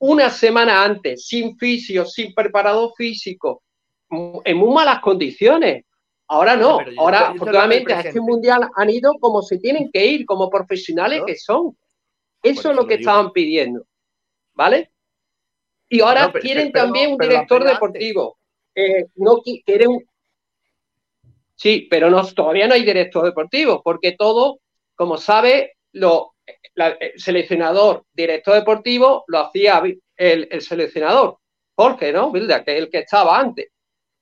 [0.00, 3.62] una semana antes, sin fisio, sin preparador físico,
[4.10, 5.84] en muy malas condiciones.
[6.26, 10.50] Ahora no, ahora afortunadamente a este mundial han ido como se tienen que ir, como
[10.50, 11.76] profesionales que son.
[12.42, 13.84] Eso es lo que estaban pidiendo,
[14.54, 14.90] ¿vale?
[15.92, 18.38] Y ahora No, pero- quieren pero- también un pero director deportivo.
[18.74, 20.06] Eh, no qui- quieren un-
[21.54, 24.60] Sí, pero no, todavía no hay director deportivo, porque todo,
[24.96, 26.34] como sabe, lo,
[26.74, 29.82] la- el seleccionador, director deportivo, lo hacía
[30.16, 31.38] el, el seleccionador,
[31.76, 32.32] Jorge, ¿no?
[32.32, 33.68] Bilda, que es el que estaba antes.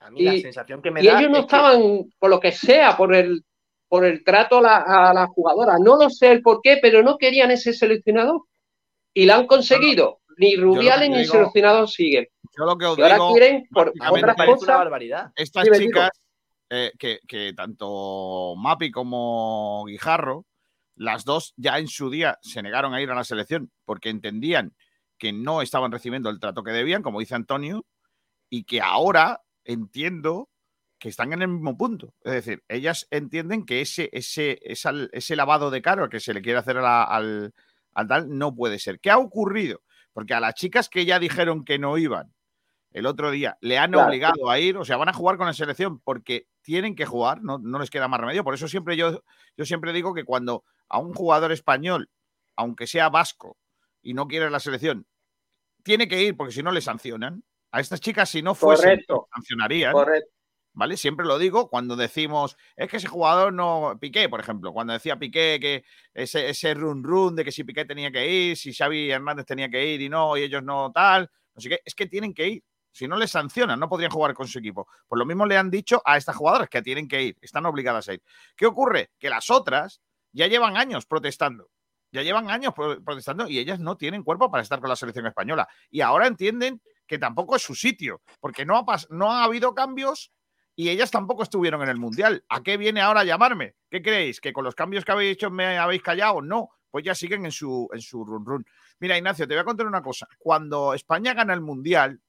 [0.00, 2.40] A mí la sensación que me Y da ellos no es que- estaban, por lo
[2.40, 3.44] que sea, por el,
[3.88, 4.76] por el trato a la,
[5.10, 5.76] a la jugadora.
[5.78, 8.42] No lo sé el por qué, pero no querían ese seleccionador.
[9.14, 10.19] Y lo han conseguido.
[10.40, 12.26] Ni Rubiales ni seleccionador siguen.
[12.56, 15.32] Yo lo que os Y ahora digo, quieren, por otras parece una cosas, barbaridad.
[15.36, 16.10] estas chicas,
[16.70, 20.46] eh, que, que tanto Mapi como Guijarro,
[20.96, 24.74] las dos ya en su día se negaron a ir a la selección porque entendían
[25.18, 27.84] que no estaban recibiendo el trato que debían, como dice Antonio,
[28.48, 30.48] y que ahora entiendo
[30.98, 32.14] que están en el mismo punto.
[32.24, 36.42] Es decir, ellas entienden que ese, ese, esa- ese lavado de cara que se le
[36.42, 37.52] quiere hacer a la- al,
[37.94, 39.00] al tal no puede ser.
[39.00, 39.80] ¿Qué ha ocurrido?
[40.12, 42.32] Porque a las chicas que ya dijeron que no iban
[42.92, 44.08] el otro día le han Claro.
[44.08, 47.40] obligado a ir, o sea, van a jugar con la selección porque tienen que jugar,
[47.42, 48.42] no, no les queda más remedio.
[48.42, 49.22] Por eso siempre yo,
[49.56, 52.10] yo siempre digo que cuando a un jugador español,
[52.56, 53.56] aunque sea vasco
[54.02, 55.06] y no quiere la selección,
[55.84, 57.44] tiene que ir porque si no le sancionan.
[57.72, 59.28] A estas chicas, si no Correcto.
[59.32, 59.92] sancionarían.
[59.92, 60.28] correcto.
[60.72, 60.96] ¿Vale?
[60.96, 63.98] Siempre lo digo cuando decimos, es que ese jugador no.
[64.00, 65.84] Piqué, por ejemplo, cuando decía Piqué que
[66.14, 69.68] ese, ese run run de que si Piqué tenía que ir, si Xavi Hernández tenía
[69.68, 72.48] que ir y no, y ellos no tal, no sé qué, es que tienen que
[72.48, 72.64] ir.
[72.92, 74.86] Si no les sancionan, no podrían jugar con su equipo.
[75.06, 78.08] Pues lo mismo le han dicho a estas jugadoras que tienen que ir, están obligadas
[78.08, 78.22] a ir.
[78.56, 79.10] ¿Qué ocurre?
[79.18, 80.00] Que las otras
[80.32, 81.68] ya llevan años protestando.
[82.12, 85.26] Ya llevan años pro- protestando y ellas no tienen cuerpo para estar con la selección
[85.26, 85.68] española.
[85.90, 90.32] Y ahora entienden que tampoco es su sitio, porque no ha, no ha habido cambios
[90.76, 92.44] y ellas tampoco estuvieron en el Mundial.
[92.48, 93.74] ¿A qué viene ahora llamarme?
[93.90, 94.40] ¿Qué creéis?
[94.40, 96.40] ¿Que con los cambios que habéis hecho me habéis callado?
[96.42, 98.66] No, pues ya siguen en su, en su run run.
[98.98, 100.26] Mira, Ignacio, te voy a contar una cosa.
[100.38, 102.20] Cuando España gana el Mundial,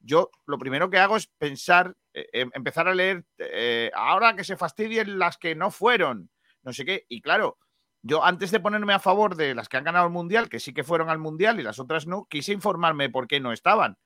[0.00, 4.44] yo lo primero que hago es pensar, eh, em- empezar a leer, eh, ahora que
[4.44, 6.30] se fastidien las que no fueron,
[6.62, 7.04] no sé qué.
[7.08, 7.58] Y claro,
[8.02, 10.72] yo antes de ponerme a favor de las que han ganado el Mundial, que sí
[10.72, 13.96] que fueron al Mundial y las otras no, quise informarme por qué no estaban.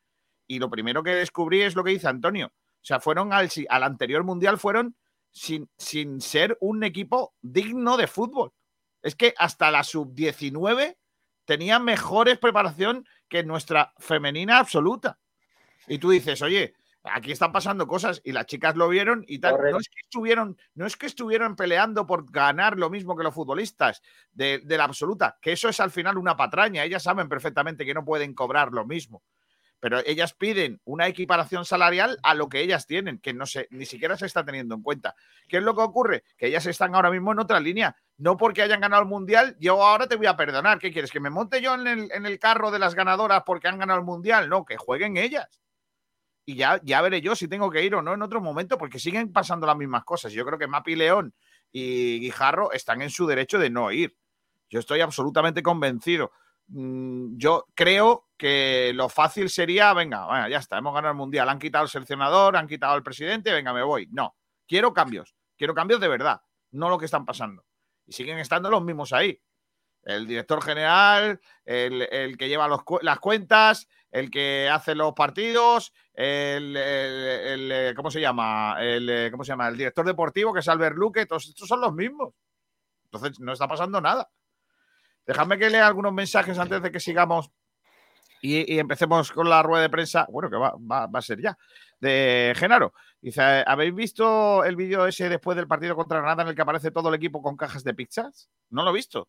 [0.46, 2.52] Y lo primero que descubrí es lo que dice Antonio.
[2.82, 4.96] O sea, fueron al, al anterior Mundial, fueron
[5.30, 8.52] sin, sin ser un equipo digno de fútbol.
[9.02, 10.96] Es que hasta la sub-19
[11.44, 15.18] tenía mejores preparación que nuestra femenina absoluta.
[15.86, 19.56] Y tú dices, oye, Aquí están pasando cosas y las chicas lo vieron y tal.
[19.70, 23.34] No es que estuvieron, no es que estuvieran peleando por ganar lo mismo que los
[23.34, 24.02] futbolistas
[24.32, 26.84] de, de la absoluta, que eso es al final una patraña.
[26.84, 29.22] Ellas saben perfectamente que no pueden cobrar lo mismo.
[29.80, 33.86] Pero ellas piden una equiparación salarial a lo que ellas tienen, que no se, ni
[33.86, 35.14] siquiera se está teniendo en cuenta.
[35.48, 36.24] ¿Qué es lo que ocurre?
[36.36, 37.96] Que ellas están ahora mismo en otra línea.
[38.18, 40.78] No porque hayan ganado el mundial, yo ahora te voy a perdonar.
[40.78, 41.10] ¿Qué quieres?
[41.10, 43.98] ¿Que me monte yo en el, en el carro de las ganadoras porque han ganado
[43.98, 44.48] el mundial?
[44.48, 45.60] No, que jueguen ellas
[46.50, 48.98] y ya, ya veré yo si tengo que ir o no en otro momento, porque
[48.98, 50.32] siguen pasando las mismas cosas.
[50.32, 51.32] Yo creo que Mapi León
[51.70, 54.16] y Guijarro están en su derecho de no ir.
[54.68, 56.32] Yo estoy absolutamente convencido.
[56.72, 61.58] Mm, Yo creo que lo fácil sería, venga, ya está, hemos ganado el mundial, han
[61.58, 64.08] quitado el seleccionador, han quitado al presidente, venga, me voy.
[64.12, 64.36] No,
[64.66, 66.40] quiero cambios, quiero cambios de verdad,
[66.72, 67.64] no lo que están pasando.
[68.06, 69.40] Y siguen estando los mismos ahí.
[70.04, 72.68] El director general, el, que lleva
[73.02, 77.28] las cuentas, el que hace los partidos, el, el-
[77.70, 78.76] el, eh, ¿cómo se llama?
[78.80, 79.68] El, eh, ¿Cómo se llama?
[79.68, 82.34] El director deportivo, que es Albert Luque, todos estos son los mismos.
[83.06, 84.28] Entonces, no está pasando nada.
[85.30, 87.52] Dejadme que lea algunos mensajes antes de que sigamos
[88.42, 90.26] y, y empecemos con la rueda de prensa.
[90.28, 91.56] Bueno, que va, va- va a ser ya.
[92.00, 92.92] De Genaro.
[93.20, 96.90] Dice: ¿Habéis visto el vídeo ese después del partido contra Granada en el que aparece
[96.90, 98.50] todo el equipo con cajas de pizzas?
[98.70, 99.28] No lo he visto.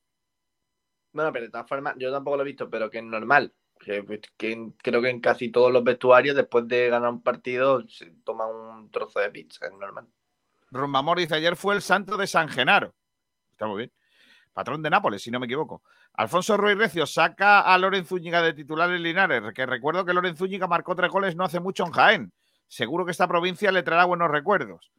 [1.14, 3.54] Bueno, pero de todas formas, yo tampoco lo he visto, pero que es normal.
[3.80, 7.88] Que, pues, que creo que en casi todos los vestuarios, después de ganar un partido,
[7.90, 10.08] se toma un trozo de pizza, es normal.
[10.72, 12.96] Rumbamor dice: Ayer fue el santo de San Genaro.
[13.52, 13.92] Está muy bien.
[14.54, 15.82] Patrón de Nápoles, si no me equivoco.
[16.14, 20.36] Alfonso Ruiz Recio saca a Loren Zúñiga de titular en Linares, que recuerdo que Loren
[20.36, 22.34] Zúñiga marcó tres goles no hace mucho en Jaén.
[22.68, 24.92] Seguro que esta provincia le traerá buenos recuerdos.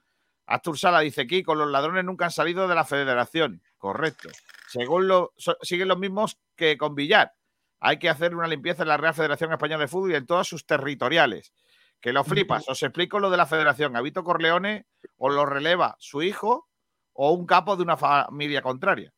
[0.47, 3.63] Astur Sala dice: Kiko, los ladrones nunca han salido de la federación.
[3.79, 4.29] Correcto.
[4.69, 7.33] Según lo, so- siguen los mismos que con Villar.
[7.81, 10.49] Hay que hacer una limpieza en la Real Federación Española de Fútbol y en todos
[10.49, 11.53] sus territoriales.
[12.01, 12.69] Que lo flipas.
[12.69, 13.97] Os explico lo de la federación.
[13.97, 16.69] A Vito Corleone o lo releva su hijo
[17.13, 19.13] o un capo de una familia contraria.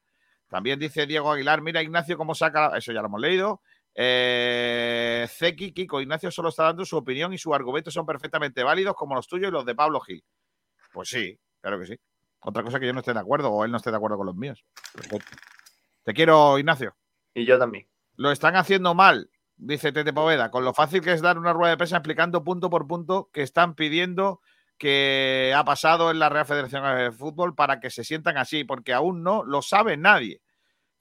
[0.54, 3.60] También dice Diego Aguilar, mira Ignacio cómo saca, eso ya lo hemos leído.
[3.92, 8.94] Eh, Zeki, Kiko, Ignacio solo está dando su opinión y sus argumentos son perfectamente válidos
[8.94, 10.22] como los tuyos y los de Pablo Gil.
[10.92, 11.96] Pues sí, claro que sí.
[12.38, 14.26] Otra cosa que yo no esté de acuerdo o él no esté de acuerdo con
[14.26, 14.64] los míos.
[14.94, 15.36] Perfecto.
[16.04, 16.94] Te quiero, Ignacio.
[17.34, 17.88] Y yo también.
[18.14, 21.70] Lo están haciendo mal, dice Tete Poveda, con lo fácil que es dar una rueda
[21.70, 24.40] de prensa explicando punto por punto que están pidiendo
[24.78, 28.92] que ha pasado en la Real Federación de Fútbol para que se sientan así, porque
[28.92, 30.40] aún no lo sabe nadie.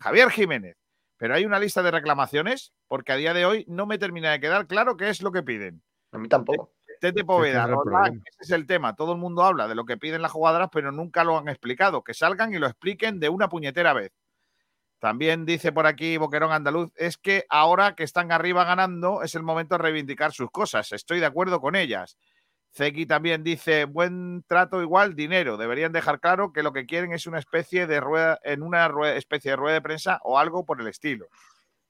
[0.04, 0.76] Javier Jiménez,
[1.16, 4.42] pero hay una lista de reclamaciones, porque a día de hoy no me termina de
[4.42, 5.82] quedar claro qué es lo que piden.
[6.12, 6.74] A mí tampoco.
[7.00, 8.24] Tete Poveda, es el Roldán, problema.
[8.26, 8.96] ese es el tema.
[8.98, 12.04] Todo el mundo habla de lo que piden las jugadoras, pero nunca lo han explicado.
[12.04, 14.12] Que salgan y lo expliquen de una puñetera vez.
[15.00, 19.44] También dice por aquí Boquerón Andaluz, es que ahora que están arriba ganando es el
[19.44, 20.92] momento de reivindicar sus cosas.
[20.92, 22.18] Estoy de acuerdo con ellas.
[22.76, 25.58] Zeki también dice, buen trato igual, dinero.
[25.58, 29.52] Deberían dejar claro que lo que quieren es una especie de rueda, en una especie
[29.52, 31.28] de rueda de prensa o algo por el estilo.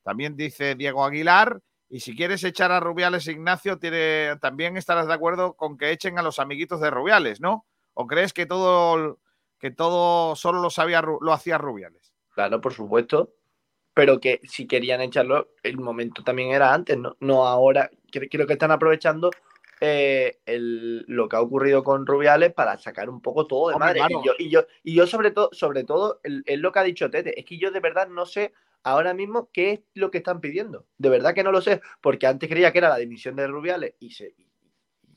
[0.03, 5.13] También dice Diego Aguilar, y si quieres echar a Rubiales Ignacio, tiene, también estarás de
[5.13, 7.65] acuerdo con que echen a los amiguitos de Rubiales, ¿no?
[7.93, 9.19] ¿O crees que todo,
[9.59, 12.13] que todo solo lo, sabía, lo hacía Rubiales?
[12.33, 13.35] Claro, por supuesto.
[13.93, 17.91] Pero que si querían echarlo, el momento también era antes, no, no ahora.
[18.11, 19.29] Creo que están aprovechando
[19.85, 23.87] eh, el- lo que ha ocurrido con Rubiales para sacar un poco todo de Hombre,
[23.87, 23.99] madre.
[23.99, 24.21] claro.
[24.21, 27.09] Y, yo, y, yo, y yo sobre todo, sobre todo, es lo que ha dicho
[27.11, 27.37] Tete.
[27.37, 28.53] Es que yo de verdad no sé
[28.83, 30.85] ahora mismo qué es lo que están pidiendo.
[30.97, 33.95] De verdad que no lo sé, porque antes creía que era la dimisión de Rubiales
[33.99, 34.47] y, se, y-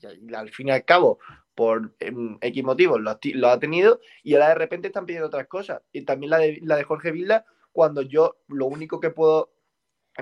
[0.01, 1.19] y al fin y al cabo,
[1.55, 5.05] por em, X motivos, lo, ha ti- lo ha tenido y ahora de repente están
[5.05, 5.81] pidiendo otras cosas.
[5.91, 9.51] Y también la de, la de Jorge Vilda, cuando yo lo único que puedo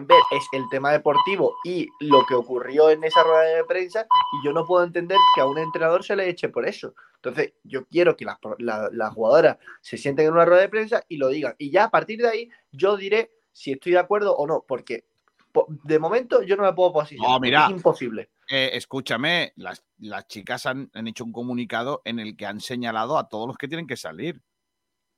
[0.05, 4.45] ver es el tema deportivo y lo que ocurrió en esa rueda de prensa y
[4.45, 6.93] yo no puedo entender que a un entrenador se le eche por eso.
[7.15, 11.17] Entonces, yo quiero que las, la- jugadoras se sienten en una rueda de prensa y
[11.17, 11.55] lo digan.
[11.57, 15.05] Y ya a partir de ahí yo diré si estoy de acuerdo o no, porque
[15.51, 17.31] po- de momento yo no me puedo posicionar.
[17.31, 17.65] No, mira.
[17.65, 18.29] Es imposible.
[18.49, 23.17] Eh, escúchame, las, las chicas han, han hecho un comunicado en el que han señalado
[23.17, 24.41] a todos los que tienen que salir.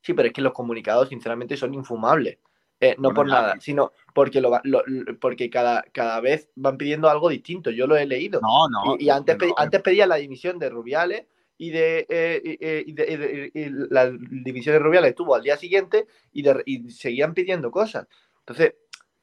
[0.02, 2.38] Sí, pero es que los comunicados, sinceramente, son infumables.
[2.80, 6.50] Eh, no Bueno, por nada, sino porque, lo, va- lo- lo- porque cada, cada vez
[6.56, 7.72] van pidiendo algo distinto.
[7.72, 8.40] Yo lo he leído.
[8.42, 8.96] No, no.
[9.00, 11.26] y, y antes, no, antes pedían la dimisión de Rubiales
[11.58, 15.34] y de, eh, y- eh, y de- y de- y la división de Rubiales estuvo
[15.34, 16.44] al día siguiente y,
[16.92, 18.08] seguían pidiendo cosas.
[18.40, 18.76] Entonces,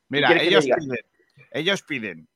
[0.08, 0.98] Mira, ellos piden,
[1.52, 2.28] ellos piden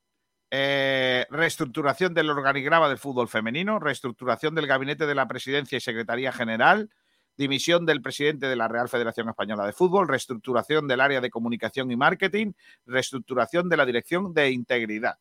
[0.50, 6.32] eh, reestructuración del organigrama del fútbol femenino, reestructuración del gabinete de la presidencia y secretaría
[6.32, 6.90] general,
[7.38, 11.90] dimisión del presidente de la Real Federación Española de Fútbol, reestructuración del área de comunicación
[11.90, 12.52] y marketing,
[12.84, 15.18] reestructuración de la dirección de integridad.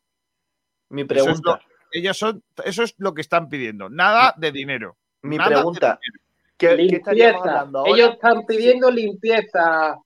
[0.90, 1.60] mi Eso es, pregunta, lo,
[1.92, 3.90] ellos son, eso es lo que están pidiendo.
[3.90, 4.98] Nada de dinero.
[5.22, 6.24] Mi Nada de pregunta, dinero.
[6.58, 7.60] ¿qué, qué estaríamos Limpieza.
[7.60, 7.92] hablando ahora?
[7.92, 9.98] Ellos están pidiendo limpieza.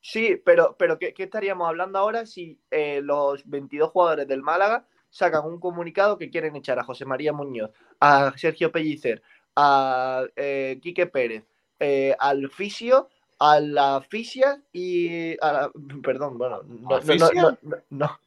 [0.00, 4.86] Sí, pero, pero ¿qué, qué estaríamos hablando ahora si eh, los 22 jugadores del Málaga
[5.08, 7.70] sacan un comunicado que quieren echar a José María Muñoz,
[8.00, 9.22] a Sergio Pellicer,
[9.54, 11.44] a eh, Quique Pérez,
[11.80, 13.08] eh, al Fisio,
[13.38, 15.70] a la Fisia y a la...
[16.02, 18.18] Perdón, bueno, no, no, no, no, no, no,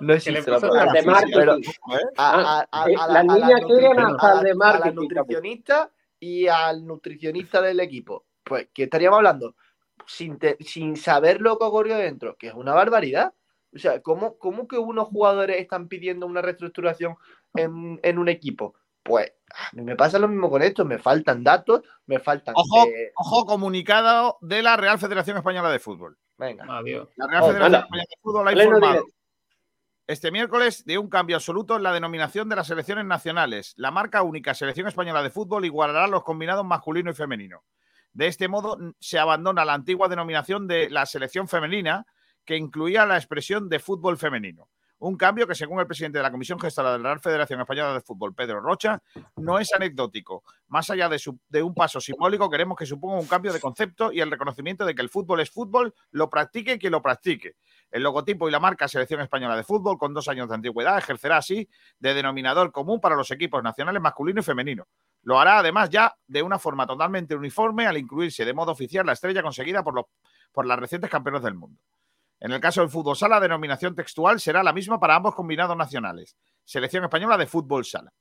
[0.00, 1.34] no existe la palabra al de marketing?
[1.38, 2.04] pero ¿eh?
[2.16, 2.30] a,
[2.60, 8.24] a- a- a las la, de a la marketing, nutricionista y al nutricionista del equipo.
[8.44, 9.54] Pues, ¿qué estaríamos hablando?
[10.06, 13.34] Sin, te- sin saber lo que ocurrió dentro, que es una barbaridad.
[13.74, 17.16] O sea, ¿cómo, cómo que unos jugadores están pidiendo una reestructuración
[17.54, 18.74] en, en un equipo?
[19.02, 22.54] Pues a mí me pasa lo mismo con esto, me faltan datos, me faltan...
[22.56, 26.16] Ojo, eh, ojo, comunicado de la Real Federación Española de Fútbol.
[26.38, 26.64] venga.
[26.68, 27.08] Adiós.
[27.16, 27.74] La Real Oh, Federación.
[27.82, 29.06] Española de Fútbol ha informado
[30.06, 33.72] este miércoles de un cambio absoluto en la denominación de las selecciones nacionales.
[33.76, 37.64] La marca única Selección Española de Fútbol igualará los combinados masculino y femenino.
[38.12, 42.04] De este modo, se abandona la antigua denominación de la selección femenina,
[42.44, 44.68] que incluía la expresión de fútbol femenino.
[45.04, 47.92] Un cambio que, según el presidente de la Comisión Gestora de la Real Federación Española
[47.92, 49.02] de Fútbol, Pedro Rocha,
[49.34, 50.44] no es anecdótico.
[50.68, 54.12] Más allá de, su- de un paso simbólico, queremos que suponga un cambio de concepto
[54.12, 57.56] y el reconocimiento de que el fútbol es fútbol, lo practique quien lo practique.
[57.90, 61.38] El logotipo y la marca Selección Española de Fútbol, con dos años de antigüedad, ejercerá
[61.38, 61.68] así
[61.98, 64.86] de denominador común para los equipos nacionales masculino y femenino.
[65.24, 69.14] Lo hará además ya de una forma totalmente uniforme al incluirse de modo oficial la
[69.14, 70.04] estrella conseguida por, los,
[70.52, 71.80] por las recientes campeones del mundo.
[72.42, 75.76] En el caso del fútbol sala, la denominación textual será la misma para ambos combinados
[75.76, 76.36] nacionales.
[76.64, 78.12] Selección Española de Fútbol Sala.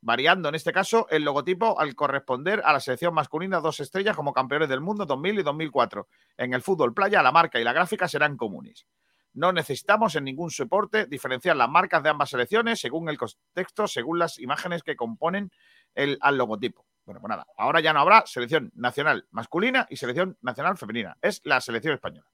[0.00, 4.32] Variando en este caso el logotipo al corresponder a la selección masculina dos estrellas como
[4.32, 6.08] campeones del mundo 2000 y 2004.
[6.38, 8.86] En el fútbol playa, la marca y la gráfica serán comunes.
[9.34, 14.20] No necesitamos en ningún soporte diferenciar las marcas de ambas selecciones según el contexto, según
[14.20, 15.52] las imágenes que componen
[15.94, 16.86] el, al logotipo.
[17.04, 21.18] Bueno, pues nada, ahora ya no habrá selección nacional masculina y selección nacional femenina.
[21.20, 22.26] Es la selección española.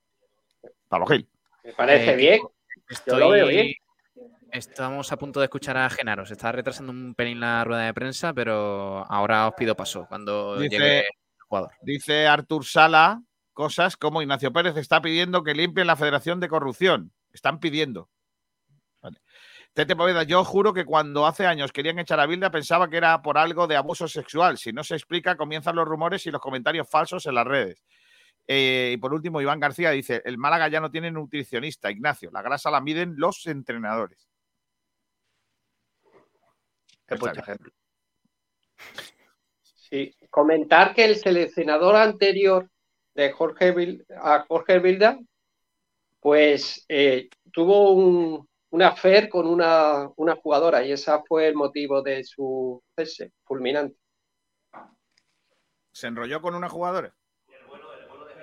[0.89, 1.29] Pablo Gil.
[1.65, 2.41] Me parece Eh, bien.
[3.07, 3.73] Yo lo veo bien.
[4.53, 6.25] Estamos a punto de escuchar a Genaro.
[6.25, 10.59] Se está retrasando un pelín la rueda de prensa, pero ahora os pido paso cuando
[10.59, 11.07] Dice- llegue el
[11.49, 11.71] jugador.
[11.83, 13.21] Dice Artur Sala
[13.53, 17.13] cosas como Ignacio Pérez está pidiendo que limpien la Federación de Corrupción.
[17.33, 18.09] Están pidiendo.
[19.03, 19.21] Vale.
[19.73, 23.21] Tete Poveda, yo juro que cuando hace años querían echar a Bilda pensaba que era
[23.21, 24.57] por algo de abuso sexual.
[24.57, 27.85] Si no se explica, comienzan los rumores y los comentarios falsos en las redes.
[28.49, 32.31] Eh, y por último, Iván García dice: el Málaga ya no tiene nutricionista, Ignacio.
[32.31, 34.29] La grasa la miden los entrenadores.
[37.07, 37.73] Puesto ejemplo.
[39.63, 40.15] Sí.
[40.31, 42.69] Comentar que el seleccionador anterior
[43.15, 45.19] de Jorge a Jorge Vilda,
[46.21, 52.03] pues eh, tuvo un, un affair con una, una jugadora y ese fue el motivo
[52.03, 53.97] de su cese fulminante.
[55.93, 57.15] ¿Se enrolló con una jugadora?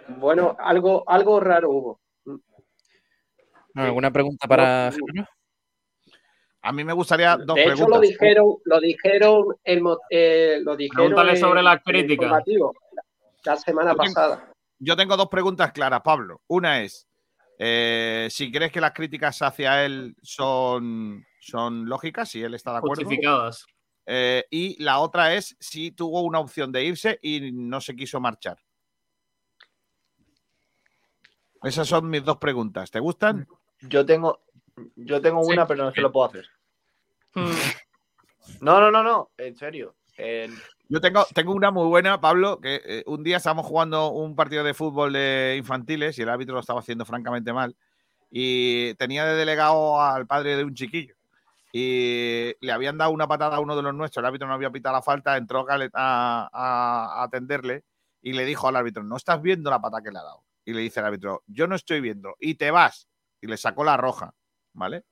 [0.07, 1.99] Bueno, algo, algo raro hubo.
[3.75, 5.25] ¿Alguna pregunta para No?
[6.65, 7.89] A mí me gustaría dos de hecho, preguntas.
[7.95, 12.23] lo dijeron, lo dijeron, el, eh, lo dijeron Pregúntale sobre el críticas.
[12.23, 12.73] informativo
[13.43, 14.53] la semana Yo tengo- pasada.
[14.79, 16.41] Yo tengo dos preguntas claras, Pablo.
[16.47, 17.05] Una es,
[17.59, 22.77] eh, si crees que las críticas hacia él son, son lógicas, si él está de
[22.77, 23.03] acuerdo.
[23.03, 23.65] Justificadas.
[24.05, 28.21] Eh, y la otra es si tuvo una opción de irse y no se quiso
[28.21, 28.57] marchar.
[31.63, 32.91] Esas son mis dos preguntas.
[32.91, 33.47] ¿Te gustan?
[33.81, 34.41] Yo tengo,
[34.95, 35.53] yo tengo Sí.
[35.53, 36.45] una, pero no se lo puedo hacer.
[38.61, 39.95] No, no, no, no, en serio.
[40.89, 44.63] Yo tengo, tengo una muy buena, Pablo, que eh, un día estábamos jugando un partido
[44.63, 47.75] de fútbol de infantiles y el árbitro lo estaba haciendo francamente mal.
[48.29, 51.15] Y tenía de delegado al padre de un chiquillo.
[51.71, 54.21] Y le habían dado una patada a uno de los nuestros.
[54.21, 57.83] El árbitro no había pitado la falta, entró a- a atenderle
[58.21, 60.43] y le dijo al árbitro: No estás viendo la patada que le ha dado.
[60.65, 62.35] Y le dice al árbitro: Yo no estoy viendo.
[62.39, 63.07] Y te vas.
[63.41, 64.33] Y le sacó la roja.
[64.73, 65.03] ¿Vale?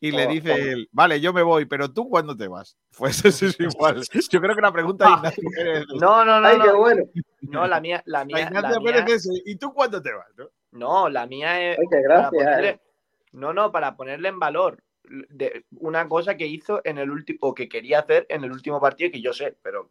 [0.00, 0.56] Y le Oh, dice oh.
[0.56, 2.76] él, vale, yo me voy, pero tú cuándo te vas?
[2.98, 4.02] Pues eso es igual.
[4.30, 5.84] Yo creo que la pregunta de Ignacio Pérez.
[6.00, 6.78] no, no, no, Ay, qué no.
[6.78, 7.02] bueno.
[7.42, 10.26] No, la mía, la mía, la Ignacio mía- Pérez es, ¿y tú cuándo te vas?
[10.36, 10.48] no?
[10.72, 12.80] No, la mía es Ay, qué para gracia, ponerle- eh.
[13.32, 17.54] no, no, para ponerle en valor de una cosa que hizo en el último, o
[17.54, 19.90] que quería hacer en el último partido, que yo sé, pero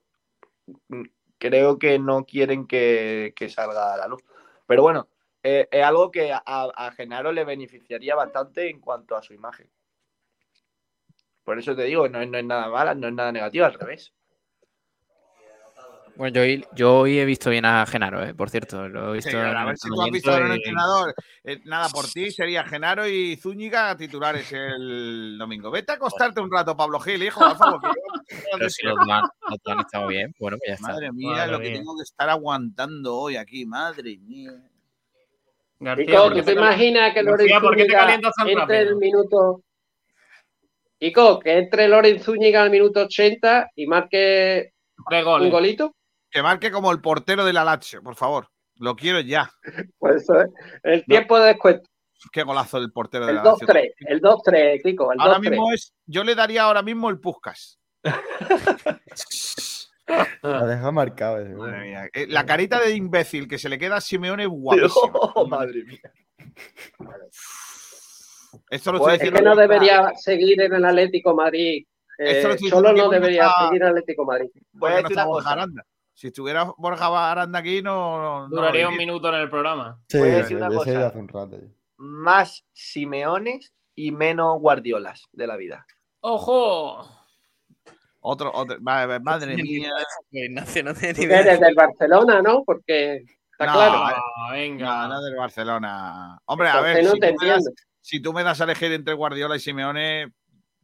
[0.90, 1.04] mm,
[1.38, 4.22] creo que no quieren que, que salga a la luz.
[4.72, 5.10] Pero bueno,
[5.44, 9.70] eh, es algo que a, a Genaro le beneficiaría bastante en cuanto a su imagen.
[11.44, 14.14] Por eso te digo, no, no es nada mala, no es nada negativo, al revés.
[16.16, 18.88] Bueno, yo hoy, yo hoy he visto bien a Genaro, eh, por cierto.
[18.90, 20.56] Lo he visto Sí, en a ver si tú has visto entrenamiento a un y-
[20.56, 21.16] entrenador.
[21.44, 25.72] Eh, nada, por ti sería Genaro y Zúñiga titulares el domingo.
[25.72, 27.40] Vete a acostarte un rato, Pablo Gil, hijo.
[27.40, 27.82] por favor,
[28.58, 30.88] Pero si los han, estado bien, bueno, pues ya está.
[30.90, 31.78] Madre mía, Madre lo que mía.
[31.80, 34.52] tengo que estar aguantando hoy aquí, madre mía.
[35.98, 38.90] Kiko, ¿tú te imaginas que García, Lorenzo ¿por qué te Zúñiga calientas tan entre rápido?
[38.92, 39.64] el minuto...
[41.00, 44.74] Kiko, que entre Lorenzo Zúñiga al minuto 80 y marque
[45.10, 45.96] Tres un golito?
[46.32, 48.48] Que marque como el portero de la Lazio, por favor.
[48.78, 49.52] Lo quiero ya.
[50.00, 50.48] Pues eso es.
[50.84, 51.90] El tiempo de descuento.
[52.32, 53.68] Qué golazo del portero de El la Lazio.
[53.68, 55.50] 2-3, el 2-3, Kiko, el Ahora 2-3.
[55.50, 57.80] mismo es, yo le daría ahora mismo el Puscas.
[60.42, 61.54] Lo deja marcado ese.
[61.54, 62.10] Madre mía.
[62.14, 64.92] Eh, La carita de imbécil que se le queda a Simeone es guapísima.
[65.36, 66.00] Oh, madre mía.
[68.70, 71.86] Esto lo Pues estoy es diciendo que no debería seguir en el Atlético Madrid.
[72.18, 74.50] Eh, Esto lo estoy solo no debería seguir en el Atlético Madrid.
[74.74, 75.66] Voy a decir una cosa.
[76.14, 78.48] Si estuviera Borja Aranda aquí, no.
[78.48, 80.00] no Duraría un minuto en el programa.
[80.08, 81.08] Sí, Voy a sí, decir una hubiese ido cosa.
[81.08, 81.58] hace un rato.
[81.60, 81.68] ya.
[81.98, 85.86] Más Simeones y menos Guardiolas de la vida.
[86.20, 87.08] ¡Ojo!
[88.20, 88.78] Otro, otro.
[88.82, 89.90] Madre mía.
[90.32, 91.58] Ignacio no tiene ni eres idea.
[91.58, 92.64] del Barcelona, ¿no?
[92.64, 93.16] Porque
[93.52, 93.98] está No, claro.
[94.06, 95.08] Ah, venga.
[95.08, 96.38] No, no del Barcelona.
[96.46, 97.82] Hombre, a ver, Entonces no si, te tú me das, entiendo.
[98.02, 100.32] si tú me das a elegir entre Guardiola y Simeone,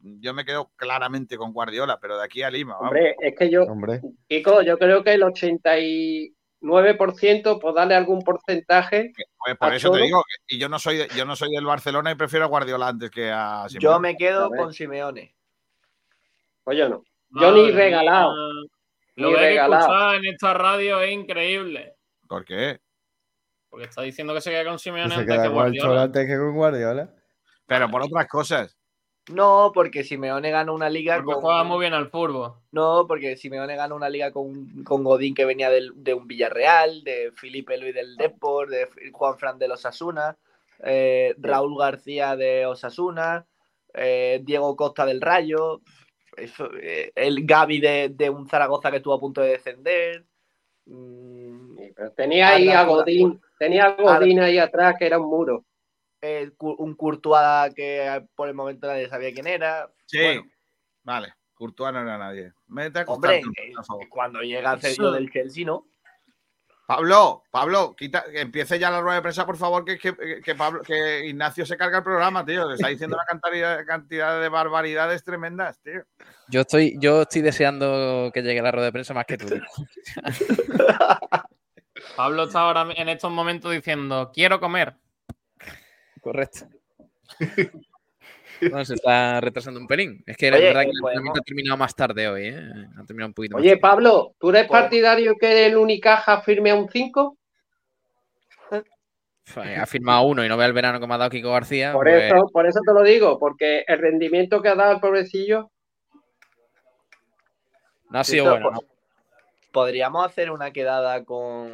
[0.01, 2.73] yo me quedo claramente con Guardiola, pero de aquí a Lima.
[2.75, 2.87] vamos.
[2.89, 9.11] Hombre, es que yo, Hombre, Kiko, yo creo que el 89%, por darle algún porcentaje,
[9.37, 12.15] Pues por eso te digo, y yo no soy yo no soy del Barcelona y
[12.15, 13.99] prefiero a Guardiola antes que a Yo Simeone.
[13.99, 15.35] me quedo con Simeone.
[16.63, 17.03] pues yo no.
[17.29, 18.31] Yo ni regalado.
[18.33, 18.69] mía.
[19.15, 20.13] Lo Ni que regalado.
[20.13, 21.95] en esta radio es increíble.
[22.27, 22.79] ¿Por qué?
[23.69, 26.03] Porque está diciendo que se queda con Simeone se antes queda que Guardiola.
[26.03, 27.09] antes que con Guardiola.
[27.65, 28.76] Pero por otras cosas.
[29.33, 31.41] No, porque Simeone ganó una liga Porque con.
[31.41, 32.53] juega muy bien al fútbol.
[32.71, 37.03] No, porque Simeone ganó una liga con, con Godín que venía del- de un Villarreal,
[37.03, 40.37] de Felipe Luis del Depor, de Juan Fran de los Osasuna,
[40.83, 43.45] eh, Raúl García de Osasuna,
[43.93, 45.81] eh, Diego Costa del Rayo,
[46.37, 50.23] eso, eh, el Gaby de, de un Zaragoza que estuvo a punto de descender.
[50.85, 55.65] mm, Pero tenía ahí a Godín, tenía a Godín ahí atrás que era un muro.
[56.21, 59.91] Eh, un Courtois que por el momento nadie sabía quién era.
[60.05, 60.19] Sí.
[60.19, 60.43] Bueno,
[61.03, 61.33] Vale.
[61.53, 62.53] Courtois no era nadie.
[63.07, 65.87] Hombre, eh, cuando llega el cedido del Chelsea, ¿no?
[66.85, 70.55] Pablo, Pablo, quita, que empiece ya la rueda de prensa, por favor, que, que, que
[70.55, 72.65] Pablo, que Ignacio se carga el programa, tío.
[72.65, 76.05] Le está diciendo una cantidad, cantidad de barbaridades tremendas, tío.
[76.47, 79.47] Yo estoy, yo estoy deseando que llegue la rueda de prensa más que tú.
[82.15, 84.95] Pablo está ahora en estos momentos diciendo, quiero comer.
[86.27, 86.65] Correcto.
[88.71, 90.23] No, se está retrasando un pelín.
[90.25, 92.57] Es que Oye, es verdad que eh, el entrenamiento ha terminado más tarde hoy, ¿eh?
[92.97, 93.77] Ha terminado un poquito más Oye.
[93.77, 97.37] Pablo, ¿tú eres Pues- partidario que el Unicaja firme a un 5?
[99.55, 101.93] Ha firmado uno y no ve el verano que me ha dado Kiko García.
[101.93, 104.99] Por pues, eso, por eso te lo digo, porque el rendimiento que ha dado el
[104.99, 105.71] pobrecillo,
[108.09, 108.71] no ha sido Esto, bueno.
[108.71, 108.79] ¿no?
[108.81, 108.87] po-
[109.71, 111.71] Podríamos hacer una quedada con,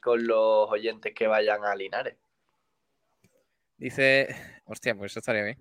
[0.00, 2.16] con los oyentes que vayan a Linares.
[3.82, 4.28] Dice,
[4.64, 5.60] hostia, pues eso estaría bien.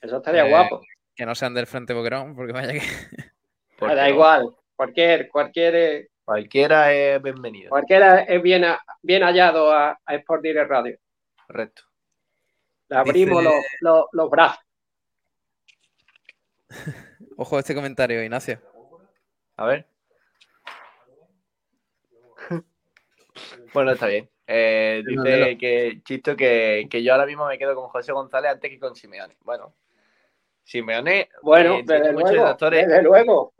[0.00, 0.80] eso estaría Eh, guapo.
[1.16, 2.80] Que no sean del Frente Boquerón, porque vaya que.
[3.76, 7.70] ¿Por Ah, da igual, cualquier, cualquier, eh, Cualquiera es bienvenido.
[7.70, 10.98] cualquiera es bien, a- bien hallado a, a Sport Direct Radio.
[11.46, 11.82] Correcto.
[12.88, 14.60] Le abrimos Dice- los, los, los brazos.
[17.36, 18.60] Ojo a este comentario, Ignacio.
[19.56, 19.88] A ver.
[23.74, 24.28] bueno, está bien.
[24.50, 28.70] Eh, dice que Chisto que, que yo ahora mismo me quedo con José González antes
[28.70, 29.36] que con Simeone.
[29.44, 29.74] Bueno,
[30.64, 32.86] Simeone Bueno, eh, desde luego, detractores.
[32.88, 33.52] desde luego.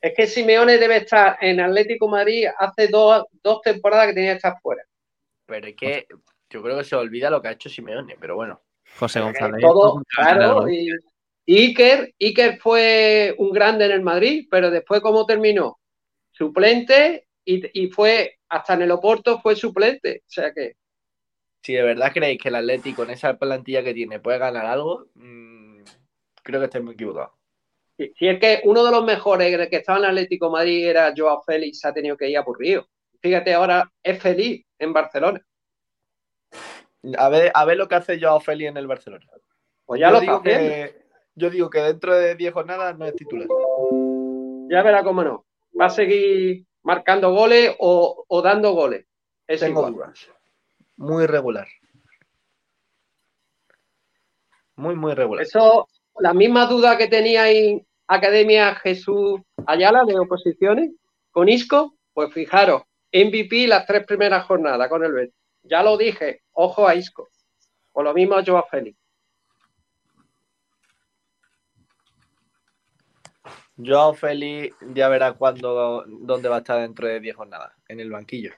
[0.00, 4.36] Es que Simeone debe estar en Atlético Madrid hace dos, dos temporadas que tenía que
[4.36, 4.82] estar fuera.
[5.44, 6.06] pero es que
[6.48, 8.62] yo creo que se olvida lo que ha hecho Simeone, pero bueno.
[8.98, 9.60] José González.
[9.60, 10.66] Todo, Claro.
[10.68, 10.88] y
[11.46, 15.78] Iker, Iker fue un grande en el Madrid, pero después, ¿cómo terminó?
[16.30, 20.22] Suplente y, y fue, hasta en el Oporto fue suplente.
[20.26, 20.74] O sea que,
[21.62, 25.06] Si de verdad creéis que el Atlético con esa plantilla que tiene puede ganar algo,
[25.14, 25.82] mm,
[26.42, 27.30] creo que estáis muy equivocados.
[27.96, 30.88] si, si es que uno de los mejores que estaba en el Atlético de Madrid
[30.88, 32.86] era Joao Félix, se ha tenido que ir a Río.
[33.22, 35.40] Fíjate, ahora es feliz en Barcelona.
[37.16, 39.24] A ver, a ver lo que hace Joao Félix en el Barcelona.
[39.84, 40.92] Pues ya yo lo digo está haciendo.
[40.92, 41.06] que,
[41.36, 43.46] Yo digo que dentro de 10 jornadas no es titular.
[44.68, 45.46] Ya verá cómo no.
[45.80, 49.04] Va a seguir marcando goles o, o dando goles.
[49.48, 49.94] Es Tengo igual.
[49.94, 50.28] dudas.
[50.96, 51.66] Muy regular.
[54.76, 55.42] Muy, muy regular.
[55.42, 55.88] Eso,
[56.20, 60.92] la misma duda que tenía en Academia Jesús Ayala de oposiciones
[61.32, 62.82] con Isco, Pues fijaros,
[63.12, 65.34] MVP las tres primeras jornadas con el Betis.
[65.64, 67.28] Ya lo dije, ojo a Isco.
[67.92, 68.96] O lo mismo a Joao Félix.
[73.76, 78.10] Joao Félix ya verá cuándo, dónde va a estar dentro de 10 jornadas, en el
[78.10, 78.52] banquillo.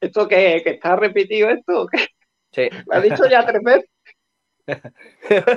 [0.00, 0.60] ¿Esto qué?
[0.64, 1.82] ¿Que está repetido esto?
[1.82, 2.06] o qué?
[2.52, 2.68] Sí.
[2.86, 3.90] ¿Me ha dicho ya tres veces?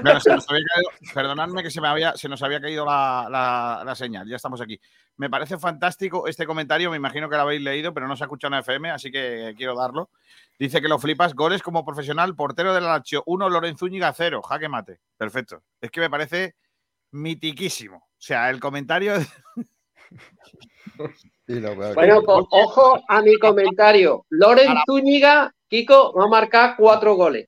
[0.03, 3.27] Bueno, se nos había caído- perdonadme que se, me había, se nos había caído la,
[3.30, 4.27] la- la señal.
[4.30, 4.80] Ya estamos aquí.
[5.18, 6.91] Me parece fantástico este comentario.
[6.91, 9.56] Me imagino que lo habéis leído, pero no se ha escuchado en FM, así que
[9.57, 10.11] quiero darlo.
[10.60, 11.34] Dice que lo flipas.
[11.34, 13.23] Goles como profesional, portero de la Lazio.
[13.26, 14.44] Uno, Lorenzo Úñiga, cero.
[14.44, 14.99] Jaque mate.
[15.18, 15.64] Perfecto.
[15.81, 16.56] Es que me parece
[17.11, 18.09] mitiquísimo.
[18.20, 19.14] O sea, el comentario.
[21.48, 24.26] Y lo peor Bueno, que- pues, ojo a mi comentario.
[24.30, 27.48] Loren Zúñiga, Kiko, va a marcar cuatro goles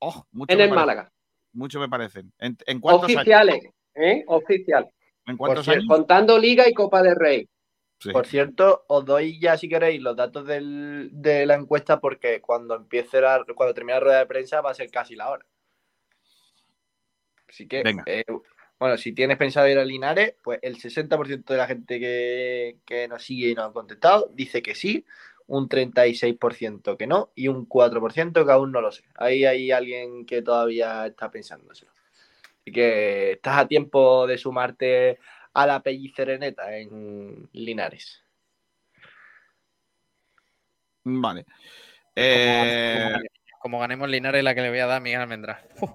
[0.00, 1.10] Oh, mucho en el parece- Málaga.
[1.54, 2.32] Mucho me parecen.
[2.38, 3.74] ¿En, en cuántos Oficiales, años?
[3.94, 4.24] ¿eh?
[4.26, 4.90] Oficial.
[5.26, 5.84] ¿En cuántos años?
[5.88, 7.48] Contando Liga y Copa del Rey.
[8.00, 8.10] Sí.
[8.10, 12.74] Por cierto, os doy ya si queréis los datos del- de la encuesta porque cuando
[12.74, 15.46] empiece la, cuando termine la rueda de prensa va a ser casi la hora.
[17.48, 18.02] Así que, Venga.
[18.06, 18.24] eh,
[18.84, 23.08] bueno, si tienes pensado ir a Linares, pues el 60% de la gente que, que
[23.08, 25.06] nos sigue y nos ha contestado dice que sí,
[25.46, 29.04] un 36% que no y un 4% que aún no lo sé.
[29.14, 31.92] Ahí hay alguien que todavía está pensándoselo.
[32.60, 35.18] Así que estás a tiempo de sumarte
[35.54, 38.22] a la pellicereneta en Linares.
[41.04, 41.46] Vale.
[42.14, 43.14] Eh,
[43.62, 45.66] Como ganemos Linares, la que le voy a dar a Miguel Almendra.
[45.80, 45.90] Uf.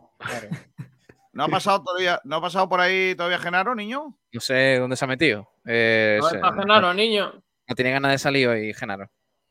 [1.32, 4.18] ¿No ha pasado todavía, no ha pasado por ahí todavía Genaro, niño?
[4.32, 5.50] No sé dónde se ha metido.
[5.66, 7.34] Eh, No se- es para Genaro, niño.
[7.68, 9.10] no tiene ganas de salir hoy, Genaro.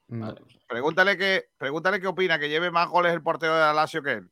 [0.09, 0.29] Mm.
[0.67, 4.31] Pregúntale qué, pregúntale qué opina, que lleve más goles el portero de Alassio que él.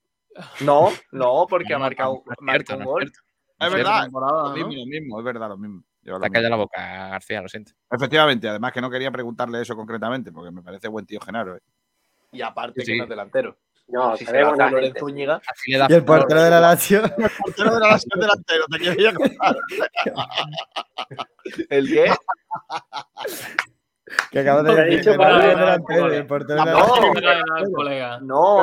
[0.61, 3.13] No, no, porque ha marcado, no un gol.
[3.59, 4.53] Es verdad, lo ¿no?
[4.55, 5.83] mismo, lo mismo, es verdad, lo mismo.
[6.03, 7.73] Te calla la boca, García, lo siento.
[7.91, 11.57] Efectivamente, además que no quería preguntarle eso concretamente, porque me parece buen tío Genaro.
[11.57, 11.61] ¿eh?
[12.33, 12.93] Y aparte Sí.
[12.93, 13.57] que no es delantero.
[13.89, 14.89] No, Si se se ve la buena hace gente.
[15.01, 17.05] Lorenzo Úñiga, Así le da Y el portero de la Lazio.
[17.05, 19.57] El portero de Alassio es delantero, te quería contar.
[21.71, 22.13] ¿el qué?
[24.31, 25.27] Que he de dicho decir.
[25.27, 26.79] el delantero, el portero de la No.
[26.81, 27.13] Lazio.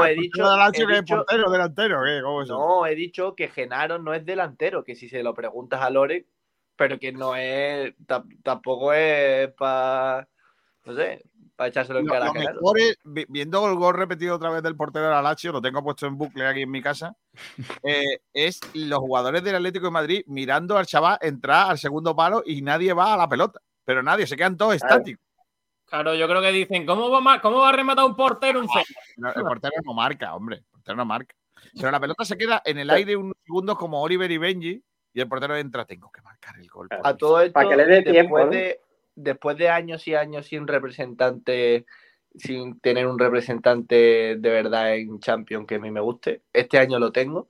[0.06, 2.22] He dicho, portero que dicho- delantero, ¿qué?
[2.24, 2.58] ¿Cómo es eso?
[2.58, 6.28] no, he dicho que Genaro no es delantero, que si se lo preguntas a Lore,
[6.76, 10.28] pero que no es, ta- tampoco es para,
[10.86, 11.24] no sé,
[11.56, 12.56] para echárselo en cara a lo Genaro.
[12.56, 15.62] mejor es, vi- viendo el gol repetido otra vez del portero de la Lazio, lo
[15.62, 17.16] tengo puesto en bucle aquí en mi casa,
[17.84, 22.42] eh, es los jugadores del Atlético de Madrid mirando al chaval entrar al segundo palo
[22.46, 23.60] y nadie va a la pelota.
[23.86, 24.96] Pero nadie, se quedan todos Claro.
[24.96, 25.24] estáticos.
[25.86, 28.68] Claro, yo creo que dicen, ¿cómo va, cómo va a rematar un portero un?
[29.18, 30.56] No, El portero no marca, hombre.
[30.58, 31.36] El portero no marca.
[31.76, 35.22] Pero la pelota se queda en el aire unos segundos como Oliver y Benji y
[35.22, 35.86] el portero entra.
[35.86, 36.88] Tengo que marcar el gol.
[36.90, 37.18] A Dios".
[37.20, 38.46] todo esto, Para que le dé después, tiempo, ¿no?
[38.48, 38.82] de,
[39.16, 41.86] después de años y años sin representante,
[42.36, 43.96] sin tener un representante
[44.38, 47.50] de verdad en Champions que a mí me guste, este año lo tengo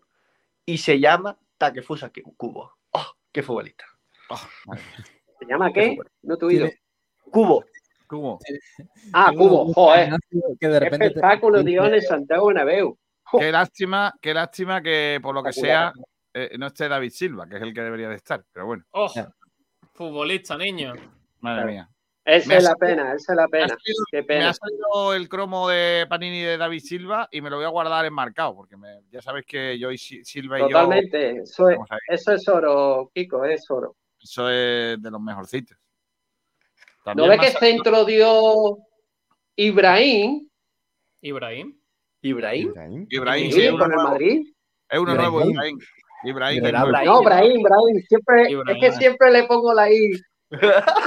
[0.65, 2.71] y se llama Takefusa Kubo.
[2.91, 3.85] ¡Oh, qué futbolista!
[4.29, 4.39] Oh.
[5.39, 5.97] ¿Se llama qué?
[6.21, 6.69] No te he oído.
[7.31, 7.63] Cubo.
[8.07, 8.37] ¿Cómo?
[9.11, 10.09] Ah, Cubo, joder.
[10.29, 10.97] Que de Qué repente.
[10.99, 12.97] te- espectáculo dio en Santiago Bernabéu.
[13.39, 15.91] Qué lástima, qué lástima que por lo que sea
[16.33, 18.43] eh, no esté David Silva, que es el que debería de estar.
[18.51, 19.11] Pero bueno, Oh,
[19.93, 20.93] futbolista, niño.
[21.43, 21.71] Madre Claro.
[21.71, 21.89] mía.
[22.25, 23.67] Esa es la pena, esa es la pena.
[23.67, 24.49] salido- Qué Me pena.
[24.49, 28.05] ha salido el cromo de Panini de David Silva y me lo voy a guardar
[28.05, 31.41] enmarcado, porque me- ya sabes que yo y Si- Silva y yo Totalmente.
[31.43, 33.97] Eso es, eso es oro, Kiko, es oro.
[34.21, 35.77] eso es de los mejorcitos.
[37.05, 38.77] ¿No También ha qué centro dio
[39.57, 40.47] Ibrahim?
[41.21, 41.77] Ibrahim.
[42.21, 42.69] Ibrahim.
[42.69, 43.07] Ibrahim.
[43.09, 43.97] Ibrahim, Sí, con el.
[43.97, 44.47] Madrid.
[44.89, 45.31] Es uno Ibrahim.
[45.33, 45.79] nuevo, Ibrahim.
[46.23, 46.63] Ibrahim.
[46.63, 48.01] No, Brahim, Brahim.
[48.07, 48.81] Siempre, Ibrahim.
[48.83, 50.11] Es que siempre le pongo la I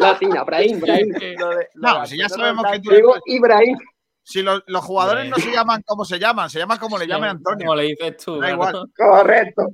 [0.01, 0.44] latina.
[0.44, 1.12] Brahim, Brahim.
[1.39, 3.77] Lo de- lo No, si ya sabemos que tú Digo Ibrahim.
[4.23, 7.28] Si los, los jugadores no se llaman como se llaman, se llaman como le llame
[7.28, 7.66] Antonio.
[7.66, 8.40] Como le dices tú.
[8.40, 8.55] Da claro.
[8.55, 8.86] igual.
[8.97, 9.66] Correcto.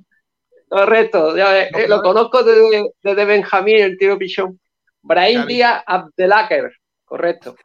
[0.68, 1.36] Correcto.
[1.36, 4.60] Ya, eh, eh, lo conozco desde, desde Benjamín, el tiro pichón.
[5.02, 5.46] Brahim.
[5.46, 6.70] Díaz Abdelaker.
[7.04, 7.56] Correcto.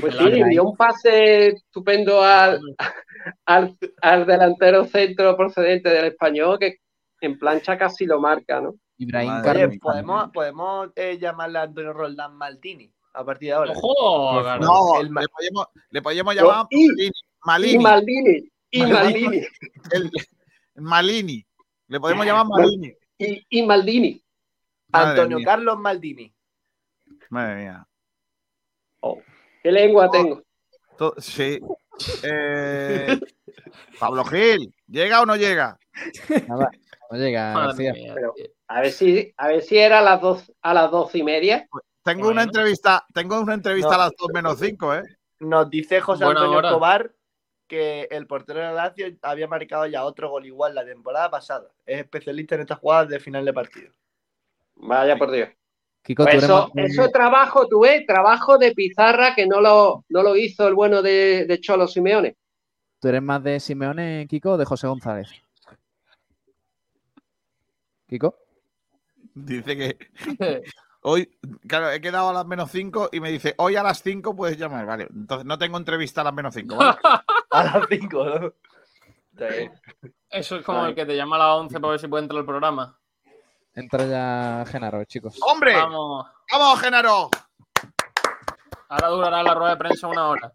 [0.00, 2.60] Pues sí, dio un pase estupendo al,
[3.46, 6.76] al, al delantero centro procedente del español que
[7.20, 8.74] en plancha casi lo marca, ¿no?
[8.98, 13.72] Ibrahim Oye, podemos, podemos eh, llamarle a Antonio Roldán Maldini a partir de ahora.
[13.76, 14.42] Ojo.
[14.58, 16.88] No, El le podemos, le podemos llamar Y-
[17.44, 17.78] Malini.
[17.78, 17.78] Y Malini.
[17.82, 18.50] Maldini.
[18.70, 18.92] Y Malini.
[19.22, 19.46] Maldini.
[19.92, 20.10] el-
[20.76, 21.46] Malini.
[21.88, 22.92] Le podemos llamar Malini.
[23.18, 24.22] Y, y Maldini.
[24.88, 25.46] Madre Antonio mía.
[25.46, 26.34] Carlos Maldini.
[27.30, 27.86] Madre mía.
[29.62, 30.42] ¿Qué lengua tengo?
[30.96, 31.60] To- sí.
[32.22, 33.18] Eh,
[34.00, 35.78] Pablo Gil, ¿llega o no llega?
[36.48, 36.70] Nada,
[37.10, 37.94] no llega, García.
[38.14, 38.34] Pero-.
[38.68, 41.68] A ver si, a ver si era a las dos, a las doce y media.
[42.02, 43.94] tengo una entrevista, tengo una entrevista No.
[43.94, 45.02] a las 2 menos 5, ¿eh?
[45.40, 46.68] Nos dice José Buena Antonio hora.
[46.68, 47.12] Escobar
[47.68, 51.68] que el portero de Lazio había marcado ya otro gol igual la temporada pasada.
[51.84, 53.92] Es especialista en estas jugadas de final de partido.
[54.76, 55.48] Vaya por Dios.
[56.06, 60.04] Kiko, Pues eso, más- eso es trabajo, tú ves, trabajo de pizarra que no lo,
[60.08, 62.36] no lo hizo el bueno de, de Cholo Simeone.
[63.00, 65.28] ¿Tú eres más de Simeone, Kiko, o de José González?
[68.08, 68.36] Kiko.
[69.34, 69.98] Dice que
[71.02, 71.28] hoy,
[71.66, 74.56] claro, he quedado a las menos 5 y me dice, hoy a las 5 puedes
[74.56, 74.86] llamar.
[74.86, 76.76] Vale, entonces no tengo entrevista a las menos 5.
[76.76, 76.96] ¿vale?
[77.50, 78.52] A las 5, ¿no?
[80.30, 80.90] Eso es como Ay.
[80.90, 82.98] el que te llama a las 11 para ver si puede entrar al programa.
[83.76, 85.38] Entra ya Genaro, chicos.
[85.42, 85.74] ¡Hombre!
[85.74, 86.26] Vamos.
[86.50, 87.30] ¡Vamos, Genaro!
[88.88, 90.52] Ahora durará la rueda de prensa una hora.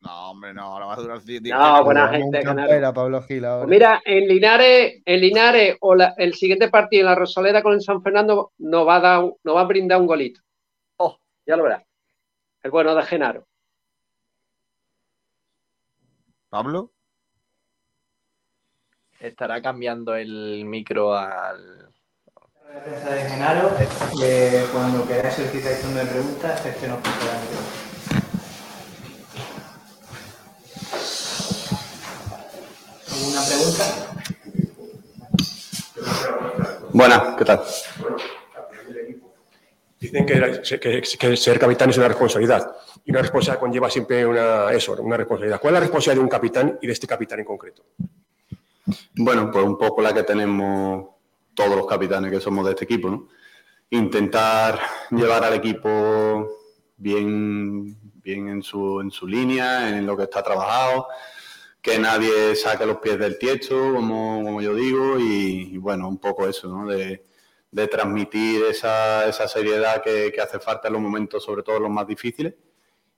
[0.00, 2.56] No, hombre, no, ahora va a durar 10 No, buena gente, Genaro.
[2.58, 3.62] campera, Pablo Gil ahora.
[3.64, 7.72] Pues mira, en Linares, en Linares o la- el siguiente partido en la Rosaleda con
[7.72, 10.40] el San Fernando nos va a dar, nos va a brindar un golito.
[10.98, 11.82] Oh, ya lo verás.
[12.62, 13.46] El bueno de Genaro.
[16.48, 16.92] ¿Pablo?
[19.18, 21.92] Estará cambiando el micro al.
[22.74, 23.76] Defensa de Genaro,
[24.18, 27.86] que cuando queráis solicitar turno de preguntas, es que nos micrófono.
[33.12, 33.84] ¿Alguna pregunta?
[36.92, 37.60] Buenas, ¿qué tal?
[40.00, 44.70] Dicen que, que- que ser capitán es una responsabilidad y una responsabilidad conlleva siempre una,
[44.72, 45.60] eso, una responsabilidad.
[45.60, 47.82] ¿Cuál es la responsabilidad de un capitán y de este capitán en concreto?
[49.14, 51.06] Bueno, pues un poco la que tenemos
[51.56, 53.28] todos los capitanes que somos de este equipo, ¿no?
[53.90, 54.78] Intentar
[55.10, 56.48] llevar al equipo
[56.96, 61.08] bien, bien en, su, en su línea, en lo que está trabajado,
[61.80, 66.46] que nadie saque los pies del tiesto, como, como yo digo, y, bueno, un poco
[66.46, 66.86] eso, ¿no?
[66.86, 67.24] De,
[67.70, 72.06] de transmitir esa, esa seriedad que, hace falta en los momentos, sobre todo los más
[72.06, 72.54] difíciles,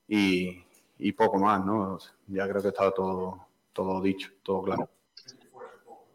[0.06, 0.64] y,
[0.98, 1.98] y poco más, ¿no?
[2.28, 4.88] Ya creo que está todo, todo dicho, todo claro.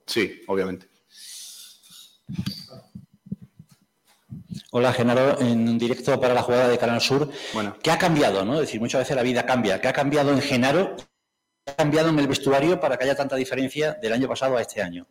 [0.06, 0.93] Sí, obviamente.
[4.72, 7.30] Hola, Genaro, en un directo para la jugada de Canal Sur.
[7.54, 7.76] Bueno.
[7.82, 8.44] ¿Qué ha cambiado?
[8.44, 8.56] ¿no?
[8.56, 9.80] Es decir, muchas veces la vida cambia.
[9.80, 10.96] ¿Qué ha cambiado en Genaro?
[11.66, 14.62] ¿Qué ha cambiado en el vestuario para que haya tanta diferencia del año pasado a
[14.62, 15.06] este año?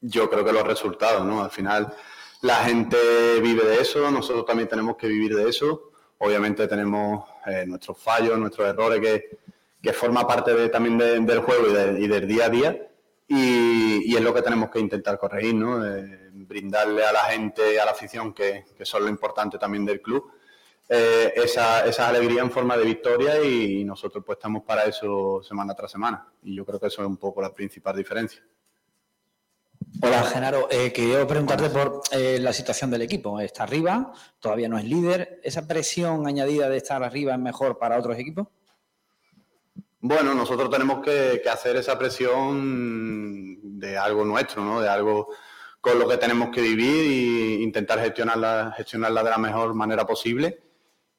[0.00, 1.42] Yo creo que los resultados, ¿no?
[1.42, 1.92] Al final
[2.42, 2.96] la gente
[3.42, 5.90] vive de eso, nosotros también tenemos que vivir de eso.
[6.18, 9.38] Obviamente tenemos eh, nuestros fallos, nuestros errores que,
[9.82, 12.88] que forma parte de- también de- del juego y, de- y del día a día.
[13.26, 15.84] Y, y es lo que tenemos que intentar corregir, ¿no?
[15.84, 20.02] Eh, brindarle a la gente, a la afición, que, que son lo importante también del
[20.02, 20.30] club,
[20.88, 25.74] eh, esa, esa alegría en forma de victoria y, nosotros pues estamos para eso semana
[25.74, 26.26] tras semana.
[26.42, 28.42] Y yo creo que eso es un poco la principal diferencia.
[30.02, 30.68] Hola, Genaro.
[30.70, 33.40] Eh, quería preguntarte por eh, la situación del equipo.
[33.40, 35.40] Está arriba, todavía no es líder.
[35.42, 38.48] ¿Esa presión añadida de estar arriba es mejor para otros equipos?
[40.00, 44.82] Bueno, nosotros tenemos que, que hacer esa presión de algo nuestro, ¿no?
[44.82, 45.30] De algo
[45.84, 50.62] con lo que tenemos que vivir e intentar gestionarla, gestionarla de la mejor manera posible.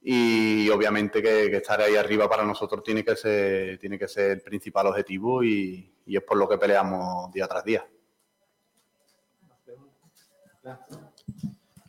[0.02, 4.32] Y obviamente que, que estar ahí arriba para nosotros tiene que ser, tiene que ser
[4.32, 7.88] el principal objetivo y, y es por lo que peleamos día tras día.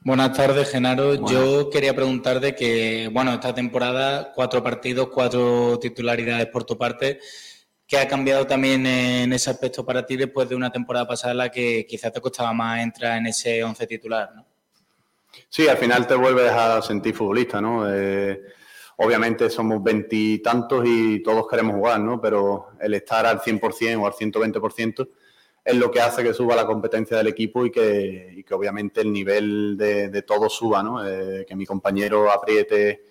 [0.04, 1.26] Buenas tardes, Genaro.
[1.26, 7.20] Yo quería preguntarte que, bueno, esta temporada, cuatro partidos, cuatro titularidades por tu parte.
[7.86, 11.38] ¿Qué ha cambiado también en ese aspecto para ti después de una temporada pasada en
[11.38, 14.32] la que quizás te costaba más entrar en ese once titular?
[14.34, 14.44] ¿no?
[15.48, 17.84] Sí, al final te vuelves a sentir futbolista, ¿no?
[17.88, 18.40] Eh,
[18.96, 22.20] obviamente somos veintitantos y todos queremos jugar, ¿no?
[22.20, 25.08] Pero el estar al 100% o al 120%
[25.64, 29.12] es lo que hace que suba la competencia del equipo y que, que obviamente el
[29.12, 31.06] nivel de, de todos suba, ¿no?
[31.06, 33.05] Eh, que mi compañero apriete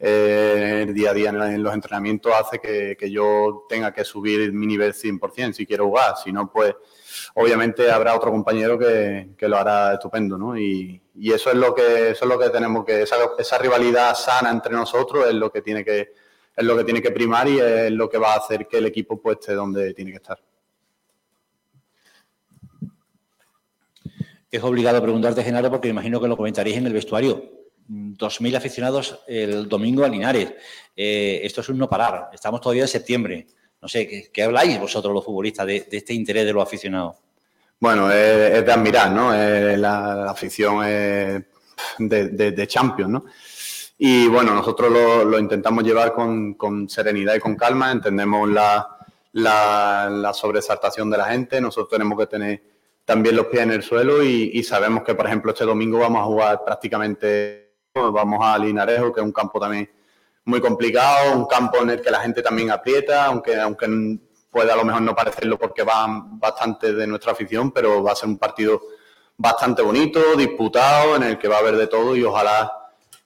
[0.00, 4.52] eh, el día a día en, los entrenamientos hace que, que yo tenga que subir
[4.52, 6.14] mi nivel 100% si quiero jugar.
[6.22, 6.74] Si no, pues
[7.34, 10.56] obviamente habrá otro compañero que, que lo hará estupendo, ¿no?
[10.56, 14.14] Y, y eso es lo que eso es lo que tenemos que esa, esa rivalidad
[14.14, 16.12] sana entre nosotros es lo que tiene que
[16.56, 18.86] es lo que tiene que primar y es lo que va a hacer que el
[18.86, 20.40] equipo pues esté donde tiene que estar.
[24.50, 27.57] Es obligado preguntarte, Genaro, porque imagino que lo comentaréis en el vestuario.
[27.88, 30.52] 2.000 aficionados el domingo a Linares.
[30.94, 32.28] Eh, esto es un no parar.
[32.32, 33.46] Estamos todavía en septiembre.
[33.80, 37.16] No sé, ¿qué, habláis vosotros los futbolistas de, este interés de los aficionados?
[37.80, 39.32] Bueno, es, de admirar, ¿no?
[39.32, 40.84] La, afición
[41.98, 43.24] de, Champions, ¿no?
[43.98, 51.18] Y bueno, nosotros lo, intentamos llevar con, serenidad y con calma, entendemos la sobresaltación de
[51.18, 52.62] la gente, nosotros tenemos que tener
[53.04, 56.20] también los pies en el suelo y, y sabemos que, por ejemplo, este domingo vamos
[56.20, 57.67] a jugar prácticamente
[58.12, 59.90] Vamos a Linarejo, que es un campo también
[60.44, 63.86] muy complicado, un campo en el que la gente también aprieta, aunque, aunque
[64.50, 68.16] puede a lo mejor no parecerlo porque van bastante de nuestra afición, pero va a
[68.16, 68.80] ser un partido
[69.36, 72.72] bastante bonito, disputado, en el que va a haber de todo y ojalá,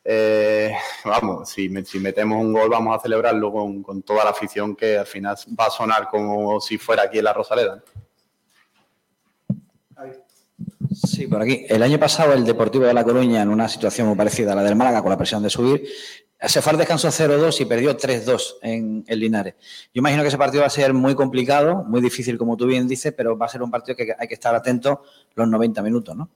[0.04, 0.74] eh,
[1.04, 4.98] vamos, si, si metemos un gol vamos a celebrarlo con, con toda la afición que
[4.98, 7.82] al final va a sonar como si fuera aquí en la Rosaleda.
[11.04, 11.66] Sí, por aquí.
[11.68, 14.62] El año pasado el Deportivo de La Coruña, en una situación muy parecida a la
[14.62, 15.84] del Málaga, con la presión de subir,
[16.40, 19.54] se fue al descanso 0-2 y perdió 3-2 en, en Linares.
[19.92, 22.86] Yo imagino que ese partido va a ser muy complicado, muy difícil, como tú bien
[22.86, 25.02] dices, pero va a ser un partido que hay que estar atento
[25.34, 26.30] los 90 minutos, ¿no?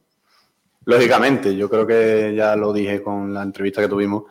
[0.85, 4.25] Lógicamente, yo creo que ya lo dije con la entrevista que tuvimos.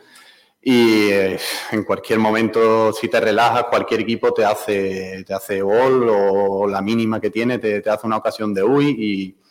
[0.62, 1.38] Y eh,
[1.72, 6.82] en cualquier momento, si te relajas, cualquier equipo te hace, te hace gol o la
[6.82, 9.45] mínima que tiene te, te hace una ocasión de uy y,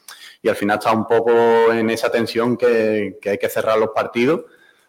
[0.45, 1.33] y al final está un poco
[1.73, 4.43] en esa tensión que, hay que cerrar los partidos.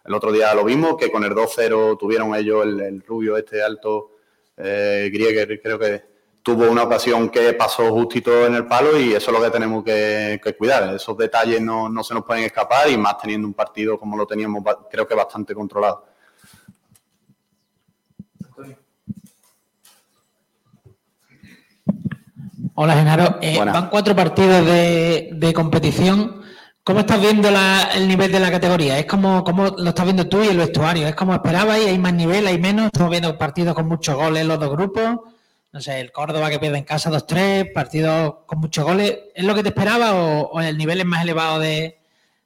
[0.03, 4.11] El otro día lo vimos, que con el 2-0 tuvieron ellos el, rubio este alto,
[4.57, 6.03] eh, Grieger, creo que
[6.43, 9.81] tuvo una ocasión que pasó justito en el palo y eso es lo que tenemos
[9.85, 10.93] que, que cuidar.
[10.93, 14.27] Esos detalles no, no se nos pueden escapar y más teniendo un partido como lo
[14.27, 14.61] teníamos,
[14.91, 16.05] creo que bastante controlado.
[22.75, 26.41] Hola Genaro, Eh, van cuatro partidos de, de competición.
[26.83, 28.99] ¿Cómo estás viendo la- el nivel de la categoría?
[28.99, 31.07] ¿Es como, como lo estás viendo tú y el vestuario?
[31.07, 31.77] ¿Es como esperabas?
[31.79, 32.45] ¿Hay más nivel?
[32.45, 32.87] ¿Hay menos?
[32.87, 35.19] Estamos viendo partidos con muchos goles en los dos grupos.
[35.71, 39.17] No sé, el Córdoba que pierde en casa 2-3, partidos con muchos goles.
[39.33, 41.97] ¿Es lo que te esperaba o, o el nivel es más elevado de,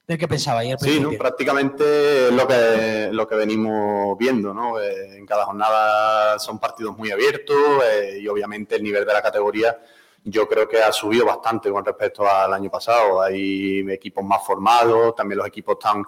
[0.07, 0.65] del que pensabas?
[0.65, 0.99] al Sí?
[1.01, 1.11] ¿no?
[1.11, 4.53] prácticamente es lo que, lo que venimos viendo.
[4.53, 4.79] ¿no?
[4.79, 7.57] Eh, en cada jornada son partidos muy abiertos
[7.91, 9.77] eh, y obviamente el nivel de la categoría
[10.23, 13.21] yo creo que ha subido bastante con respecto al año pasado.
[13.21, 16.03] Hay equipos más formados, también los equipos están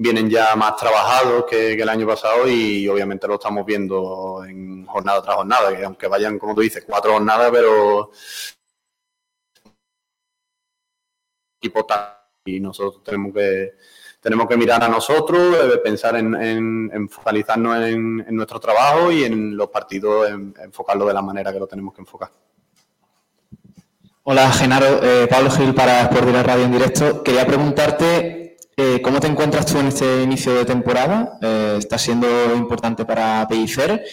[0.00, 5.20] vienen ya más trabajados que, el año pasado y obviamente lo estamos viendo en jornada
[5.22, 8.10] tras jornada, que aunque vayan, como tú dices, cuatro jornadas, pero
[11.60, 12.00] equipos tan
[12.44, 13.72] y nosotros tenemos que
[14.20, 19.12] tenemos que mirar a nosotros, eh, pensar en, en- en focalizarnos en, en nuestro trabajo
[19.12, 22.30] y en los partidos, en- enfocarlo de la manera que lo tenemos que enfocar.
[24.30, 27.22] Hola Genaro, eh, Pablo Gil para Sport Direct Radio en directo.
[27.22, 31.38] Quería preguntarte eh, cómo te encuentras tú en este inicio de temporada.
[31.40, 34.04] Eh, está siendo importante para Pellicer.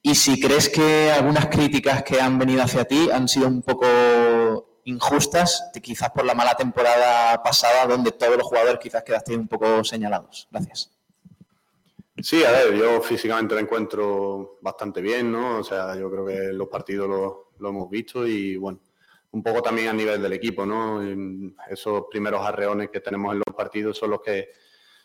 [0.00, 4.80] Y si crees que algunas críticas que han venido hacia ti han sido un poco
[4.84, 9.48] injustas, de- quizás por la mala temporada pasada, donde todos los jugadores quizás quedasteis un
[9.48, 10.48] poco señalados.
[10.50, 10.90] Gracias.
[12.22, 15.58] Sí, a ver, yo físicamente me encuentro bastante bien, ¿no?
[15.58, 18.78] O sea, yo creo que los partidos lo, lo hemos visto y bueno,
[19.32, 21.00] un poco también a nivel del equipo, ¿no?
[21.68, 24.50] Esos primeros arreones que tenemos en los partidos son los que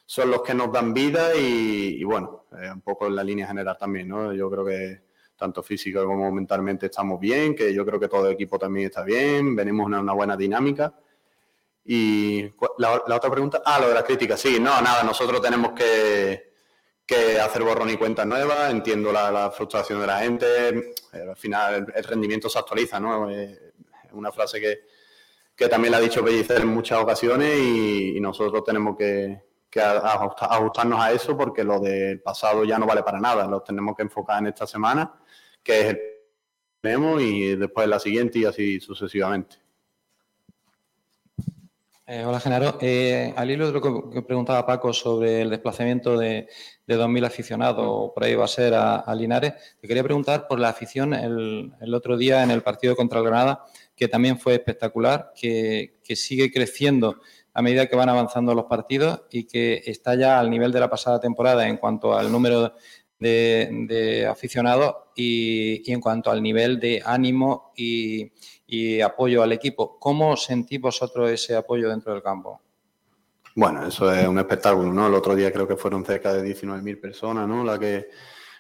[0.06, 3.78] son los que nos dan vida y, bueno, eh, un poco en la línea general
[3.78, 4.34] también, ¿no?
[4.34, 5.02] Yo creo que
[5.36, 9.04] tanto físico como mentalmente estamos bien, que yo creo que todo el equipo también está
[9.04, 10.94] bien, venimos en una buena dinámica.
[11.84, 12.44] Y
[12.78, 16.54] la, la otra pregunta, ah, lo de las críticas, sí, no, nada, nosotros tenemos que,
[17.06, 20.70] que hacer borrón y cuentas nuevas, entiendo la, la frustración de la gente,
[21.14, 23.30] eh, al final el, rendimiento se actualiza, ¿no?
[23.30, 23.67] Eh,
[24.14, 24.80] una frase que,
[25.56, 29.42] que también la ha dicho Pellicer en muchas ocasiones y, nosotros tenemos que,
[29.74, 34.04] ajustarnos a eso porque lo del pasado ya no vale para nada, lo tenemos que
[34.04, 35.14] enfocar en esta semana,
[35.64, 36.24] que es el que
[36.82, 39.58] tenemos y después la siguiente y así sucesivamente.
[42.10, 42.78] Eh, hola, Genaro.
[42.80, 46.48] Eh, al hilo de lo que, preguntaba Paco sobre el desplazamiento de,
[46.86, 50.58] de 2.000 aficionados, por ahí va a ser a, a Linares, te quería preguntar por
[50.58, 53.66] la afición el, el otro día en el partido contra el Granada,
[53.98, 57.20] que también fue espectacular, que, que sigue creciendo
[57.54, 60.90] a medida que van avanzando los partidos y que está ya al nivel de la
[60.90, 62.76] pasada temporada en cuanto al número
[63.20, 68.32] de, aficionados y, y en cuanto al nivel de ánimo y,
[68.68, 69.98] y apoyo al equipo.
[69.98, 72.62] ¿Cómo sentís vosotros ese apoyo dentro del campo?
[73.56, 75.08] Bueno, eso es un espectáculo, ¿no?
[75.08, 77.64] El otro día creo que fueron cerca de 19.000 personas, ¿no?
[77.64, 78.10] Las que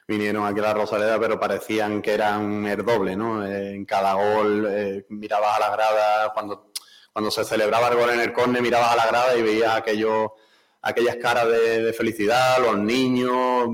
[0.07, 3.45] vinieron aquí a la Rosaleda, pero parecían que eran el doble, ¿no?
[3.45, 6.71] Eh, en cada gol eh, mirabas a la grada, cuando,
[7.11, 10.33] cuando se celebraba el gol en el córner, mirabas a la grada y veías aquello,
[10.81, 13.67] aquellas caras de, de felicidad, los niños,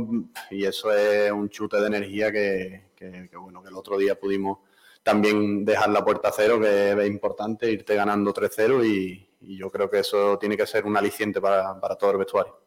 [0.49, 4.59] y eso es un chute de energía que, que- bueno, que el otro día pudimos
[5.03, 9.89] también dejar la puerta cero, que es importante, irte ganando 3-0 y, y yo creo
[9.89, 12.62] que eso tiene que ser un aliciente para, para todo el vestuario.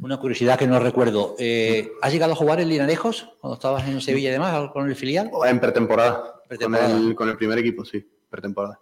[0.00, 1.34] Una curiosidad que no recuerdo.
[1.38, 4.94] Eh, ¿Has llegado a jugar en Linarejos cuando estabas en Sevilla y demás con el
[4.94, 5.30] filial?
[5.46, 6.88] En pretemporada, Pretemporada.
[6.92, 8.78] Con, el, con el primer equipo, sí, pretemporada.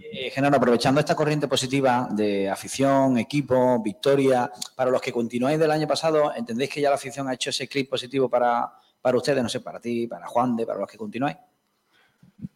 [0.00, 5.70] Eh, Genaro, aprovechando esta corriente positiva de afición, equipo, victoria, para los que continuáis del
[5.70, 9.42] año pasado, ¿entendéis que ya la afición ha hecho ese clip positivo para, para ustedes?
[9.42, 11.36] No sé, para ti, para Juan de, para los que continuáis.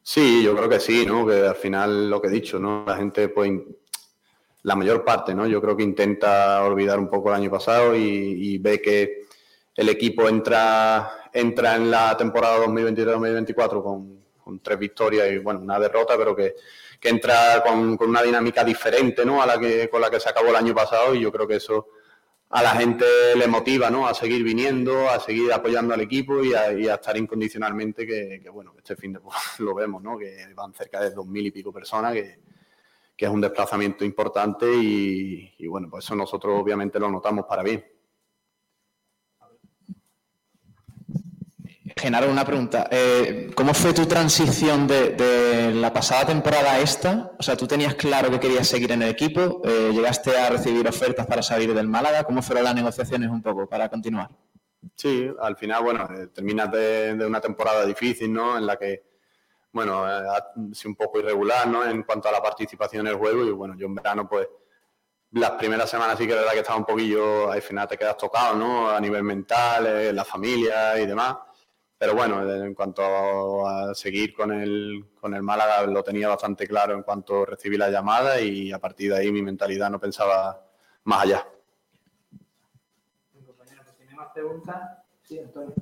[0.02, 1.26] Sí, yo creo que sí, ¿no?
[1.26, 2.84] Que al final lo que he dicho, ¿no?
[2.86, 3.50] La gente, pues,
[4.62, 5.46] la mayor parte, ¿no?
[5.46, 9.22] Yo creo que intenta olvidar un poco el año pasado y, ve que
[9.74, 15.78] el equipo entra, entra en la temporada 2023-2024 con, con tres victorias y, bueno, una
[15.78, 16.54] derrota, pero que,
[17.00, 19.42] que entra con, una dinámica diferente, ¿no?
[19.42, 21.56] A la que, con la que se acabó el año pasado y yo creo que
[21.56, 21.88] eso
[22.50, 24.06] a la gente le motiva, ¿no?
[24.06, 28.40] A seguir viniendo, a seguir apoyando al equipo y a, y a estar incondicionalmente, que,
[28.42, 30.16] que, bueno, este fin de pues, lo vemos, ¿no?
[30.16, 32.51] Que van cerca de dos mil y pico personas, que,
[33.22, 37.62] que es un desplazamiento importante y, y, bueno, pues eso nosotros obviamente lo notamos para
[37.62, 37.86] bien.
[41.96, 42.88] Genaro, una pregunta.
[42.90, 47.30] Eh, ¿Cómo fue tu transición de, de la pasada temporada a esta?
[47.38, 49.62] O sea, ¿tú tenías claro que querías seguir en el equipo?
[49.64, 52.24] Eh, ¿Llegaste a recibir ofertas para salir del Málaga?
[52.24, 54.30] ¿Cómo fueron las negociaciones un poco para continuar?
[54.96, 58.58] Sí, al final, bueno, eh, terminas de, de una temporada difícil, ¿no?
[58.58, 59.11] En la que,
[59.72, 61.84] bueno, eh, ha sido un poco irregular, ¿no?
[61.84, 64.48] En cuanto a la participación en el juego y, bueno, yo en verano, pues,
[65.32, 68.16] las primeras semanas sí que es verdad que estaba un poquillo, al final te quedas
[68.18, 68.90] tocado, ¿no?
[68.90, 71.36] A nivel mental, eh, la familia y demás.
[71.96, 76.66] Pero bueno, eh, en cuanto a seguir con el, con el Málaga, lo tenía bastante
[76.66, 80.66] claro en cuanto recibí la llamada y a partir de ahí mi mentalidad no pensaba
[81.04, 81.46] más allá.
[83.96, 84.98] ¿Tiene más preguntas?
[85.22, 85.74] Sí, Antonio.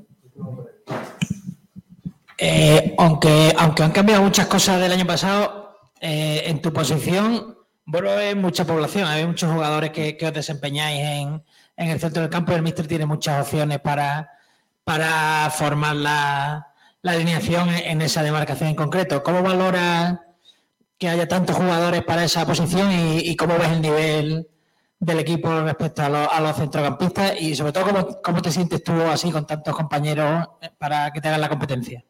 [2.42, 8.12] Eh, aunque, aunque han cambiado muchas cosas del año pasado, eh, en tu posición, bueno,
[8.18, 11.44] es mucha población, hay muchos jugadores que, os desempeñáis en,
[11.76, 14.30] en el centro del campo y el míster tiene muchas opciones para,
[14.84, 16.68] para formar la,
[17.02, 19.22] la alineación en, esa demarcación en concreto.
[19.22, 20.18] ¿Cómo valoras
[20.96, 24.48] que haya tantos jugadores para esa posición y, cómo ves el nivel
[24.98, 28.82] del equipo respecto a, lo- a los centrocampistas y sobre todo cómo, cómo te sientes
[28.82, 30.46] tú así con tantos compañeros
[30.78, 32.02] para que te hagan la competencia?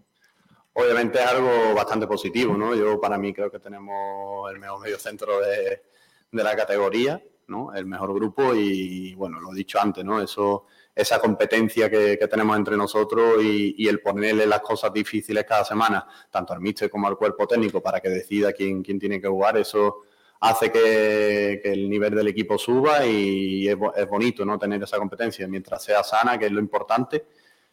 [0.72, 2.74] Obviamente es algo bastante positivo, ¿no?
[2.74, 5.82] Yo para mí creo que tenemos el mejor medio centro de,
[6.30, 7.74] de la categoría, ¿no?
[7.74, 10.22] El mejor grupo y, bueno, lo he dicho antes, ¿no?
[10.22, 15.64] Eso, esa competencia que, que tenemos entre nosotros y, el ponerle las cosas difíciles cada
[15.64, 19.28] semana, tanto al míster como al cuerpo técnico, para que decida quién, quién tiene que
[19.28, 20.02] jugar, eso
[20.40, 24.58] hace que, el nivel del equipo suba y es, es bonito, ¿no?
[24.58, 25.46] Tener esa competencia.
[25.48, 27.26] Mientras sea sana, que es lo importante,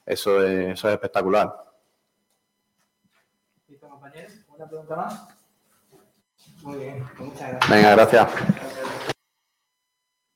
[0.06, 1.67] eso es, eso es espectacular.
[4.58, 5.28] ¿Una pregunta más?
[6.64, 7.70] Muy bien, muchas gracias.
[7.70, 8.32] Venga, gracias.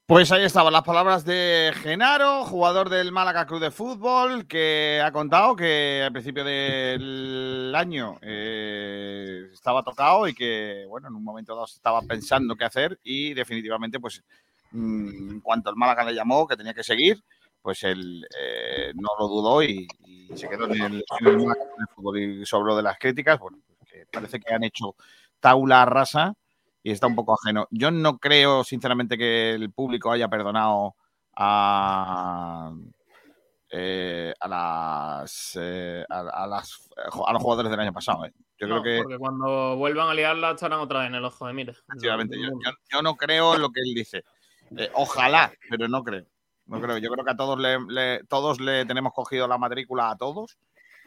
[0.05, 5.11] Pues ahí estaban las palabras de Genaro, jugador del Málaga Club de Fútbol, que ha
[5.11, 11.55] contado que al principio del año eh, estaba tocado y que, bueno, en un momento
[11.55, 14.23] dado se estaba pensando qué hacer y definitivamente, pues,
[14.71, 17.23] mm, en cuanto el Málaga le llamó que tenía que seguir,
[17.59, 21.55] pues él eh, no lo dudó y, y se quedó en el, en el Málaga
[21.55, 22.19] Club de Fútbol.
[22.19, 23.57] Y sobre lo de las críticas, bueno,
[24.01, 24.95] que parece que han hecho
[25.39, 26.33] taula rasa
[26.83, 27.67] y está un poco ajeno.
[27.71, 30.95] Yo no creo, sinceramente, que el público haya perdonado
[31.35, 32.73] a,
[33.69, 36.89] eh, a, las, eh, a, a las,
[37.25, 38.25] a los jugadores del año pasado.
[38.25, 38.33] eh.
[38.57, 41.47] Yo No, creo que, Porque cuando vuelvan a liarla estarán otra vez en el ojo
[41.47, 41.73] de mira.
[41.87, 44.23] efectivamente, yo, yo- yo no creo en lo que él dice.
[44.77, 46.25] Eh, ojalá, pero no creo.
[46.65, 46.97] No creo.
[46.99, 50.57] Yo creo que a todos le, le- todos le tenemos cogido la matrícula a todos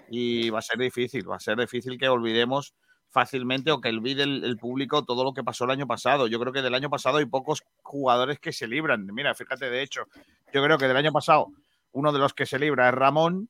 [0.08, 2.74] y va a ser difícil, va a ser difícil que olvidemos
[3.14, 6.26] fácilmente o que olvide el, el público todo lo que pasó el año pasado.
[6.26, 9.06] Yo creo que del año pasado hay pocos jugadores que se libran.
[9.06, 10.08] Mira, fíjate, de hecho,
[10.52, 11.46] yo creo que del año pasado
[11.92, 13.48] uno de los que se libra es Ramón,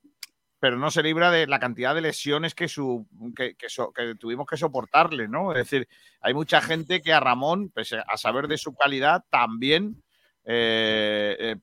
[0.60, 4.14] pero no se libra de la cantidad de lesiones que, su, que, que so- que
[4.16, 5.52] tuvimos que soportarle, ¿no?
[5.52, 5.88] Es decir,
[6.20, 7.72] hay mucha gente que a Ramón,
[8.06, 10.02] a saber de su calidad, también
[10.44, 11.56] eh, eh,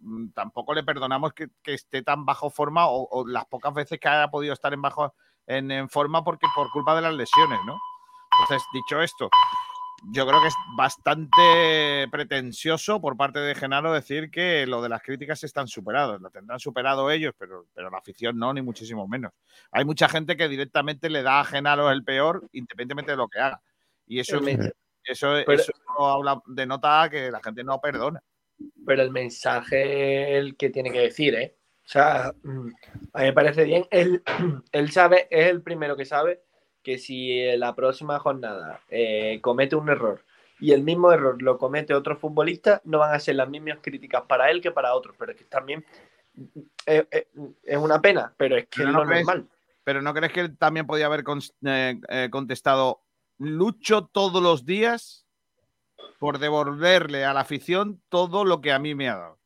[0.00, 4.28] mm, tampoco le perdonamos que, esté tan bajo forma o las pocas veces que haya
[4.28, 5.14] podido estar en bajo
[5.48, 7.76] en, en forma porque por culpa de las lesiones, ¿no?
[8.40, 9.28] Entonces, dicho esto,
[10.12, 15.02] yo creo que es bastante pretencioso por parte de Genaro decir que lo de las
[15.02, 16.20] críticas están superados.
[16.20, 19.32] Lo tendrán superado ellos, pero, pero la afición no, ni muchísimo menos.
[19.72, 23.40] Hay mucha gente que directamente le da a Genaro el peor, independientemente de lo que
[23.40, 23.60] haga.
[24.06, 24.72] Y eso, men-
[25.04, 28.22] eso, Pero- eso habla, denota que la gente no perdona.
[28.86, 31.56] pero el mensaje es el que tiene que decir, ¿eh?
[31.88, 32.68] O sea, mm,
[33.14, 33.86] a mí me parece bien.
[33.90, 34.22] Él,
[34.72, 36.42] él sabe, es el primero que sabe
[36.82, 40.22] que si en la próxima jornada eh, comete un error
[40.60, 44.22] y el mismo error lo comete otro futbolista, no van a ser las mismas críticas
[44.28, 45.16] para él que para otros.
[45.18, 45.82] Pero es que también
[46.84, 47.28] eh, eh,
[47.62, 49.48] es una pena, pero es que Pero es no crees- normal.
[49.82, 51.24] Pero ¿no crees que él también podía haber
[52.30, 53.00] contestado
[53.38, 55.24] lucho todos los días
[56.18, 59.37] por devolverle a la afición todo lo que a mí me ha dado.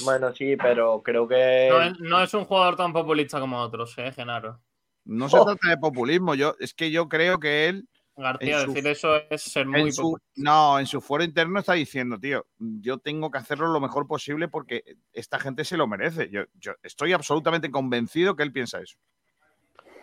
[0.00, 1.68] Bueno, sí, pero creo que.
[1.70, 4.60] No es, no es un jugador tan populista como otros, ¿eh, Genaro?
[5.04, 7.88] No se trata de populismo, yo, es que yo creo que él.
[8.16, 10.30] García, su- decir eso es ser en muy su- populista.
[10.36, 14.48] no, en su foro interno está diciendo, tío, yo tengo que hacerlo lo mejor posible
[14.48, 16.28] porque esta gente se lo merece.
[16.30, 18.96] Yo, yo estoy absolutamente convencido que él piensa eso.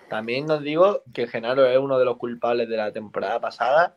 [0.10, 3.95] También os digo que Genaro es uno de los culpables de la temporada pasada,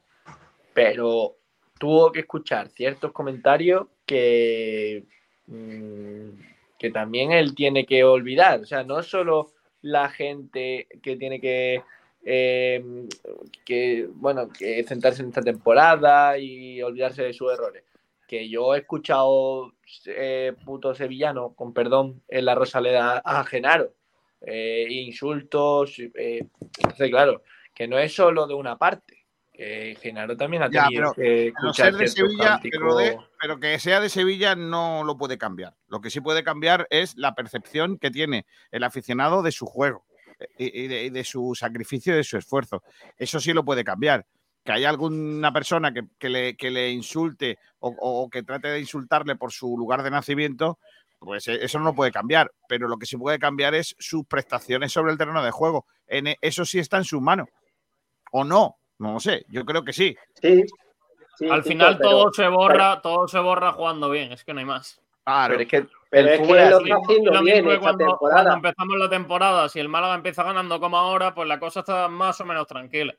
[0.75, 1.37] pero
[1.79, 5.07] tuvo que escuchar ciertos comentarios que,
[5.47, 8.61] que también él tiene que olvidar.
[8.61, 9.53] O sea, no solo
[9.83, 11.83] la gente que tiene que,
[12.25, 12.85] eh,
[13.65, 17.85] que bueno, que centrarse en esta temporada y olvidarse de sus errores.
[18.27, 19.75] Que yo he escuchado
[20.07, 23.93] eh, puto sevillano, con perdón, en la Rosaleda a Genaro
[24.41, 25.99] eh, insultos.
[25.99, 26.47] eh,
[27.11, 27.43] claro,
[27.75, 29.22] que no es solo de una parte.
[29.55, 32.81] Genaro también ha Ya, tenido pero, que pero escuchar ser de ciertos Sevilla, cánticos.
[32.81, 35.75] pero, de- pero que sea de Sevilla no lo puede cambiar.
[35.89, 40.05] Lo que sí puede cambiar es la percepción que tiene el aficionado de su juego
[40.39, 42.83] eh, y, y de, y de su sacrificio de su esfuerzo.
[43.19, 44.25] Eso sí lo puede cambiar.
[44.65, 48.81] Que haya alguna persona que, que le, que le insulte o, o que trate de
[48.81, 50.79] insultarle por su lugar de nacimiento,
[51.19, 52.51] pues eh, eso no lo puede cambiar.
[52.69, 55.87] Pero lo que sí puede cambiar es sus prestaciones sobre el terreno de juego.
[56.07, 57.49] En e- eso sí está en sus manos.
[58.31, 59.45] O no, no lo sé.
[59.49, 60.17] Yo creo que sí.
[60.41, 60.65] Sí.
[61.51, 65.01] Al final todo se borra, todo se borra jugando bien, es que no hay más.
[65.25, 65.53] Claro.
[65.55, 68.07] Pero es que Pero el es fútbol que lo está haciendo Lo bien esta cuando,
[68.07, 68.19] temporada.
[68.43, 72.09] cuando empezamos la temporada, si el Málaga empieza ganando como ahora, pues la cosa está
[72.09, 73.15] más o menos tranquila.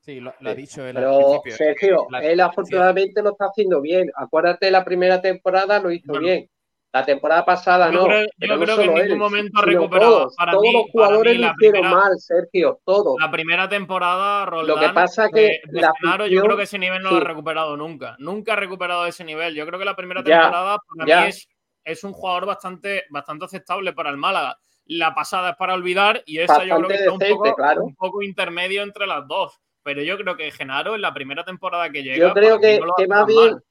[0.00, 1.56] Sí, lo, lo ha dicho él al Pero principio.
[1.56, 4.10] Sergio, La- él afortunadamente lo está haciendo bien.
[4.14, 6.26] Acuérdate, la primera temporada lo hizo Bueno.
[6.26, 6.50] bien.
[6.96, 8.04] La temporada pasada Yo no.
[8.06, 10.16] creo- yo no creo que en ningún él, momento ha recuperado.
[10.18, 13.16] Todos, Para todos mí- los jugadores lo hicieron primera- mal, Sergio, todos.
[13.20, 16.78] La primera temporada, Roldán, Lo que pasa que de la Genaro, yo creo que ese
[16.78, 17.22] nivel no lo sí.
[17.22, 18.16] ha recuperado nunca.
[18.18, 19.54] Nunca ha recuperado ese nivel.
[19.54, 21.20] Yo creo que la primera Ya, temporada para ya.
[21.22, 21.48] mí es,
[21.84, 24.56] es un jugador bastante, bastante aceptable para el Málaga.
[24.86, 27.84] La pasada es para olvidar y esa yo creo que está un poco, claro.
[27.84, 29.60] un poco intermedio entre las dos.
[29.82, 32.16] Pero yo creo que Genaro en la primera temporada que llega.
[32.28, 33.52] Yo creo que, no lo que más bien.
[33.52, 33.62] mal.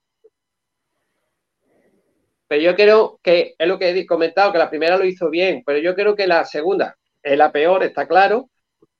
[2.48, 5.64] Pero yo creo que es lo que he comentado, que la primera lo hizo bien,
[5.66, 8.50] pero yo creo que la segunda es la peor, está claro.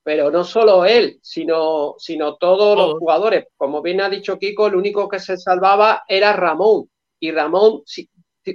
[0.02, 3.46] Pero no solo él, sino, sino todos los jugadores.
[3.56, 6.88] Como bien ha dicho Kiko, el único que se salvaba era Ramón.
[7.18, 8.08] Y Ramón, si-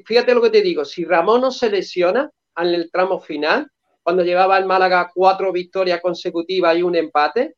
[0.05, 3.68] fíjate lo que te digo, si Ramón no se lesiona en el tramo final,
[4.01, 7.55] cuando llevaba el Málaga cuatro victorias consecutivas y un empate,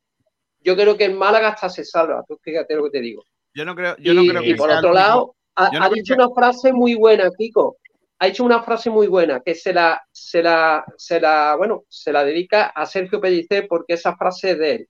[0.61, 2.23] yo creo que el Málaga hasta se salva.
[2.27, 3.25] Tú fíjate lo que te digo.
[3.53, 5.69] Yo no creo, yo y, no creo y que por sea el otro lado, ha,
[5.79, 7.77] no dicho una frase muy buena, Kiko.
[8.19, 12.11] Ha dicho una frase muy buena que se la, se la, se la, bueno, se
[12.13, 14.89] la dedica a Sergio Pellicer porque esa frase es de él.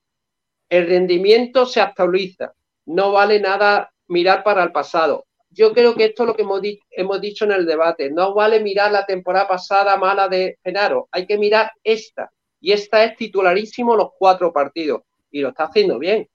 [0.69, 2.53] El rendimiento se actualiza.
[2.85, 5.26] No vale nada mirar para el pasado.
[5.49, 8.10] Yo creo que esto es lo que hemos, di- hemos dicho en el debate.
[8.11, 11.07] No vale mirar la temporada pasada mala de Genaro.
[11.11, 12.30] Hay que mirar esta.
[12.60, 15.02] Y esta es titularísimo los cuatro partidos.
[15.31, 16.27] Y lo está haciendo bien.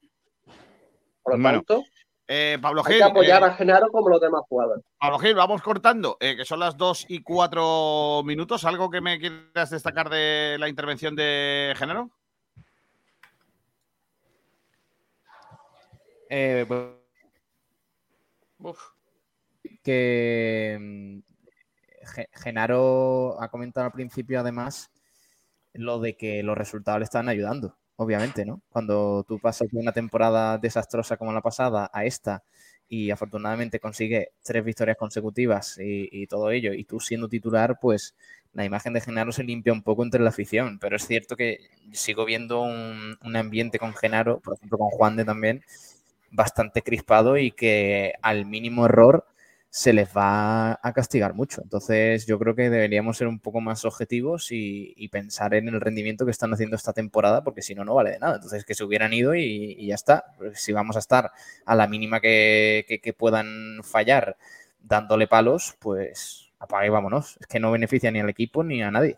[1.23, 1.85] Por lo Bueno, tanto,
[2.31, 4.85] Eh, Pablo hay Gil, que apoyar eh, a Genaro como los demás jugadores.
[4.99, 8.65] Pablo Gil, vamos cortando, eh, que son las 2 y 4 minutos.
[8.67, 12.11] ¿Algo que me quieras destacar de la intervención de Género?
[16.31, 16.67] Eh,
[18.59, 18.77] pues,
[19.83, 21.19] que mm,
[22.15, 24.91] Ge- Genaro ha comentado al principio además
[25.73, 28.63] lo de que los resultados le están ayudando, obviamente, ¿no?
[28.71, 32.45] Cuando tú pasas de una temporada desastrosa como la pasada a esta
[32.89, 38.15] y afortunadamente consigue tres victorias consecutivas y, todo ello, y tú siendo titular, pues
[38.53, 41.59] la imagen de Genaro se limpia un poco entre la afición, pero es cierto que
[41.93, 45.65] sigo viendo un, un ambiente con Genaro, por ejemplo con Juan de también,
[46.31, 49.27] bastante crispado y que al mínimo error
[49.79, 51.63] se les va a castigar mucho.
[51.63, 55.81] Entonces yo creo que deberíamos ser un poco más objetivos y, y pensar en el
[55.81, 58.35] rendimiento que están haciendo esta temporada, porque si no, no vale de nada.
[58.37, 60.25] Entonces que se hubieran ido y, y ya está.
[60.37, 61.31] Porque Si vamos a estar
[61.65, 64.37] a la mínima que, que- que puedan fallar
[64.81, 67.37] dándole palos, pues apaga y vámonos.
[67.41, 69.17] Es que no beneficia ni al equipo ni a nadie.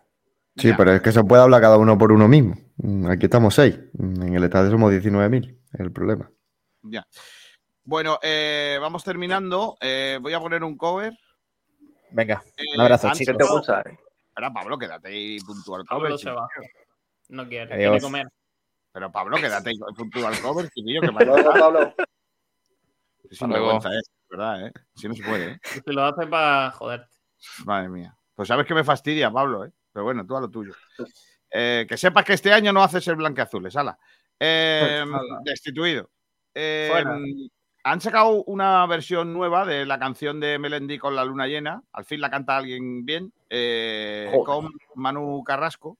[0.57, 2.55] Sí, pero es que se puede hablar cada uno por uno mismo.
[2.77, 3.79] Mm, Aquí estamos seis.
[3.97, 5.57] En el estadio somos 19.000.
[5.73, 6.29] Es el problema.
[6.83, 7.07] Ya.
[7.83, 9.75] Bueno, eh, vamos terminando.
[9.81, 11.13] Eh, voy a poner un cover.
[12.11, 13.67] Venga, Eh, un abrazo, antes- chicos.
[13.67, 16.03] Espera, Pablo, quédate ahí puntual cover.
[16.03, 16.47] Pablo se va.
[17.29, 17.91] No quiere, Adiós.
[17.91, 18.27] quiere comer.
[18.91, 21.95] Pero Pablo, quédate ahí puntual cover, chiquillo, que me Pablo.
[23.29, 24.01] Es una vergüenza, ¿eh?
[24.29, 24.71] ¿Verdad, eh?
[24.95, 25.59] Si no se puede, ¿eh?
[25.85, 27.07] Si lo hace para joder.
[27.65, 28.15] Madre mía.
[28.35, 29.71] Pues sabes que me fastidia, Pablo, ¿eh?
[29.93, 30.73] Pero bueno, tú a lo tuyo.
[31.53, 33.99] Eh, que sepas que este año no haces el blanqueazules, ala.
[34.39, 35.21] Eh, Nada.
[35.43, 36.09] destituido.
[36.55, 37.17] Eh, Fuera.
[37.83, 41.81] Han sacado una versión nueva de la canción de Melendi con la luna llena.
[41.93, 43.31] Al fin la canta alguien bien.
[43.49, 45.97] eh, con Manu Carrasco.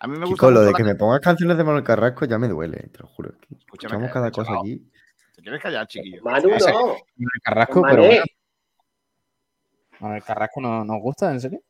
[0.00, 2.38] A mí me gusta Chico, lo de que me pongas canciones de Manuel Carrasco ya
[2.38, 3.32] me duele, te lo juro.
[3.58, 4.88] Escuchamos cada cosa aquí.
[5.34, 6.22] ¿Te quieres callar, chiquillo?
[6.22, 6.56] Manu no.
[6.56, 8.06] Manuel Carrasco, pero Mané.
[8.06, 8.24] bueno.
[10.00, 11.60] Manuel Carrasco no nos gusta, ¿en serio?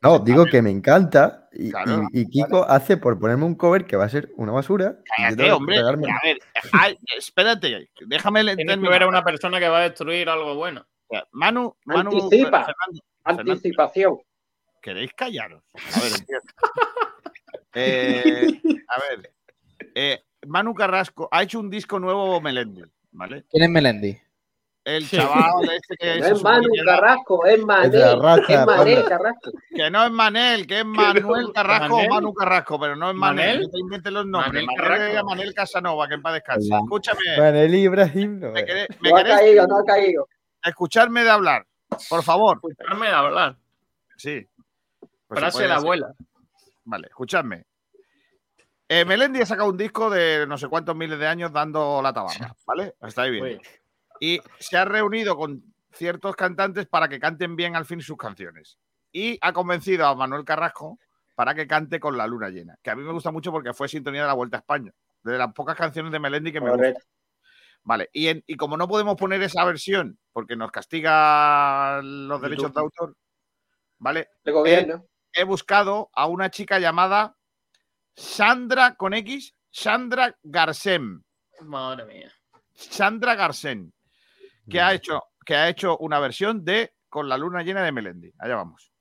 [0.00, 3.84] No, digo que me encanta y, Claro, y- y Kiko hace por ponerme un cover
[3.84, 4.98] que va a ser una basura.
[5.16, 5.78] Cállate, hombre.
[5.78, 5.90] A
[6.22, 6.38] ver,
[6.72, 7.90] ay, espérate.
[8.06, 8.92] Déjame Tienes que terminar.
[8.92, 10.86] ver a una persona que va a destruir algo bueno.
[11.32, 12.64] Manu, Manu Anticipa.
[12.66, 14.18] Fernando, Anticipación.
[14.80, 15.64] ¿Queréis callaros?
[15.74, 16.12] A ver.
[17.74, 19.32] Eh, a ver,
[19.94, 23.44] eh, Manu Carrasco ha hecho un disco nuevo Melendi, ¿vale?
[23.50, 24.18] ¿Quién es Melendi?
[24.88, 29.04] El chaval este que No es Manu Carrasco, es la raza, Es Pablo.
[29.06, 29.50] Carrasco.
[29.74, 32.10] Que no es Manel, que es Manuel Carrasco ¿Manel?
[32.10, 33.56] o Manu Carrasco, pero no es Manel.
[33.56, 33.70] ¿Manel?
[33.70, 34.64] Te inventes los nombres.
[34.64, 35.28] Manel Manel, Carrasco.
[35.28, 36.68] Manel Casanova, que en paz descanse.
[36.74, 40.28] Escúchame, Manel Ibrahim, no, me queréis, me No ha caído, no ha caído.
[40.64, 41.66] escucharme de hablar,
[42.08, 42.56] por favor.
[42.62, 43.56] Escucharme de hablar.
[44.16, 44.48] Sí.
[45.00, 45.78] Pues se Frase de decir.
[45.78, 46.14] abuela.
[46.84, 47.64] Vale, escuchadme.
[48.88, 52.10] Eh, Melendi ha sacado un disco de no sé cuántos miles de años dando la
[52.14, 52.94] tabarra, ¿vale?
[53.02, 53.60] Está ahí bien.
[54.20, 55.62] Y se ha reunido con
[55.92, 58.78] ciertos cantantes para que canten bien al fin sus canciones.
[59.12, 60.98] Y ha convencido a Manuel Carrasco
[61.34, 63.88] para que cante con la luna llena, que a mí me gusta mucho porque fue
[63.88, 64.92] sintonía de la Vuelta a España,
[65.22, 66.92] de las pocas canciones de Melendi que me gustan.
[66.92, 67.06] Correcto.
[67.84, 72.74] Vale, y, en- y como no podemos poner esa versión porque nos castiga los derechos
[72.74, 73.16] de autor,
[73.98, 74.28] ¿vale?
[74.44, 75.06] El gobierno.
[75.32, 77.36] he buscado a una chica llamada
[78.14, 81.22] Sandra con X, Sandra Garsem.
[81.62, 82.32] Madre mía.
[82.74, 83.92] Sandra Garsen,
[84.68, 88.32] que ha hecho, que ha hecho una versión de Con la luna llena de Melendi.
[88.38, 88.92] Allá vamos.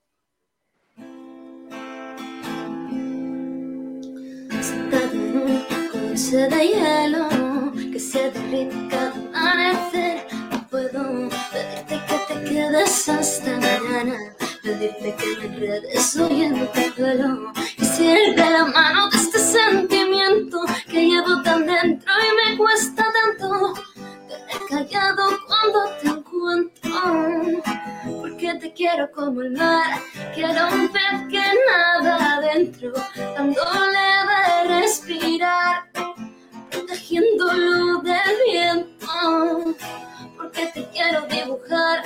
[6.28, 7.30] De hielo
[7.92, 10.26] que se derrite cada amanecer.
[10.52, 14.18] No puedo pedirte que te quedes hasta mañana.
[14.62, 17.54] Pedirte que me enredes oyéndote duelo.
[17.80, 23.74] Sirve la mano de este sentimiento que llevo tan dentro y me cuesta tanto
[24.70, 27.64] callado cuando te encuentro.
[28.06, 30.02] Porque te quiero como el mar,
[30.34, 34.00] quiero un pez que nada adentro, dándole
[34.30, 35.90] de respirar,
[36.72, 39.76] protegiéndolo del viento.
[40.38, 42.04] Porque te quiero dibujar,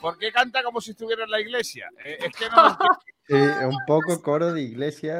[0.00, 1.90] ¿Por qué canta como si estuviera en la iglesia?
[2.04, 2.78] Eh, es que no.
[3.28, 5.18] Sí, es un poco coro de iglesia.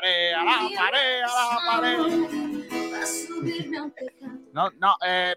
[0.00, 1.98] Pared, a la pared, a la pared.
[4.52, 5.34] No, no, eh,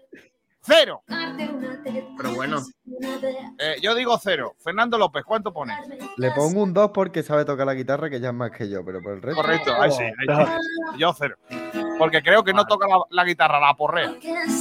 [0.62, 1.02] cero.
[2.16, 2.60] Pero bueno.
[2.84, 3.24] vez,
[3.58, 4.54] Eh, yo digo cero.
[4.62, 5.76] Fernando López, ¿cuánto pone?
[6.16, 8.84] Le pongo un 2 porque sabe tocar la guitarra, que ya es más que yo,
[8.84, 9.42] pero por el resto.
[9.42, 10.98] Correcto, ahí sí, ahí sí.
[10.98, 11.36] Yo cero.
[11.98, 14.14] Porque creo que no toca la, la guitarra, la porrea.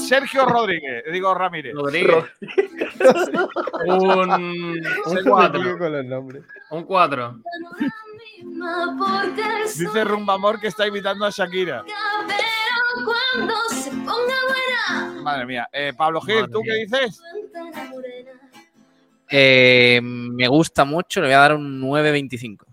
[0.07, 1.73] Sergio Rodríguez, digo Ramírez.
[1.73, 2.25] Rodríguez.
[3.87, 4.73] un, un
[5.05, 5.59] Siempre me cuatro.
[5.61, 6.43] equivoco con los nombres.
[6.69, 7.39] Un 4.
[9.77, 11.83] Dice Rumba Amor que está imitando a Shakira.
[11.85, 15.69] Pero cuando se ponga buena, Madre mía.
[15.71, 17.21] Eh, Pablo Gil, Madre ¿tú qué dices?
[19.29, 22.65] Eh, me gusta mucho, le voy a dar un 9.25.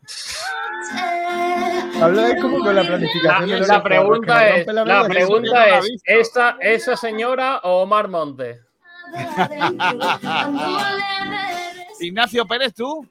[2.02, 5.86] Habla es como con la planificación de La, pregunta es, la pregunta es.
[6.05, 8.60] ¿esta, ¿esa señora o Omar Monte?
[12.01, 13.06] Ignacio Pérez, ¿tú?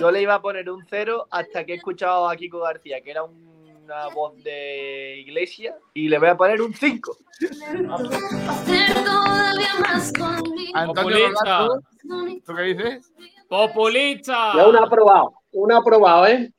[0.00, 3.10] Yo le iba a poner un cero hasta que he escuchado a Kiko García, que
[3.10, 7.16] era una voz de iglesia, y le voy a poner un 5.
[8.48, 10.78] Hacer todavía más bonito.
[10.78, 11.66] Antonio Populista.
[11.66, 12.42] ¿tú?
[12.46, 13.12] ¿tú qué dices?
[13.48, 14.52] ¡Populista!
[14.56, 16.52] Yo un aprobado, un aprobado, ¿eh?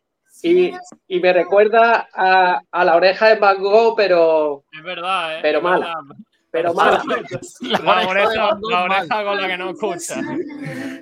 [0.43, 0.72] Y,
[1.07, 5.39] y me recuerda a, a la oreja de Van Gogh, pero, Es verdad, ¿eh?
[5.41, 5.85] pero Es mala.
[5.88, 6.15] verdad.
[6.51, 7.01] Pero mala.
[7.61, 10.21] La oreja, la oreja con la que no escucha.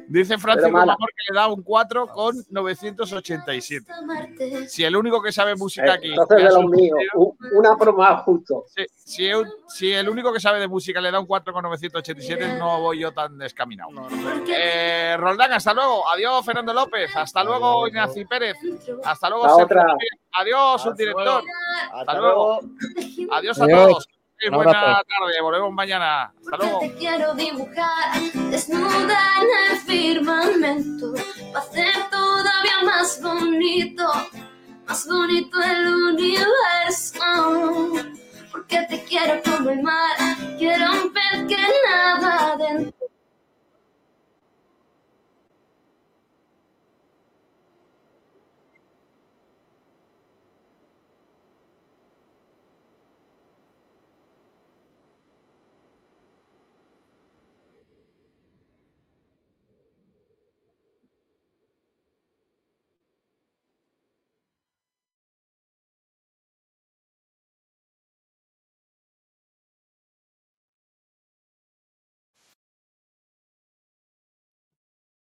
[0.07, 0.93] Dice mala.
[0.93, 3.91] Amor que le da un 4 con 987.
[3.91, 4.69] Amarte.
[4.69, 6.09] Si el único que sabe música aquí.
[6.09, 8.65] Entonces de los míos, sorprendido, un, un aprobado justo.
[8.67, 11.63] Si, si el, si el único que sabe de música le da un 4 con
[11.63, 13.89] 987, no voy yo tan descaminado.
[14.47, 16.07] Eh, Roldán, hasta luego.
[16.09, 17.09] Adiós, Fernando López.
[17.15, 18.55] Hasta luego, Ignacio Pérez.
[19.03, 19.67] Hasta luego.
[20.33, 21.43] Adiós, subdirector.
[21.85, 22.59] Hasta Hasta luego.
[23.31, 24.09] Adiós a todos.
[24.47, 25.03] Un Buena abrazo.
[25.19, 25.41] tarde.
[25.41, 26.33] Volvemos mañana.
[26.43, 26.79] Hasta luego.
[26.79, 31.13] Te quiero dibujar desnuda en el firmamento
[31.51, 34.05] para hacer todavía más bonito,
[34.87, 37.19] más bonito el universo.
[38.51, 40.17] Porque te quiero como el mar,
[40.57, 41.57] quiero un pez que
[41.87, 42.55] nada